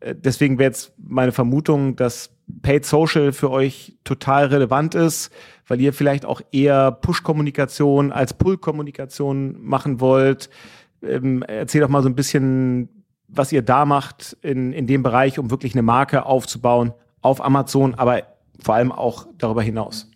Äh, 0.00 0.16
deswegen 0.16 0.58
wäre 0.58 0.70
jetzt 0.70 0.92
meine 0.98 1.30
Vermutung, 1.30 1.94
dass 1.94 2.34
Paid 2.62 2.84
Social 2.84 3.32
für 3.32 3.50
euch 3.50 3.96
total 4.02 4.46
relevant 4.46 4.96
ist, 4.96 5.32
weil 5.68 5.80
ihr 5.80 5.92
vielleicht 5.92 6.24
auch 6.24 6.40
eher 6.50 6.90
Push-Kommunikation 6.90 8.10
als 8.10 8.34
Pull-Kommunikation 8.34 9.56
machen 9.62 10.00
wollt. 10.00 10.50
Ähm, 11.00 11.44
erzähl 11.44 11.80
doch 11.80 11.88
mal 11.88 12.02
so 12.02 12.08
ein 12.08 12.16
bisschen, 12.16 13.04
was 13.28 13.52
ihr 13.52 13.62
da 13.62 13.84
macht 13.84 14.36
in, 14.42 14.72
in 14.72 14.88
dem 14.88 15.04
Bereich, 15.04 15.38
um 15.38 15.52
wirklich 15.52 15.74
eine 15.74 15.82
Marke 15.82 16.26
aufzubauen 16.26 16.92
auf 17.22 17.40
Amazon, 17.40 17.94
aber 17.94 18.24
vor 18.60 18.74
allem 18.74 18.90
auch 18.90 19.28
darüber 19.38 19.62
hinaus. 19.62 20.09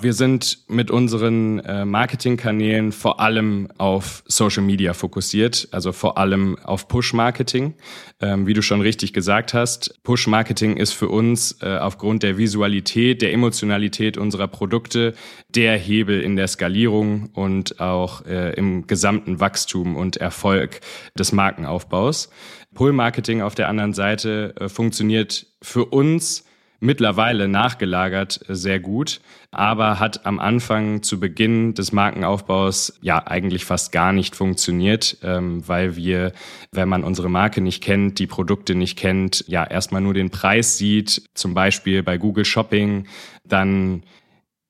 Wir 0.00 0.12
sind 0.12 0.58
mit 0.68 0.92
unseren 0.92 1.58
äh, 1.58 1.84
Marketingkanälen 1.84 2.92
vor 2.92 3.18
allem 3.18 3.68
auf 3.78 4.22
Social 4.28 4.62
Media 4.62 4.94
fokussiert, 4.94 5.66
also 5.72 5.90
vor 5.90 6.18
allem 6.18 6.56
auf 6.62 6.86
Push-Marketing. 6.86 7.74
Ähm, 8.20 8.46
wie 8.46 8.54
du 8.54 8.62
schon 8.62 8.80
richtig 8.80 9.12
gesagt 9.12 9.54
hast, 9.54 10.00
Push-Marketing 10.04 10.76
ist 10.76 10.92
für 10.92 11.08
uns 11.08 11.60
äh, 11.62 11.78
aufgrund 11.78 12.22
der 12.22 12.38
Visualität, 12.38 13.22
der 13.22 13.32
Emotionalität 13.32 14.16
unserer 14.18 14.46
Produkte 14.46 15.14
der 15.48 15.76
Hebel 15.76 16.20
in 16.20 16.36
der 16.36 16.46
Skalierung 16.46 17.30
und 17.34 17.80
auch 17.80 18.24
äh, 18.24 18.52
im 18.54 18.86
gesamten 18.86 19.40
Wachstum 19.40 19.96
und 19.96 20.16
Erfolg 20.16 20.80
des 21.18 21.32
Markenaufbaus. 21.32 22.30
Pull-Marketing 22.72 23.42
auf 23.42 23.56
der 23.56 23.68
anderen 23.68 23.94
Seite 23.94 24.54
funktioniert 24.68 25.46
für 25.60 25.86
uns 25.86 26.44
mittlerweile 26.80 27.48
nachgelagert 27.48 28.40
sehr 28.48 28.80
gut, 28.80 29.20
aber 29.50 29.98
hat 29.98 30.26
am 30.26 30.38
Anfang 30.38 31.02
zu 31.02 31.18
Beginn 31.18 31.74
des 31.74 31.92
Markenaufbaus 31.92 32.98
ja 33.00 33.26
eigentlich 33.26 33.64
fast 33.64 33.92
gar 33.92 34.12
nicht 34.12 34.36
funktioniert, 34.36 35.18
ähm, 35.22 35.66
weil 35.66 35.96
wir, 35.96 36.32
wenn 36.72 36.88
man 36.88 37.04
unsere 37.04 37.28
Marke 37.28 37.60
nicht 37.60 37.82
kennt, 37.82 38.18
die 38.18 38.26
Produkte 38.26 38.74
nicht 38.74 38.98
kennt, 38.98 39.44
ja 39.48 39.64
erstmal 39.64 40.00
nur 40.00 40.14
den 40.14 40.30
Preis 40.30 40.78
sieht, 40.78 41.28
zum 41.34 41.54
Beispiel 41.54 42.02
bei 42.02 42.18
Google 42.18 42.44
Shopping, 42.44 43.06
dann 43.44 44.02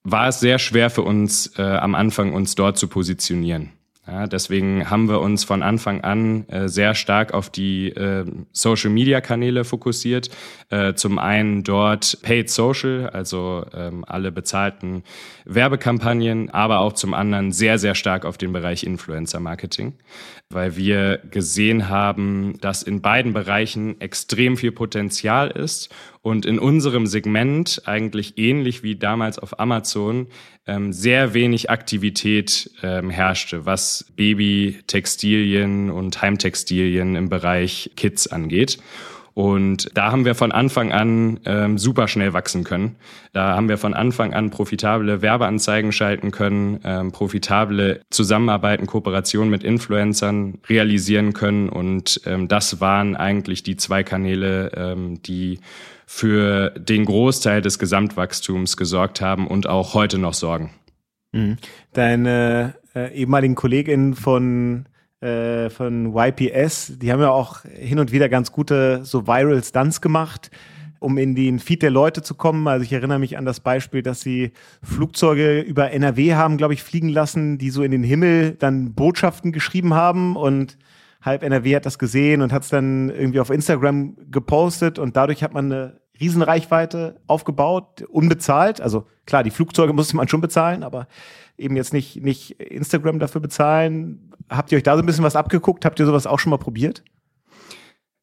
war 0.04 0.28
es 0.28 0.40
sehr 0.40 0.58
schwer 0.58 0.90
für 0.90 1.02
uns 1.02 1.58
äh, 1.58 1.62
am 1.62 1.94
Anfang 1.94 2.32
uns 2.32 2.54
dort 2.54 2.78
zu 2.78 2.88
positionieren. 2.88 3.77
Ja, 4.10 4.26
deswegen 4.26 4.88
haben 4.88 5.10
wir 5.10 5.20
uns 5.20 5.44
von 5.44 5.62
Anfang 5.62 6.00
an 6.00 6.48
äh, 6.48 6.66
sehr 6.68 6.94
stark 6.94 7.34
auf 7.34 7.50
die 7.50 7.90
äh, 7.90 8.24
Social-Media-Kanäle 8.52 9.64
fokussiert. 9.64 10.30
Äh, 10.70 10.94
zum 10.94 11.18
einen 11.18 11.62
dort 11.62 12.16
Paid 12.22 12.48
Social, 12.48 13.10
also 13.10 13.66
ähm, 13.74 14.06
alle 14.06 14.32
bezahlten 14.32 15.02
Werbekampagnen, 15.44 16.48
aber 16.48 16.78
auch 16.78 16.94
zum 16.94 17.12
anderen 17.12 17.52
sehr, 17.52 17.78
sehr 17.78 17.94
stark 17.94 18.24
auf 18.24 18.38
den 18.38 18.50
Bereich 18.50 18.82
Influencer-Marketing, 18.84 19.92
weil 20.48 20.76
wir 20.76 21.18
gesehen 21.30 21.90
haben, 21.90 22.58
dass 22.62 22.82
in 22.82 23.02
beiden 23.02 23.34
Bereichen 23.34 24.00
extrem 24.00 24.56
viel 24.56 24.72
Potenzial 24.72 25.50
ist 25.50 25.94
und 26.22 26.46
in 26.46 26.58
unserem 26.58 27.06
Segment 27.06 27.82
eigentlich 27.86 28.38
ähnlich 28.38 28.82
wie 28.82 28.96
damals 28.96 29.38
auf 29.38 29.60
Amazon 29.60 30.28
ähm, 30.66 30.92
sehr 30.92 31.34
wenig 31.34 31.70
Aktivität 31.70 32.70
ähm, 32.82 33.10
herrschte, 33.10 33.66
was 33.66 34.12
Baby-Textilien 34.16 35.90
und 35.90 36.20
Heimtextilien 36.20 37.16
im 37.16 37.28
Bereich 37.28 37.90
Kids 37.96 38.26
angeht. 38.26 38.78
Und 39.38 39.96
da 39.96 40.10
haben 40.10 40.24
wir 40.24 40.34
von 40.34 40.50
Anfang 40.50 40.90
an 40.90 41.38
ähm, 41.44 41.78
super 41.78 42.08
schnell 42.08 42.32
wachsen 42.32 42.64
können. 42.64 42.96
Da 43.32 43.54
haben 43.54 43.68
wir 43.68 43.78
von 43.78 43.94
Anfang 43.94 44.34
an 44.34 44.50
profitable 44.50 45.22
Werbeanzeigen 45.22 45.92
schalten 45.92 46.32
können, 46.32 46.80
ähm, 46.82 47.12
profitable 47.12 48.00
Zusammenarbeiten, 48.10 48.86
Kooperationen 48.86 49.48
mit 49.48 49.62
Influencern 49.62 50.58
realisieren 50.68 51.34
können. 51.34 51.68
Und 51.68 52.20
ähm, 52.26 52.48
das 52.48 52.80
waren 52.80 53.14
eigentlich 53.14 53.62
die 53.62 53.76
zwei 53.76 54.02
Kanäle, 54.02 54.72
ähm, 54.74 55.22
die 55.22 55.60
für 56.10 56.70
den 56.70 57.04
Großteil 57.04 57.60
des 57.60 57.78
Gesamtwachstums 57.78 58.78
gesorgt 58.78 59.20
haben 59.20 59.46
und 59.46 59.68
auch 59.68 59.92
heute 59.92 60.16
noch 60.16 60.32
sorgen. 60.32 60.70
Mhm. 61.32 61.58
Deine 61.92 62.76
äh, 62.94 63.12
ehemaligen 63.12 63.54
Kolleginnen 63.54 64.14
von 64.14 64.86
äh, 65.20 65.68
von 65.68 66.16
YPS, 66.16 66.94
die 66.96 67.12
haben 67.12 67.20
ja 67.20 67.28
auch 67.28 67.60
hin 67.64 67.98
und 67.98 68.10
wieder 68.10 68.30
ganz 68.30 68.52
gute 68.52 69.04
so 69.04 69.26
Viral 69.26 69.62
Stunts 69.62 70.00
gemacht, 70.00 70.50
um 70.98 71.18
in 71.18 71.34
den 71.34 71.58
Feed 71.58 71.82
der 71.82 71.90
Leute 71.90 72.22
zu 72.22 72.34
kommen. 72.34 72.66
Also 72.68 72.84
ich 72.84 72.92
erinnere 72.94 73.18
mich 73.18 73.36
an 73.36 73.44
das 73.44 73.60
Beispiel, 73.60 74.00
dass 74.00 74.22
sie 74.22 74.52
Flugzeuge 74.82 75.60
über 75.60 75.90
NRW 75.90 76.36
haben, 76.36 76.56
glaube 76.56 76.72
ich, 76.72 76.82
fliegen 76.82 77.10
lassen, 77.10 77.58
die 77.58 77.68
so 77.68 77.82
in 77.82 77.90
den 77.90 78.02
Himmel 78.02 78.52
dann 78.58 78.94
Botschaften 78.94 79.52
geschrieben 79.52 79.92
haben 79.92 80.36
und 80.36 80.78
halb 81.28 81.42
NRW 81.42 81.76
hat 81.76 81.86
das 81.86 81.98
gesehen 81.98 82.42
und 82.42 82.52
hat 82.52 82.64
es 82.64 82.70
dann 82.70 83.10
irgendwie 83.10 83.40
auf 83.40 83.50
Instagram 83.50 84.16
gepostet 84.30 84.98
und 84.98 85.16
dadurch 85.16 85.42
hat 85.42 85.54
man 85.54 85.66
eine 85.66 86.00
Riesenreichweite 86.20 87.20
aufgebaut, 87.26 88.02
unbezahlt. 88.08 88.80
Also 88.80 89.06
klar, 89.26 89.44
die 89.44 89.50
Flugzeuge 89.50 89.92
musste 89.94 90.16
man 90.16 90.28
schon 90.28 90.40
bezahlen, 90.40 90.82
aber 90.82 91.06
eben 91.56 91.76
jetzt 91.76 91.92
nicht, 91.92 92.22
nicht 92.22 92.60
Instagram 92.60 93.18
dafür 93.18 93.40
bezahlen. 93.40 94.32
Habt 94.48 94.72
ihr 94.72 94.78
euch 94.78 94.82
da 94.82 94.96
so 94.96 95.02
ein 95.02 95.06
bisschen 95.06 95.24
was 95.24 95.36
abgeguckt? 95.36 95.84
Habt 95.84 96.00
ihr 96.00 96.06
sowas 96.06 96.26
auch 96.26 96.38
schon 96.38 96.50
mal 96.50 96.58
probiert? 96.58 97.04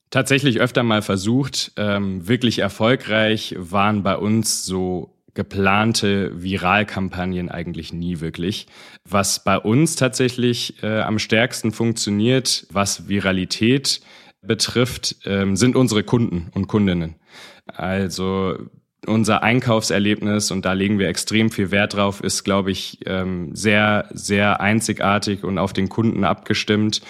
Tatsächlich 0.10 0.60
öfter 0.62 0.84
mal 0.84 1.02
versucht. 1.02 1.74
Ähm, 1.78 2.28
wirklich 2.28 2.60
erfolgreich 2.60 3.56
waren 3.58 4.04
bei 4.04 4.18
uns 4.18 4.66
so 4.66 5.15
geplante 5.36 6.32
Viralkampagnen 6.42 7.50
eigentlich 7.50 7.94
nie 7.94 8.20
wirklich. 8.22 8.68
Was 9.08 9.44
bei 9.44 9.60
uns 9.60 9.96
tatsächlich 9.96 10.82
äh, 10.82 11.02
am 11.02 11.20
stärksten 11.20 11.72
funktioniert, 11.72 12.66
was 12.72 13.08
Viralität 13.08 14.02
betrifft, 14.42 15.18
ähm, 15.26 15.56
sind 15.56 15.76
unsere 15.76 16.04
Kunden 16.04 16.50
und 16.54 16.68
Kundinnen. 16.68 17.16
Also 17.68 18.58
unser 19.06 19.44
Einkaufserlebnis, 19.44 20.52
und 20.52 20.66
da 20.66 20.74
legen 20.74 21.00
wir 21.00 21.10
extrem 21.10 21.52
viel 21.52 21.70
Wert 21.70 21.94
drauf, 21.96 22.22
ist, 22.22 22.44
glaube 22.44 22.72
ich, 22.72 23.00
ähm, 23.06 23.54
sehr, 23.54 24.08
sehr 24.14 24.62
einzigartig 24.62 25.44
und 25.44 25.58
auf 25.58 25.74
den 25.74 25.90
Kunden 25.90 26.24
abgestimmt. 26.24 27.02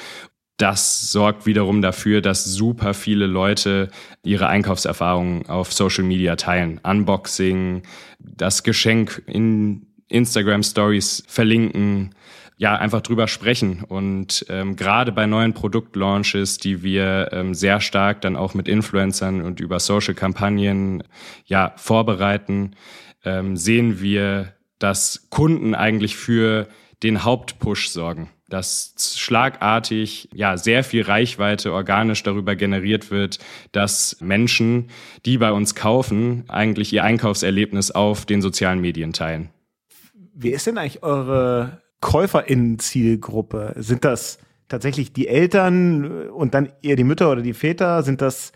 Das 0.58 1.12
sorgt 1.12 1.45
wiederum 1.45 1.82
dafür, 1.82 2.22
dass 2.22 2.45
super 2.45 2.93
viele 2.93 3.26
Leute 3.26 3.89
ihre 4.24 4.47
Einkaufserfahrungen 4.47 5.47
auf 5.47 5.74
Social 5.74 6.06
Media 6.06 6.38
teilen. 6.38 6.80
Unboxing, 6.82 7.84
das 8.20 8.64
Geschenk 8.64 9.22
in 9.28 9.88
Instagram 10.08 10.64
Stories 10.64 11.24
verlinken, 11.28 12.16
ja, 12.58 12.78
einfach 12.78 13.01
drüber 13.01 13.28
sprechen. 13.28 13.84
Und 13.84 14.45
ähm, 14.47 14.78
gerade 14.78 15.12
bei 15.12 15.26
neuen 15.26 15.53
Produktlaunches, 15.53 16.58
die 16.58 16.84
wir 16.84 17.30
ähm, 17.34 17.53
sehr 17.53 17.82
stark 17.82 18.22
dann 18.22 18.38
auch 18.38 18.53
mit 18.53 18.70
Influencern 18.70 19.41
und 19.41 19.60
über 19.60 19.82
Social-Kampagnen 19.82 21.03
ja, 21.45 21.74
vorbereiten, 21.76 22.72
ähm, 23.26 23.58
sehen 23.58 23.99
wir, 23.99 24.53
dass 24.80 25.28
Kunden 25.30 25.76
eigentlich 25.76 26.16
für 26.16 26.70
den 27.03 27.26
Hauptpush 27.26 27.89
sorgen 27.89 28.30
dass 28.48 28.93
schlagartig 29.18 30.30
ja 30.34 30.58
sehr 30.58 30.84
viel 30.84 31.04
Reichweite 31.04 31.74
organisch 31.74 32.22
darüber 32.24 32.56
generiert 32.56 33.10
wird, 33.10 33.39
dass 33.72 34.18
Menschen, 34.22 34.89
die 35.26 35.38
bei 35.38 35.52
uns 35.52 35.76
kaufen, 35.76 36.43
eigentlich 36.48 36.93
ihr 36.93 37.04
Einkaufserlebnis 37.04 37.91
auf 37.91 38.26
den 38.26 38.41
sozialen 38.41 38.82
Medien 38.82 39.14
teilen. 39.14 39.50
Wer 40.34 40.54
ist 40.54 40.68
denn 40.68 40.78
eigentlich 40.78 41.02
eure 41.02 41.82
KäuferInnen-Zielgruppe? 42.02 43.74
Sind 43.78 44.06
das 44.06 44.38
tatsächlich 44.68 45.14
die 45.14 45.28
Eltern 45.28 46.30
und 46.30 46.54
dann 46.54 46.72
eher 46.82 46.96
die 46.96 47.04
Mütter 47.04 47.32
oder 47.32 47.41
die 47.41 47.54
Väter? 47.54 48.04
Sind 48.04 48.22
das 48.22 48.52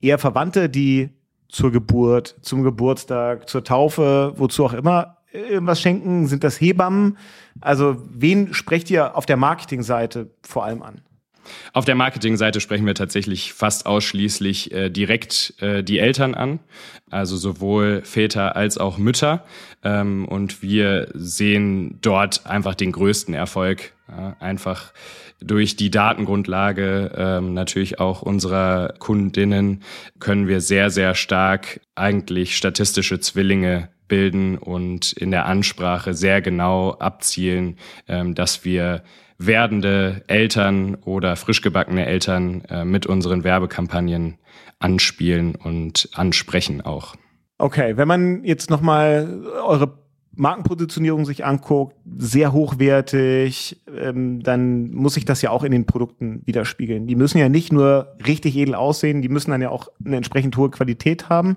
eher 0.00 0.18
Verwandte, 0.18 0.70
die 0.70 1.10
zur 1.48 1.70
Geburt, 1.70 2.36
zum 2.42 2.62
Geburtstag, 2.62 3.48
zur 3.48 3.62
Taufe, 3.62 4.32
wozu 4.36 4.64
auch 4.64 4.72
immer 4.72 5.18
irgendwas 5.34 5.80
schenken? 5.80 6.26
Sind 6.26 6.44
das 6.44 6.60
Hebammen? 6.60 7.18
Also 7.60 7.96
wen 8.10 8.54
sprecht 8.54 8.90
ihr 8.90 9.16
auf 9.16 9.26
der 9.26 9.36
Marketingseite 9.36 10.30
vor 10.42 10.64
allem 10.64 10.82
an? 10.82 11.02
Auf 11.72 11.84
der 11.84 11.94
Marketingseite 11.94 12.60
sprechen 12.60 12.86
wir 12.86 12.94
tatsächlich 12.94 13.52
fast 13.52 13.86
ausschließlich 13.86 14.72
äh, 14.72 14.90
direkt 14.90 15.54
äh, 15.60 15.82
die 15.82 15.98
Eltern 15.98 16.34
an, 16.34 16.60
also 17.10 17.36
sowohl 17.36 18.02
Väter 18.02 18.56
als 18.56 18.78
auch 18.78 18.96
Mütter. 18.96 19.44
Ähm, 19.82 20.26
und 20.26 20.62
wir 20.62 21.08
sehen 21.12 21.98
dort 22.00 22.46
einfach 22.46 22.74
den 22.74 22.92
größten 22.92 23.34
Erfolg. 23.34 23.92
Ja, 24.08 24.36
einfach 24.40 24.92
durch 25.40 25.76
die 25.76 25.90
Datengrundlage 25.90 27.12
ähm, 27.16 27.54
natürlich 27.54 28.00
auch 28.00 28.22
unserer 28.22 28.94
Kundinnen 28.98 29.82
können 30.20 30.46
wir 30.46 30.60
sehr, 30.60 30.90
sehr 30.90 31.14
stark 31.14 31.80
eigentlich 31.94 32.56
statistische 32.56 33.20
Zwillinge 33.20 33.88
bilden 34.08 34.58
und 34.58 35.12
in 35.12 35.30
der 35.30 35.46
Ansprache 35.46 36.14
sehr 36.14 36.40
genau 36.42 36.92
abzielen, 36.92 37.76
ähm, 38.08 38.34
dass 38.34 38.64
wir 38.64 39.02
werdende 39.38 40.22
Eltern 40.26 40.96
oder 40.96 41.36
frisch 41.36 41.60
gebackene 41.60 42.06
Eltern 42.06 42.62
äh, 42.68 42.84
mit 42.84 43.06
unseren 43.06 43.44
Werbekampagnen 43.44 44.38
anspielen 44.78 45.54
und 45.54 46.08
ansprechen 46.14 46.80
auch. 46.80 47.16
Okay, 47.58 47.96
wenn 47.96 48.08
man 48.08 48.44
jetzt 48.44 48.70
nochmal 48.70 49.42
eure 49.64 49.98
Markenpositionierung 50.36 51.24
sich 51.24 51.44
anguckt, 51.44 51.96
sehr 52.16 52.52
hochwertig, 52.52 53.82
ähm, 53.96 54.42
dann 54.42 54.90
muss 54.90 55.14
sich 55.14 55.24
das 55.24 55.42
ja 55.42 55.50
auch 55.50 55.62
in 55.62 55.72
den 55.72 55.86
Produkten 55.86 56.42
widerspiegeln. 56.44 57.06
Die 57.06 57.14
müssen 57.14 57.38
ja 57.38 57.48
nicht 57.48 57.72
nur 57.72 58.16
richtig 58.26 58.56
edel 58.56 58.74
aussehen, 58.74 59.22
die 59.22 59.28
müssen 59.28 59.52
dann 59.52 59.62
ja 59.62 59.70
auch 59.70 59.88
eine 60.04 60.16
entsprechend 60.16 60.56
hohe 60.56 60.70
Qualität 60.70 61.28
haben. 61.28 61.56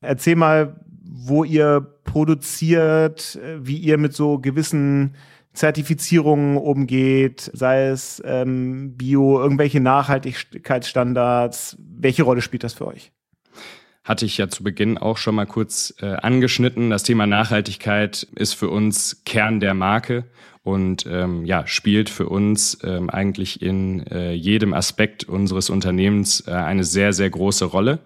Erzähl 0.00 0.36
mal, 0.36 0.80
wo 1.14 1.44
ihr 1.44 1.80
produziert, 2.04 3.38
wie 3.60 3.76
ihr 3.76 3.98
mit 3.98 4.14
so 4.14 4.38
gewissen 4.38 5.14
Zertifizierungen 5.52 6.56
umgeht, 6.56 7.50
sei 7.52 7.88
es 7.88 8.22
ähm, 8.24 8.96
Bio, 8.96 9.40
irgendwelche 9.40 9.80
Nachhaltigkeitsstandards. 9.80 11.76
Welche 11.78 12.22
Rolle 12.22 12.40
spielt 12.40 12.64
das 12.64 12.72
für 12.74 12.86
euch? 12.86 13.12
Hatte 14.02 14.24
ich 14.24 14.38
ja 14.38 14.48
zu 14.48 14.64
Beginn 14.64 14.98
auch 14.98 15.18
schon 15.18 15.34
mal 15.34 15.46
kurz 15.46 15.94
äh, 16.00 16.06
angeschnitten. 16.06 16.90
Das 16.90 17.02
Thema 17.02 17.26
Nachhaltigkeit 17.26 18.26
ist 18.34 18.54
für 18.54 18.68
uns 18.70 19.22
Kern 19.24 19.60
der 19.60 19.74
Marke 19.74 20.24
und 20.64 21.06
ähm, 21.06 21.44
ja 21.44 21.66
spielt 21.66 22.08
für 22.08 22.28
uns 22.28 22.78
ähm, 22.82 23.10
eigentlich 23.10 23.62
in 23.62 24.06
äh, 24.06 24.32
jedem 24.32 24.74
Aspekt 24.74 25.24
unseres 25.24 25.70
Unternehmens 25.70 26.44
äh, 26.46 26.52
eine 26.52 26.84
sehr 26.84 27.12
sehr 27.12 27.30
große 27.30 27.64
Rolle. 27.64 28.00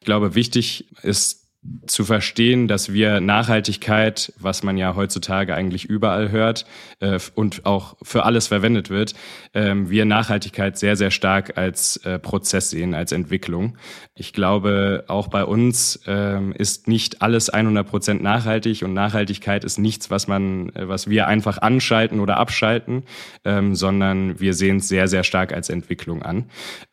Ich 0.00 0.04
glaube, 0.04 0.34
wichtig 0.34 0.88
ist 1.02 1.39
zu 1.86 2.04
verstehen, 2.04 2.68
dass 2.68 2.92
wir 2.92 3.20
Nachhaltigkeit, 3.20 4.32
was 4.38 4.62
man 4.62 4.78
ja 4.78 4.94
heutzutage 4.94 5.54
eigentlich 5.54 5.84
überall 5.84 6.30
hört 6.30 6.64
äh, 7.00 7.18
und 7.34 7.66
auch 7.66 7.96
für 8.02 8.24
alles 8.24 8.46
verwendet 8.46 8.88
wird, 8.88 9.14
ähm, 9.52 9.90
wir 9.90 10.06
Nachhaltigkeit 10.06 10.78
sehr, 10.78 10.96
sehr 10.96 11.10
stark 11.10 11.58
als 11.58 11.98
äh, 11.98 12.18
Prozess 12.18 12.70
sehen, 12.70 12.94
als 12.94 13.12
Entwicklung. 13.12 13.76
Ich 14.14 14.32
glaube, 14.32 15.04
auch 15.08 15.28
bei 15.28 15.44
uns 15.44 16.00
ähm, 16.06 16.52
ist 16.52 16.88
nicht 16.88 17.20
alles 17.20 17.50
100 17.50 17.86
Prozent 17.86 18.22
nachhaltig 18.22 18.82
und 18.82 18.94
Nachhaltigkeit 18.94 19.62
ist 19.62 19.78
nichts, 19.78 20.10
was 20.10 20.28
man, 20.28 20.70
äh, 20.70 20.88
was 20.88 21.10
wir 21.10 21.26
einfach 21.26 21.58
anschalten 21.58 22.20
oder 22.20 22.38
abschalten, 22.38 23.02
ähm, 23.44 23.74
sondern 23.74 24.40
wir 24.40 24.54
sehen 24.54 24.78
es 24.78 24.88
sehr, 24.88 25.08
sehr 25.08 25.24
stark 25.24 25.52
als 25.52 25.68
Entwicklung 25.68 26.22
an. 26.22 26.46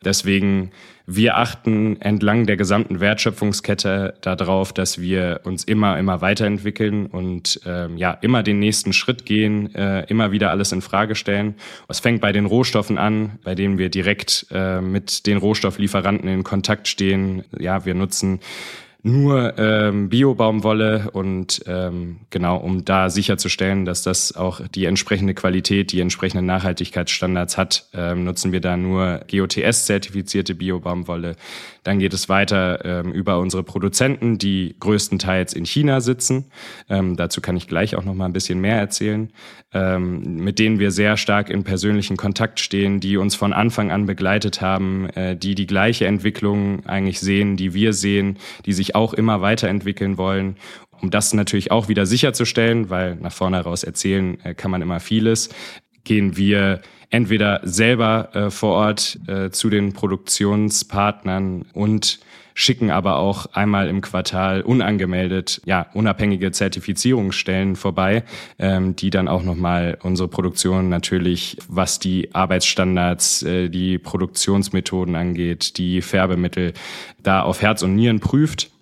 Deswegen 0.04 0.72
wir 1.10 1.38
achten 1.38 1.98
entlang 2.02 2.44
der 2.44 2.58
gesamten 2.58 3.00
Wertschöpfungskette 3.00 4.12
darauf, 4.20 4.74
dass 4.74 5.00
wir 5.00 5.40
uns 5.44 5.64
immer, 5.64 5.98
immer 5.98 6.20
weiterentwickeln 6.20 7.06
und 7.06 7.62
ähm, 7.64 7.96
ja, 7.96 8.10
immer 8.20 8.42
den 8.42 8.58
nächsten 8.58 8.92
Schritt 8.92 9.24
gehen, 9.24 9.74
äh, 9.74 10.04
immer 10.08 10.32
wieder 10.32 10.50
alles 10.50 10.70
in 10.70 10.82
Frage 10.82 11.14
stellen. 11.14 11.54
Es 11.88 12.00
fängt 12.00 12.20
bei 12.20 12.30
den 12.32 12.44
Rohstoffen 12.44 12.98
an, 12.98 13.38
bei 13.42 13.54
denen 13.54 13.78
wir 13.78 13.88
direkt 13.88 14.48
äh, 14.50 14.82
mit 14.82 15.26
den 15.26 15.38
Rohstofflieferanten 15.38 16.28
in 16.28 16.44
Kontakt 16.44 16.88
stehen. 16.88 17.42
Ja, 17.58 17.86
wir 17.86 17.94
nutzen 17.94 18.40
nur 19.02 19.56
ähm, 19.58 20.08
Bio-Baumwolle 20.08 21.10
und 21.12 21.62
ähm, 21.66 22.18
genau, 22.30 22.56
um 22.56 22.84
da 22.84 23.10
sicherzustellen, 23.10 23.84
dass 23.84 24.02
das 24.02 24.34
auch 24.34 24.60
die 24.66 24.86
entsprechende 24.86 25.34
Qualität, 25.34 25.92
die 25.92 26.00
entsprechenden 26.00 26.46
Nachhaltigkeitsstandards 26.46 27.56
hat, 27.56 27.88
ähm, 27.94 28.24
nutzen 28.24 28.50
wir 28.50 28.60
da 28.60 28.76
nur 28.76 29.20
GOTS-zertifizierte 29.30 30.56
Bio-Baumwolle. 30.56 31.36
Dann 31.84 32.00
geht 32.00 32.12
es 32.12 32.28
weiter 32.28 32.84
ähm, 32.84 33.12
über 33.12 33.38
unsere 33.38 33.62
Produzenten, 33.62 34.36
die 34.36 34.74
größtenteils 34.80 35.54
in 35.54 35.64
China 35.64 36.00
sitzen. 36.00 36.46
Ähm, 36.88 37.16
dazu 37.16 37.40
kann 37.40 37.56
ich 37.56 37.68
gleich 37.68 37.94
auch 37.94 38.04
noch 38.04 38.14
mal 38.14 38.26
ein 38.26 38.32
bisschen 38.32 38.60
mehr 38.60 38.78
erzählen, 38.78 39.32
ähm, 39.72 40.36
mit 40.36 40.58
denen 40.58 40.80
wir 40.80 40.90
sehr 40.90 41.16
stark 41.16 41.50
in 41.50 41.62
persönlichen 41.62 42.16
Kontakt 42.16 42.58
stehen, 42.58 43.00
die 43.00 43.16
uns 43.16 43.36
von 43.36 43.52
Anfang 43.52 43.90
an 43.90 44.06
begleitet 44.06 44.60
haben, 44.60 45.08
äh, 45.10 45.36
die 45.36 45.54
die 45.54 45.66
gleiche 45.66 46.06
Entwicklung 46.06 46.84
eigentlich 46.84 47.20
sehen, 47.20 47.56
die 47.56 47.74
wir 47.74 47.92
sehen, 47.92 48.38
die 48.66 48.72
sich 48.72 48.87
auch 48.94 49.14
immer 49.14 49.40
weiterentwickeln 49.40 50.18
wollen 50.18 50.56
um 51.00 51.10
das 51.10 51.32
natürlich 51.34 51.70
auch 51.70 51.88
wieder 51.88 52.06
sicherzustellen, 52.06 52.90
weil 52.90 53.16
nach 53.16 53.32
vorne 53.32 53.58
heraus 53.58 53.84
erzählen 53.84 54.38
äh, 54.44 54.54
kann 54.54 54.70
man 54.70 54.82
immer 54.82 55.00
vieles, 55.00 55.50
gehen 56.04 56.36
wir 56.36 56.80
entweder 57.10 57.60
selber 57.62 58.30
äh, 58.34 58.50
vor 58.50 58.74
Ort 58.74 59.18
äh, 59.26 59.50
zu 59.50 59.70
den 59.70 59.92
Produktionspartnern 59.92 61.66
und 61.72 62.20
schicken 62.54 62.90
aber 62.90 63.18
auch 63.18 63.46
einmal 63.52 63.86
im 63.88 64.00
Quartal 64.00 64.62
unangemeldet 64.62 65.62
ja 65.64 65.86
unabhängige 65.94 66.50
Zertifizierungsstellen 66.50 67.76
vorbei, 67.76 68.24
ähm, 68.58 68.96
die 68.96 69.10
dann 69.10 69.28
auch 69.28 69.44
nochmal 69.44 69.96
unsere 70.02 70.28
Produktion 70.28 70.88
natürlich, 70.88 71.56
was 71.68 72.00
die 72.00 72.34
Arbeitsstandards, 72.34 73.44
äh, 73.44 73.68
die 73.68 73.98
Produktionsmethoden 73.98 75.14
angeht, 75.14 75.78
die 75.78 76.02
Färbemittel, 76.02 76.72
da 77.22 77.42
auf 77.42 77.62
Herz 77.62 77.82
und 77.82 77.94
Nieren 77.94 78.18
prüft. 78.18 78.72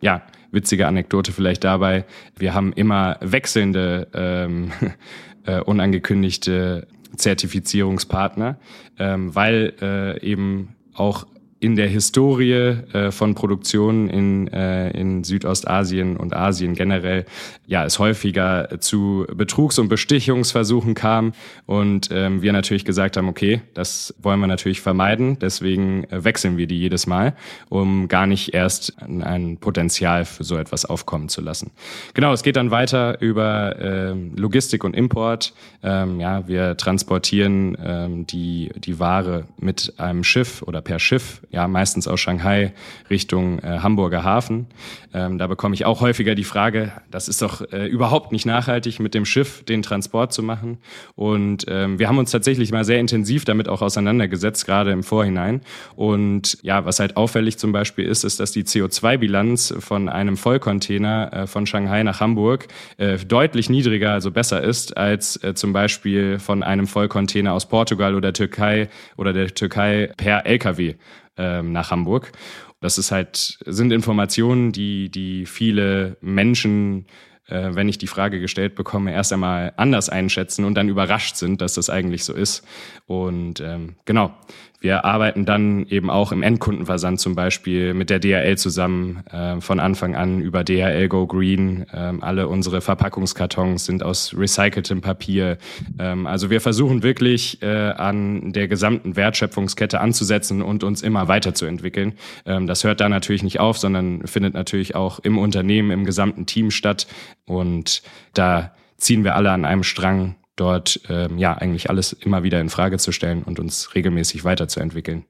Ja, 0.00 0.22
witzige 0.50 0.86
Anekdote 0.86 1.32
vielleicht 1.32 1.64
dabei. 1.64 2.04
Wir 2.36 2.54
haben 2.54 2.72
immer 2.72 3.18
wechselnde 3.20 4.08
ähm, 4.14 4.72
äh, 5.46 5.60
unangekündigte 5.60 6.86
Zertifizierungspartner, 7.16 8.58
ähm, 8.98 9.34
weil 9.34 9.74
äh, 9.80 10.20
eben 10.24 10.76
auch 10.94 11.26
in 11.60 11.76
der 11.76 11.88
Historie 11.88 12.52
äh, 12.52 13.10
von 13.10 13.34
Produktionen 13.34 14.08
in, 14.08 14.48
äh, 14.48 14.90
in 14.92 15.24
Südostasien 15.24 16.16
und 16.16 16.34
Asien 16.34 16.74
generell 16.74 17.26
ja 17.66 17.84
es 17.84 17.98
häufiger 17.98 18.80
zu 18.80 19.26
Betrugs- 19.32 19.78
und 19.78 19.88
Bestichungsversuchen 19.88 20.94
kam 20.94 21.32
und 21.66 22.08
ähm, 22.12 22.40
wir 22.40 22.54
natürlich 22.54 22.86
gesagt 22.86 23.18
haben, 23.18 23.28
okay, 23.28 23.60
das 23.74 24.14
wollen 24.22 24.40
wir 24.40 24.46
natürlich 24.46 24.80
vermeiden, 24.80 25.38
deswegen 25.38 26.04
äh, 26.04 26.24
wechseln 26.24 26.56
wir 26.56 26.66
die 26.66 26.78
jedes 26.78 27.06
Mal, 27.06 27.34
um 27.68 28.08
gar 28.08 28.26
nicht 28.26 28.54
erst 28.54 28.96
ein, 29.02 29.58
Potenzial 29.60 30.24
für 30.24 30.44
so 30.44 30.56
etwas 30.56 30.84
aufkommen 30.84 31.28
zu 31.28 31.40
lassen. 31.40 31.70
Genau, 32.14 32.32
es 32.32 32.42
geht 32.42 32.56
dann 32.56 32.70
weiter 32.70 33.20
über 33.20 33.76
äh, 33.78 34.12
Logistik 34.36 34.84
und 34.84 34.94
Import. 34.94 35.52
Ähm, 35.82 36.20
ja, 36.20 36.46
wir 36.48 36.76
transportieren 36.76 37.76
ähm, 37.84 38.26
die 38.26 38.70
die 38.76 38.98
Ware 38.98 39.44
mit 39.58 39.94
einem 39.98 40.24
Schiff 40.24 40.62
oder 40.62 40.80
per 40.80 40.98
Schiff 40.98 41.42
ja 41.50 41.66
meistens 41.68 42.06
aus 42.08 42.20
Shanghai 42.20 42.72
Richtung 43.08 43.58
äh, 43.58 43.80
Hamburger 43.80 44.24
Hafen. 44.24 44.66
Ähm, 45.12 45.38
da 45.38 45.46
bekomme 45.46 45.74
ich 45.74 45.84
auch 45.84 46.00
häufiger 46.00 46.34
die 46.34 46.44
Frage, 46.44 46.92
das 47.10 47.28
ist 47.28 47.42
doch 47.42 47.60
äh, 47.72 47.86
überhaupt 47.86 48.30
nicht 48.30 48.46
nachhaltig, 48.46 49.00
mit 49.00 49.14
dem 49.14 49.24
Schiff 49.24 49.64
den 49.64 49.82
Transport 49.82 50.32
zu 50.32 50.42
machen. 50.42 50.78
Und 51.16 51.64
ähm, 51.68 51.98
wir 51.98 52.08
haben 52.08 52.18
uns 52.18 52.30
tatsächlich 52.30 52.70
mal 52.70 52.84
sehr 52.84 53.00
intensiv 53.00 53.44
damit 53.44 53.68
auch 53.68 53.82
auseinandergesetzt, 53.82 54.66
gerade 54.66 54.92
im 54.92 55.02
Vorhinein. 55.02 55.62
Und 55.96 56.58
ja, 56.62 56.84
was 56.84 57.00
halt 57.00 57.16
auffällig 57.16 57.58
zum 57.58 57.72
Beispiel 57.72 58.06
ist, 58.06 58.22
ist, 58.22 58.38
dass 58.38 58.52
die 58.52 58.62
CO2-Bilanz 58.62 59.74
von 59.80 60.08
einem 60.08 60.36
Vollcontainer 60.36 61.32
äh, 61.32 61.46
von 61.46 61.66
Shanghai 61.66 62.02
nach 62.04 62.20
Hamburg 62.20 62.68
äh, 62.98 63.18
deutlich 63.18 63.68
niedriger, 63.68 64.12
also 64.12 64.30
besser 64.30 64.62
ist, 64.62 64.96
als 64.96 65.42
äh, 65.42 65.54
zum 65.54 65.72
Beispiel 65.72 66.38
von 66.38 66.62
einem 66.62 66.86
Vollcontainer 66.86 67.52
aus 67.52 67.66
Portugal 67.68 68.14
oder 68.14 68.32
Türkei 68.32 68.88
oder 69.16 69.32
der 69.32 69.52
Türkei 69.54 70.12
per 70.16 70.46
LKW 70.46 70.94
ähm, 71.40 71.72
nach 71.72 71.90
Hamburg. 71.90 72.32
Das 72.80 72.98
ist 72.98 73.10
halt, 73.10 73.58
sind 73.66 73.92
Informationen, 73.92 74.72
die, 74.72 75.10
die 75.10 75.46
viele 75.46 76.16
Menschen 76.20 77.06
äh, 77.50 77.74
wenn 77.74 77.88
ich 77.88 77.98
die 77.98 78.06
Frage 78.06 78.40
gestellt 78.40 78.76
bekomme, 78.76 79.12
erst 79.12 79.32
einmal 79.32 79.72
anders 79.76 80.08
einschätzen 80.08 80.64
und 80.64 80.74
dann 80.74 80.88
überrascht 80.88 81.36
sind, 81.36 81.60
dass 81.60 81.74
das 81.74 81.90
eigentlich 81.90 82.24
so 82.24 82.32
ist. 82.32 82.64
Und 83.06 83.60
ähm, 83.60 83.96
genau, 84.04 84.32
wir 84.80 85.04
arbeiten 85.04 85.44
dann 85.44 85.86
eben 85.86 86.08
auch 86.08 86.32
im 86.32 86.42
Endkundenversand 86.42 87.20
zum 87.20 87.34
Beispiel 87.34 87.92
mit 87.92 88.08
der 88.08 88.18
DHL 88.18 88.56
zusammen 88.56 89.22
äh, 89.30 89.60
von 89.60 89.78
Anfang 89.78 90.14
an 90.14 90.40
über 90.40 90.64
DHL 90.64 91.06
Go 91.08 91.26
Green. 91.26 91.84
Ähm, 91.92 92.22
alle 92.22 92.48
unsere 92.48 92.80
Verpackungskartons 92.80 93.84
sind 93.84 94.02
aus 94.02 94.34
recyceltem 94.34 95.02
Papier. 95.02 95.58
Ähm, 95.98 96.26
also 96.26 96.48
wir 96.48 96.62
versuchen 96.62 97.02
wirklich 97.02 97.62
äh, 97.62 97.66
an 97.90 98.52
der 98.52 98.68
gesamten 98.68 99.16
Wertschöpfungskette 99.16 100.00
anzusetzen 100.00 100.62
und 100.62 100.82
uns 100.82 101.02
immer 101.02 101.28
weiterzuentwickeln. 101.28 102.14
Ähm, 102.46 102.66
das 102.66 102.82
hört 102.82 103.02
da 103.02 103.10
natürlich 103.10 103.42
nicht 103.42 103.60
auf, 103.60 103.76
sondern 103.76 104.26
findet 104.26 104.54
natürlich 104.54 104.94
auch 104.94 105.18
im 105.18 105.36
Unternehmen, 105.36 105.90
im 105.90 106.06
gesamten 106.06 106.46
Team 106.46 106.70
statt. 106.70 107.06
Und 107.44 108.02
da 108.32 108.72
ziehen 108.96 109.24
wir 109.24 109.34
alle 109.34 109.50
an 109.50 109.66
einem 109.66 109.82
Strang 109.82 110.36
dort 110.60 111.00
ähm, 111.08 111.38
ja 111.38 111.54
eigentlich 111.54 111.90
alles 111.90 112.12
immer 112.12 112.42
wieder 112.42 112.60
in 112.60 112.68
Frage 112.68 112.98
zu 112.98 113.12
stellen 113.12 113.42
und 113.42 113.58
uns 113.58 113.94
regelmäßig 113.94 114.44
weiterzuentwickeln. 114.44 115.24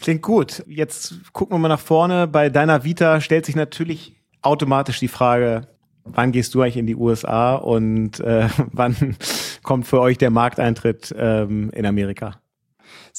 Klingt 0.00 0.22
gut. 0.22 0.62
Jetzt 0.66 1.32
gucken 1.32 1.54
wir 1.54 1.58
mal 1.58 1.68
nach 1.68 1.80
vorne. 1.80 2.28
Bei 2.28 2.50
deiner 2.50 2.84
Vita 2.84 3.20
stellt 3.20 3.46
sich 3.46 3.56
natürlich 3.56 4.14
automatisch 4.42 5.00
die 5.00 5.08
Frage, 5.08 5.66
wann 6.04 6.32
gehst 6.32 6.54
du 6.54 6.62
eigentlich 6.62 6.76
in 6.76 6.86
die 6.86 6.96
USA 6.96 7.56
und 7.56 8.20
äh, 8.20 8.48
wann 8.72 9.16
kommt 9.62 9.86
für 9.86 10.00
euch 10.00 10.18
der 10.18 10.30
Markteintritt 10.30 11.14
ähm, 11.18 11.70
in 11.70 11.86
Amerika? 11.86 12.40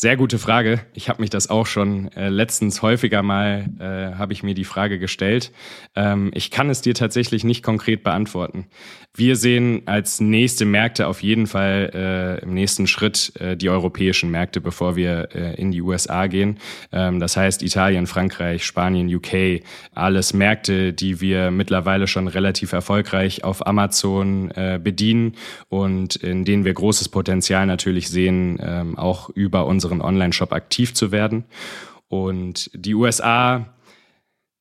Sehr 0.01 0.15
gute 0.15 0.39
Frage. 0.39 0.79
Ich 0.93 1.09
habe 1.09 1.19
mich 1.19 1.29
das 1.29 1.49
auch 1.49 1.65
schon 1.65 2.09
äh, 2.13 2.29
letztens 2.29 2.81
häufiger 2.81 3.21
mal, 3.21 3.65
äh, 3.81 4.17
habe 4.17 4.31
ich 4.31 4.43
mir 4.43 4.53
die 4.53 4.63
Frage 4.63 4.97
gestellt. 4.97 5.51
Ähm, 5.93 6.31
ich 6.33 6.51
kann 6.51 6.69
es 6.69 6.79
dir 6.79 6.93
tatsächlich 6.93 7.43
nicht 7.43 7.63
konkret 7.63 8.01
beantworten. 8.01 8.67
Wir 9.13 9.35
sehen 9.35 9.81
als 9.87 10.21
nächste 10.21 10.63
Märkte 10.65 11.07
auf 11.07 11.21
jeden 11.21 11.47
Fall 11.47 11.91
äh, 11.93 12.43
im 12.43 12.53
nächsten 12.53 12.87
Schritt 12.87 13.33
äh, 13.39 13.57
die 13.57 13.69
europäischen 13.69 14.31
Märkte, 14.31 14.61
bevor 14.61 14.95
wir 14.95 15.35
äh, 15.35 15.55
in 15.55 15.71
die 15.71 15.81
USA 15.81 16.27
gehen. 16.27 16.59
Ähm, 16.93 17.19
das 17.19 17.35
heißt 17.35 17.61
Italien, 17.63 18.07
Frankreich, 18.07 18.63
Spanien, 18.63 19.13
UK, 19.13 19.63
alles 19.93 20.33
Märkte, 20.33 20.93
die 20.93 21.19
wir 21.19 21.51
mittlerweile 21.51 22.07
schon 22.07 22.29
relativ 22.29 22.71
erfolgreich 22.71 23.43
auf 23.43 23.67
Amazon 23.67 24.51
äh, 24.51 24.79
bedienen 24.81 25.33
und 25.67 26.15
in 26.15 26.45
denen 26.45 26.63
wir 26.63 26.73
großes 26.73 27.09
Potenzial 27.09 27.65
natürlich 27.65 28.09
sehen, 28.09 28.57
ähm, 28.61 28.97
auch 28.97 29.29
über 29.31 29.65
unsere 29.65 29.88
unseren 29.89 30.01
Online-Shop 30.01 30.53
aktiv 30.53 30.93
zu 30.93 31.11
werden. 31.11 31.45
Und 32.07 32.69
die 32.73 32.95
USA 32.95 33.73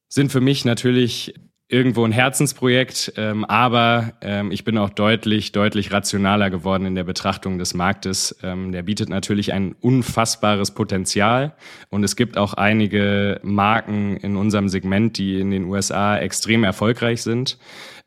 sind 0.09 0.33
für 0.33 0.41
mich 0.41 0.65
natürlich 0.65 1.35
irgendwo 1.71 2.03
ein 2.05 2.13
Herzensprojekt, 2.13 3.13
ähm, 3.17 3.45
aber 3.45 4.15
ähm, 4.23 4.51
ich 4.51 4.65
bin 4.65 4.79
auch 4.79 4.89
deutlich, 4.89 5.53
deutlich 5.53 5.93
rationaler 5.93 6.49
geworden 6.49 6.87
in 6.87 6.95
der 6.95 7.05
Betrachtung 7.05 7.59
des 7.59 7.75
Marktes. 7.75 8.39
Ähm, 8.43 8.73
der 8.73 8.85
bietet 8.85 9.11
natürlich 9.11 9.53
ein 9.53 9.75
unfassbares 9.83 10.71
Potenzial 10.71 11.55
und 11.91 12.05
es 12.05 12.17
gibt 12.17 12.39
auch 12.39 12.55
einige 12.55 13.39
Marken 13.43 14.17
in 14.17 14.37
unserem 14.37 14.71
Segment, 14.71 15.19
die 15.19 15.39
in 15.39 15.51
den 15.51 15.65
USA 15.65 16.17
extrem 16.17 16.65
erfolgreich 16.65 17.21
sind. 17.21 17.59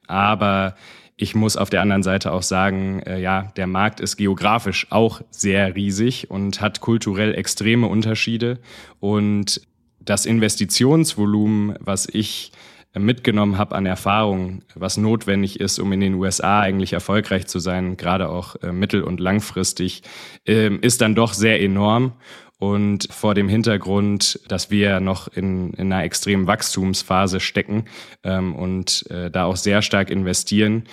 Aber 0.07 0.73
ich 1.21 1.35
muss 1.35 1.55
auf 1.55 1.69
der 1.69 1.81
anderen 1.81 2.01
Seite 2.01 2.31
auch 2.33 2.41
sagen, 2.41 2.99
äh, 3.01 3.21
ja, 3.21 3.51
der 3.55 3.67
Markt 3.67 3.99
ist 3.99 4.17
geografisch 4.17 4.87
auch 4.89 5.21
sehr 5.29 5.75
riesig 5.75 6.31
und 6.31 6.61
hat 6.61 6.81
kulturell 6.81 7.35
extreme 7.35 7.85
Unterschiede. 7.85 8.57
Und 8.99 9.61
das 9.99 10.25
Investitionsvolumen, 10.25 11.75
was 11.79 12.07
ich 12.11 12.51
mitgenommen 12.97 13.59
habe 13.59 13.75
an 13.75 13.85
Erfahrung, 13.85 14.63
was 14.73 14.97
notwendig 14.97 15.59
ist, 15.59 15.77
um 15.77 15.93
in 15.93 15.99
den 15.99 16.15
USA 16.15 16.61
eigentlich 16.61 16.93
erfolgreich 16.93 17.45
zu 17.45 17.59
sein, 17.59 17.97
gerade 17.97 18.27
auch 18.27 18.55
äh, 18.63 18.71
mittel- 18.71 19.03
und 19.03 19.19
langfristig, 19.19 20.01
äh, 20.47 20.75
ist 20.77 21.01
dann 21.01 21.13
doch 21.13 21.33
sehr 21.33 21.61
enorm. 21.61 22.13
Und 22.61 23.07
vor 23.09 23.33
dem 23.33 23.49
Hintergrund, 23.49 24.39
dass 24.47 24.69
wir 24.69 24.99
noch 24.99 25.27
in, 25.27 25.73
in 25.73 25.91
einer 25.91 26.03
extremen 26.03 26.45
Wachstumsphase 26.45 27.39
stecken 27.39 27.85
ähm, 28.23 28.53
und 28.53 29.03
äh, 29.09 29.31
da 29.31 29.45
auch 29.45 29.55
sehr 29.55 29.81
stark 29.81 30.11
investieren, 30.11 30.83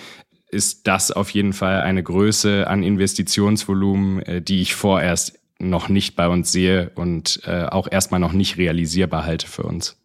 ist 0.49 0.87
das 0.87 1.11
auf 1.11 1.29
jeden 1.29 1.53
Fall 1.53 1.81
eine 1.81 2.01
Größe 2.01 2.65
an 2.65 2.81
Investitionsvolumen, 2.81 4.23
äh, 4.23 4.41
die 4.41 4.63
ich 4.63 4.73
vorerst 4.73 5.37
noch 5.59 5.89
nicht 5.89 6.15
bei 6.15 6.27
uns 6.27 6.51
sehe 6.51 6.89
und 6.95 7.41
äh, 7.45 7.65
auch 7.65 7.87
erstmal 7.91 8.19
noch 8.19 8.33
nicht 8.33 8.57
realisierbar 8.57 9.27
halte 9.27 9.45
für 9.45 9.61
uns. 9.61 9.95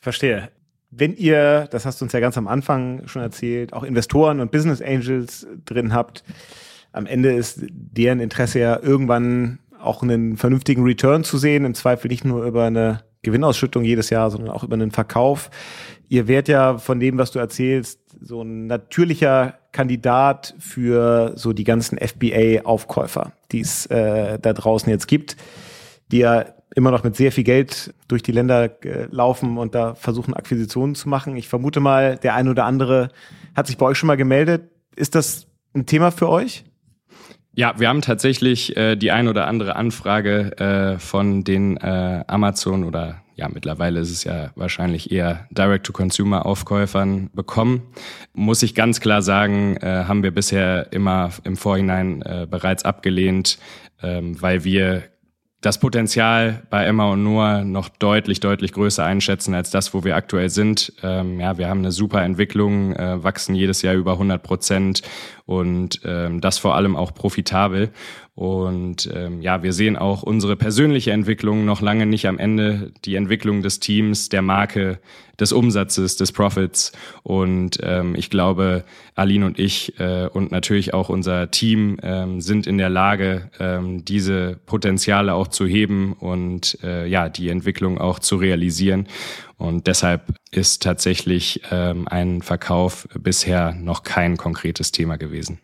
Verstehe. 0.00 0.50
Wenn 0.92 1.16
ihr, 1.16 1.66
das 1.72 1.86
hast 1.86 2.00
du 2.00 2.04
uns 2.04 2.12
ja 2.12 2.20
ganz 2.20 2.38
am 2.38 2.46
Anfang 2.46 3.08
schon 3.08 3.20
erzählt, 3.20 3.72
auch 3.72 3.82
Investoren 3.82 4.38
und 4.38 4.52
Business 4.52 4.80
Angels 4.80 5.44
drin 5.64 5.92
habt, 5.92 6.22
am 6.92 7.04
Ende 7.04 7.34
ist 7.34 7.60
deren 7.68 8.20
Interesse 8.20 8.58
ja 8.60 8.80
irgendwann 8.80 9.58
auch 9.80 10.02
einen 10.02 10.36
vernünftigen 10.36 10.82
Return 10.82 11.24
zu 11.24 11.38
sehen, 11.38 11.64
im 11.64 11.74
Zweifel 11.74 12.08
nicht 12.08 12.24
nur 12.24 12.44
über 12.44 12.64
eine 12.64 13.00
Gewinnausschüttung 13.22 13.84
jedes 13.84 14.10
Jahr, 14.10 14.30
sondern 14.30 14.50
auch 14.50 14.62
über 14.62 14.74
einen 14.74 14.92
Verkauf. 14.92 15.50
Ihr 16.08 16.28
werdet 16.28 16.48
ja 16.48 16.78
von 16.78 17.00
dem, 17.00 17.18
was 17.18 17.32
du 17.32 17.38
erzählst, 17.38 18.00
so 18.20 18.42
ein 18.42 18.66
natürlicher 18.66 19.54
Kandidat 19.72 20.54
für 20.58 21.32
so 21.36 21.52
die 21.52 21.64
ganzen 21.64 21.98
FBA-Aufkäufer, 21.98 23.32
die 23.52 23.60
es 23.60 23.86
äh, 23.86 24.38
da 24.38 24.52
draußen 24.52 24.88
jetzt 24.88 25.08
gibt, 25.08 25.36
die 26.12 26.18
ja 26.18 26.46
immer 26.74 26.90
noch 26.90 27.04
mit 27.04 27.16
sehr 27.16 27.32
viel 27.32 27.44
Geld 27.44 27.94
durch 28.06 28.22
die 28.22 28.32
Länder 28.32 28.84
äh, 28.84 29.08
laufen 29.10 29.58
und 29.58 29.74
da 29.74 29.94
versuchen, 29.94 30.34
Akquisitionen 30.34 30.94
zu 30.94 31.08
machen. 31.08 31.36
Ich 31.36 31.48
vermute 31.48 31.80
mal, 31.80 32.16
der 32.16 32.34
eine 32.34 32.50
oder 32.50 32.64
andere 32.64 33.10
hat 33.54 33.66
sich 33.66 33.76
bei 33.76 33.86
euch 33.86 33.98
schon 33.98 34.06
mal 34.06 34.16
gemeldet. 34.16 34.70
Ist 34.94 35.14
das 35.14 35.46
ein 35.74 35.86
Thema 35.86 36.10
für 36.10 36.28
euch? 36.28 36.64
Ja, 37.58 37.72
wir 37.78 37.88
haben 37.88 38.02
tatsächlich 38.02 38.76
äh, 38.76 38.96
die 38.96 39.12
ein 39.12 39.28
oder 39.28 39.46
andere 39.46 39.76
Anfrage 39.76 40.58
äh, 40.58 40.98
von 40.98 41.42
den 41.42 41.78
äh, 41.78 42.22
Amazon 42.26 42.84
oder 42.84 43.22
ja, 43.34 43.48
mittlerweile 43.48 44.00
ist 44.00 44.10
es 44.10 44.24
ja 44.24 44.50
wahrscheinlich 44.56 45.10
eher 45.10 45.46
Direct-to-Consumer-Aufkäufern 45.50 47.30
bekommen. 47.32 47.82
Muss 48.34 48.62
ich 48.62 48.74
ganz 48.74 49.00
klar 49.00 49.22
sagen, 49.22 49.78
äh, 49.78 50.04
haben 50.06 50.22
wir 50.22 50.32
bisher 50.32 50.92
immer 50.92 51.30
im 51.44 51.56
Vorhinein 51.56 52.20
äh, 52.22 52.46
bereits 52.48 52.84
abgelehnt, 52.84 53.58
ähm, 54.02 54.40
weil 54.40 54.64
wir 54.64 55.04
das 55.60 55.80
Potenzial 55.80 56.66
bei 56.70 56.84
Emma 56.84 57.10
und 57.10 57.24
Noah 57.24 57.64
noch 57.64 57.88
deutlich, 57.88 58.40
deutlich 58.40 58.72
größer 58.72 59.04
einschätzen 59.04 59.54
als 59.54 59.70
das, 59.70 59.94
wo 59.94 60.04
wir 60.04 60.14
aktuell 60.14 60.50
sind. 60.50 60.92
Ähm, 61.02 61.40
ja, 61.40 61.58
wir 61.58 61.68
haben 61.68 61.80
eine 61.80 61.92
super 61.92 62.22
Entwicklung, 62.22 62.94
äh, 62.94 63.22
wachsen 63.22 63.54
jedes 63.54 63.82
Jahr 63.82 63.94
über 63.94 64.12
100 64.12 64.42
Prozent 64.42 65.02
und 65.46 66.00
ähm, 66.04 66.40
das 66.40 66.58
vor 66.58 66.74
allem 66.76 66.94
auch 66.94 67.14
profitabel. 67.14 67.90
Und 68.36 69.10
ähm, 69.14 69.40
ja, 69.40 69.62
wir 69.62 69.72
sehen 69.72 69.96
auch 69.96 70.22
unsere 70.22 70.56
persönliche 70.56 71.10
Entwicklung 71.10 71.64
noch 71.64 71.80
lange 71.80 72.04
nicht 72.04 72.28
am 72.28 72.38
Ende, 72.38 72.92
die 73.06 73.14
Entwicklung 73.14 73.62
des 73.62 73.80
Teams, 73.80 74.28
der 74.28 74.42
Marke, 74.42 75.00
des 75.40 75.52
Umsatzes, 75.52 76.16
des 76.16 76.32
Profits. 76.32 76.92
Und 77.22 77.78
ähm, 77.82 78.14
ich 78.14 78.28
glaube, 78.28 78.84
Aline 79.14 79.46
und 79.46 79.58
ich 79.58 79.98
äh, 79.98 80.28
und 80.30 80.52
natürlich 80.52 80.92
auch 80.92 81.08
unser 81.08 81.50
Team 81.50 81.98
ähm, 82.02 82.42
sind 82.42 82.66
in 82.66 82.76
der 82.76 82.90
Lage, 82.90 83.50
ähm, 83.58 84.04
diese 84.04 84.58
Potenziale 84.66 85.32
auch 85.32 85.48
zu 85.48 85.66
heben 85.66 86.12
und 86.12 86.78
äh, 86.82 87.06
ja, 87.06 87.30
die 87.30 87.48
Entwicklung 87.48 87.96
auch 87.96 88.18
zu 88.18 88.36
realisieren. 88.36 89.08
Und 89.56 89.86
deshalb 89.86 90.34
ist 90.50 90.82
tatsächlich 90.82 91.62
ähm, 91.70 92.06
ein 92.06 92.42
Verkauf 92.42 93.08
bisher 93.18 93.72
noch 93.72 94.02
kein 94.02 94.36
konkretes 94.36 94.92
Thema 94.92 95.16
gewesen. 95.16 95.58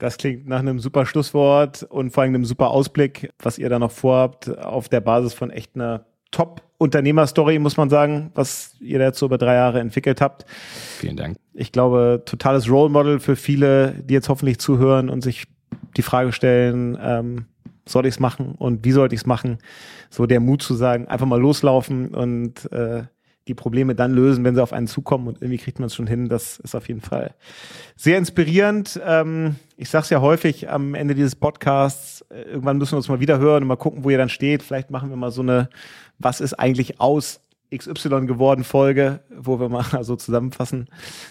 Das 0.00 0.16
klingt 0.16 0.48
nach 0.48 0.60
einem 0.60 0.80
super 0.80 1.04
Schlusswort 1.04 1.82
und 1.82 2.10
vor 2.10 2.22
allem 2.22 2.34
einem 2.34 2.46
super 2.46 2.70
Ausblick, 2.70 3.30
was 3.38 3.58
ihr 3.58 3.68
da 3.68 3.78
noch 3.78 3.90
vorhabt, 3.90 4.48
auf 4.58 4.88
der 4.88 5.02
Basis 5.02 5.34
von 5.34 5.50
echt 5.50 5.76
einer 5.76 6.06
Top-Unternehmerstory, 6.30 7.58
muss 7.58 7.76
man 7.76 7.90
sagen, 7.90 8.30
was 8.34 8.76
ihr 8.80 8.98
da 8.98 9.04
jetzt 9.04 9.18
so 9.18 9.26
über 9.26 9.36
drei 9.36 9.54
Jahre 9.54 9.78
entwickelt 9.78 10.22
habt. 10.22 10.46
Vielen 10.98 11.18
Dank. 11.18 11.36
Ich 11.52 11.70
glaube, 11.70 12.22
totales 12.24 12.70
Role 12.70 12.88
Model 12.88 13.20
für 13.20 13.36
viele, 13.36 13.92
die 14.02 14.14
jetzt 14.14 14.30
hoffentlich 14.30 14.58
zuhören 14.58 15.10
und 15.10 15.20
sich 15.20 15.44
die 15.98 16.02
Frage 16.02 16.32
stellen, 16.32 16.96
ähm, 16.98 17.44
soll 17.86 18.06
ich 18.06 18.14
es 18.14 18.20
machen 18.20 18.54
und 18.56 18.86
wie 18.86 18.92
sollte 18.92 19.14
ich 19.14 19.20
es 19.20 19.26
machen? 19.26 19.58
So 20.08 20.24
der 20.24 20.40
Mut 20.40 20.62
zu 20.62 20.72
sagen, 20.72 21.08
einfach 21.08 21.26
mal 21.26 21.40
loslaufen 21.40 22.14
und 22.14 22.72
äh, 22.72 23.02
die 23.48 23.54
Probleme 23.54 23.94
dann 23.94 24.12
lösen, 24.12 24.44
wenn 24.44 24.54
sie 24.54 24.62
auf 24.62 24.72
einen 24.72 24.86
zukommen 24.86 25.26
und 25.26 25.42
irgendwie 25.42 25.58
kriegt 25.58 25.78
man 25.78 25.86
es 25.86 25.94
schon 25.94 26.06
hin. 26.06 26.28
Das 26.28 26.58
ist 26.58 26.74
auf 26.74 26.88
jeden 26.88 27.00
Fall 27.00 27.34
sehr 27.96 28.18
inspirierend. 28.18 29.00
Ähm, 29.04 29.56
ich 29.76 29.88
sage 29.88 30.04
es 30.04 30.10
ja 30.10 30.20
häufig 30.20 30.68
am 30.70 30.94
Ende 30.94 31.14
dieses 31.14 31.36
Podcasts, 31.36 32.24
äh, 32.30 32.42
irgendwann 32.42 32.78
müssen 32.78 32.92
wir 32.92 32.98
uns 32.98 33.08
mal 33.08 33.20
wieder 33.20 33.38
hören 33.38 33.62
und 33.62 33.68
mal 33.68 33.76
gucken, 33.76 34.04
wo 34.04 34.10
ihr 34.10 34.18
dann 34.18 34.28
steht. 34.28 34.62
Vielleicht 34.62 34.90
machen 34.90 35.10
wir 35.10 35.16
mal 35.16 35.30
so 35.30 35.42
eine, 35.42 35.68
was 36.18 36.40
ist 36.40 36.54
eigentlich 36.54 37.00
aus 37.00 37.40
XY 37.74 38.26
geworden 38.26 38.64
Folge, 38.64 39.20
wo 39.34 39.58
wir 39.60 39.68
mal 39.68 39.84
so 40.02 40.16
zusammenfassen, 40.16 40.88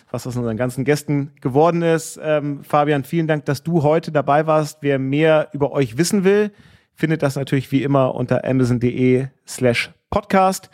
was 0.09 0.25
aus 0.25 0.35
unseren 0.35 0.57
ganzen 0.57 0.85
Gästen 0.85 1.31
geworden 1.41 1.81
ist. 1.81 2.19
Ähm, 2.21 2.63
Fabian, 2.63 3.03
vielen 3.03 3.27
Dank, 3.27 3.45
dass 3.45 3.63
du 3.63 3.83
heute 3.83 4.11
dabei 4.11 4.47
warst. 4.47 4.79
Wer 4.81 4.99
mehr 4.99 5.49
über 5.53 5.71
euch 5.71 5.97
wissen 5.97 6.23
will, 6.23 6.51
findet 6.95 7.23
das 7.23 7.35
natürlich 7.35 7.71
wie 7.71 7.83
immer 7.83 8.15
unter 8.15 8.43
amazon.de 8.45 9.27
slash 9.47 9.91
podcast. 10.09 10.69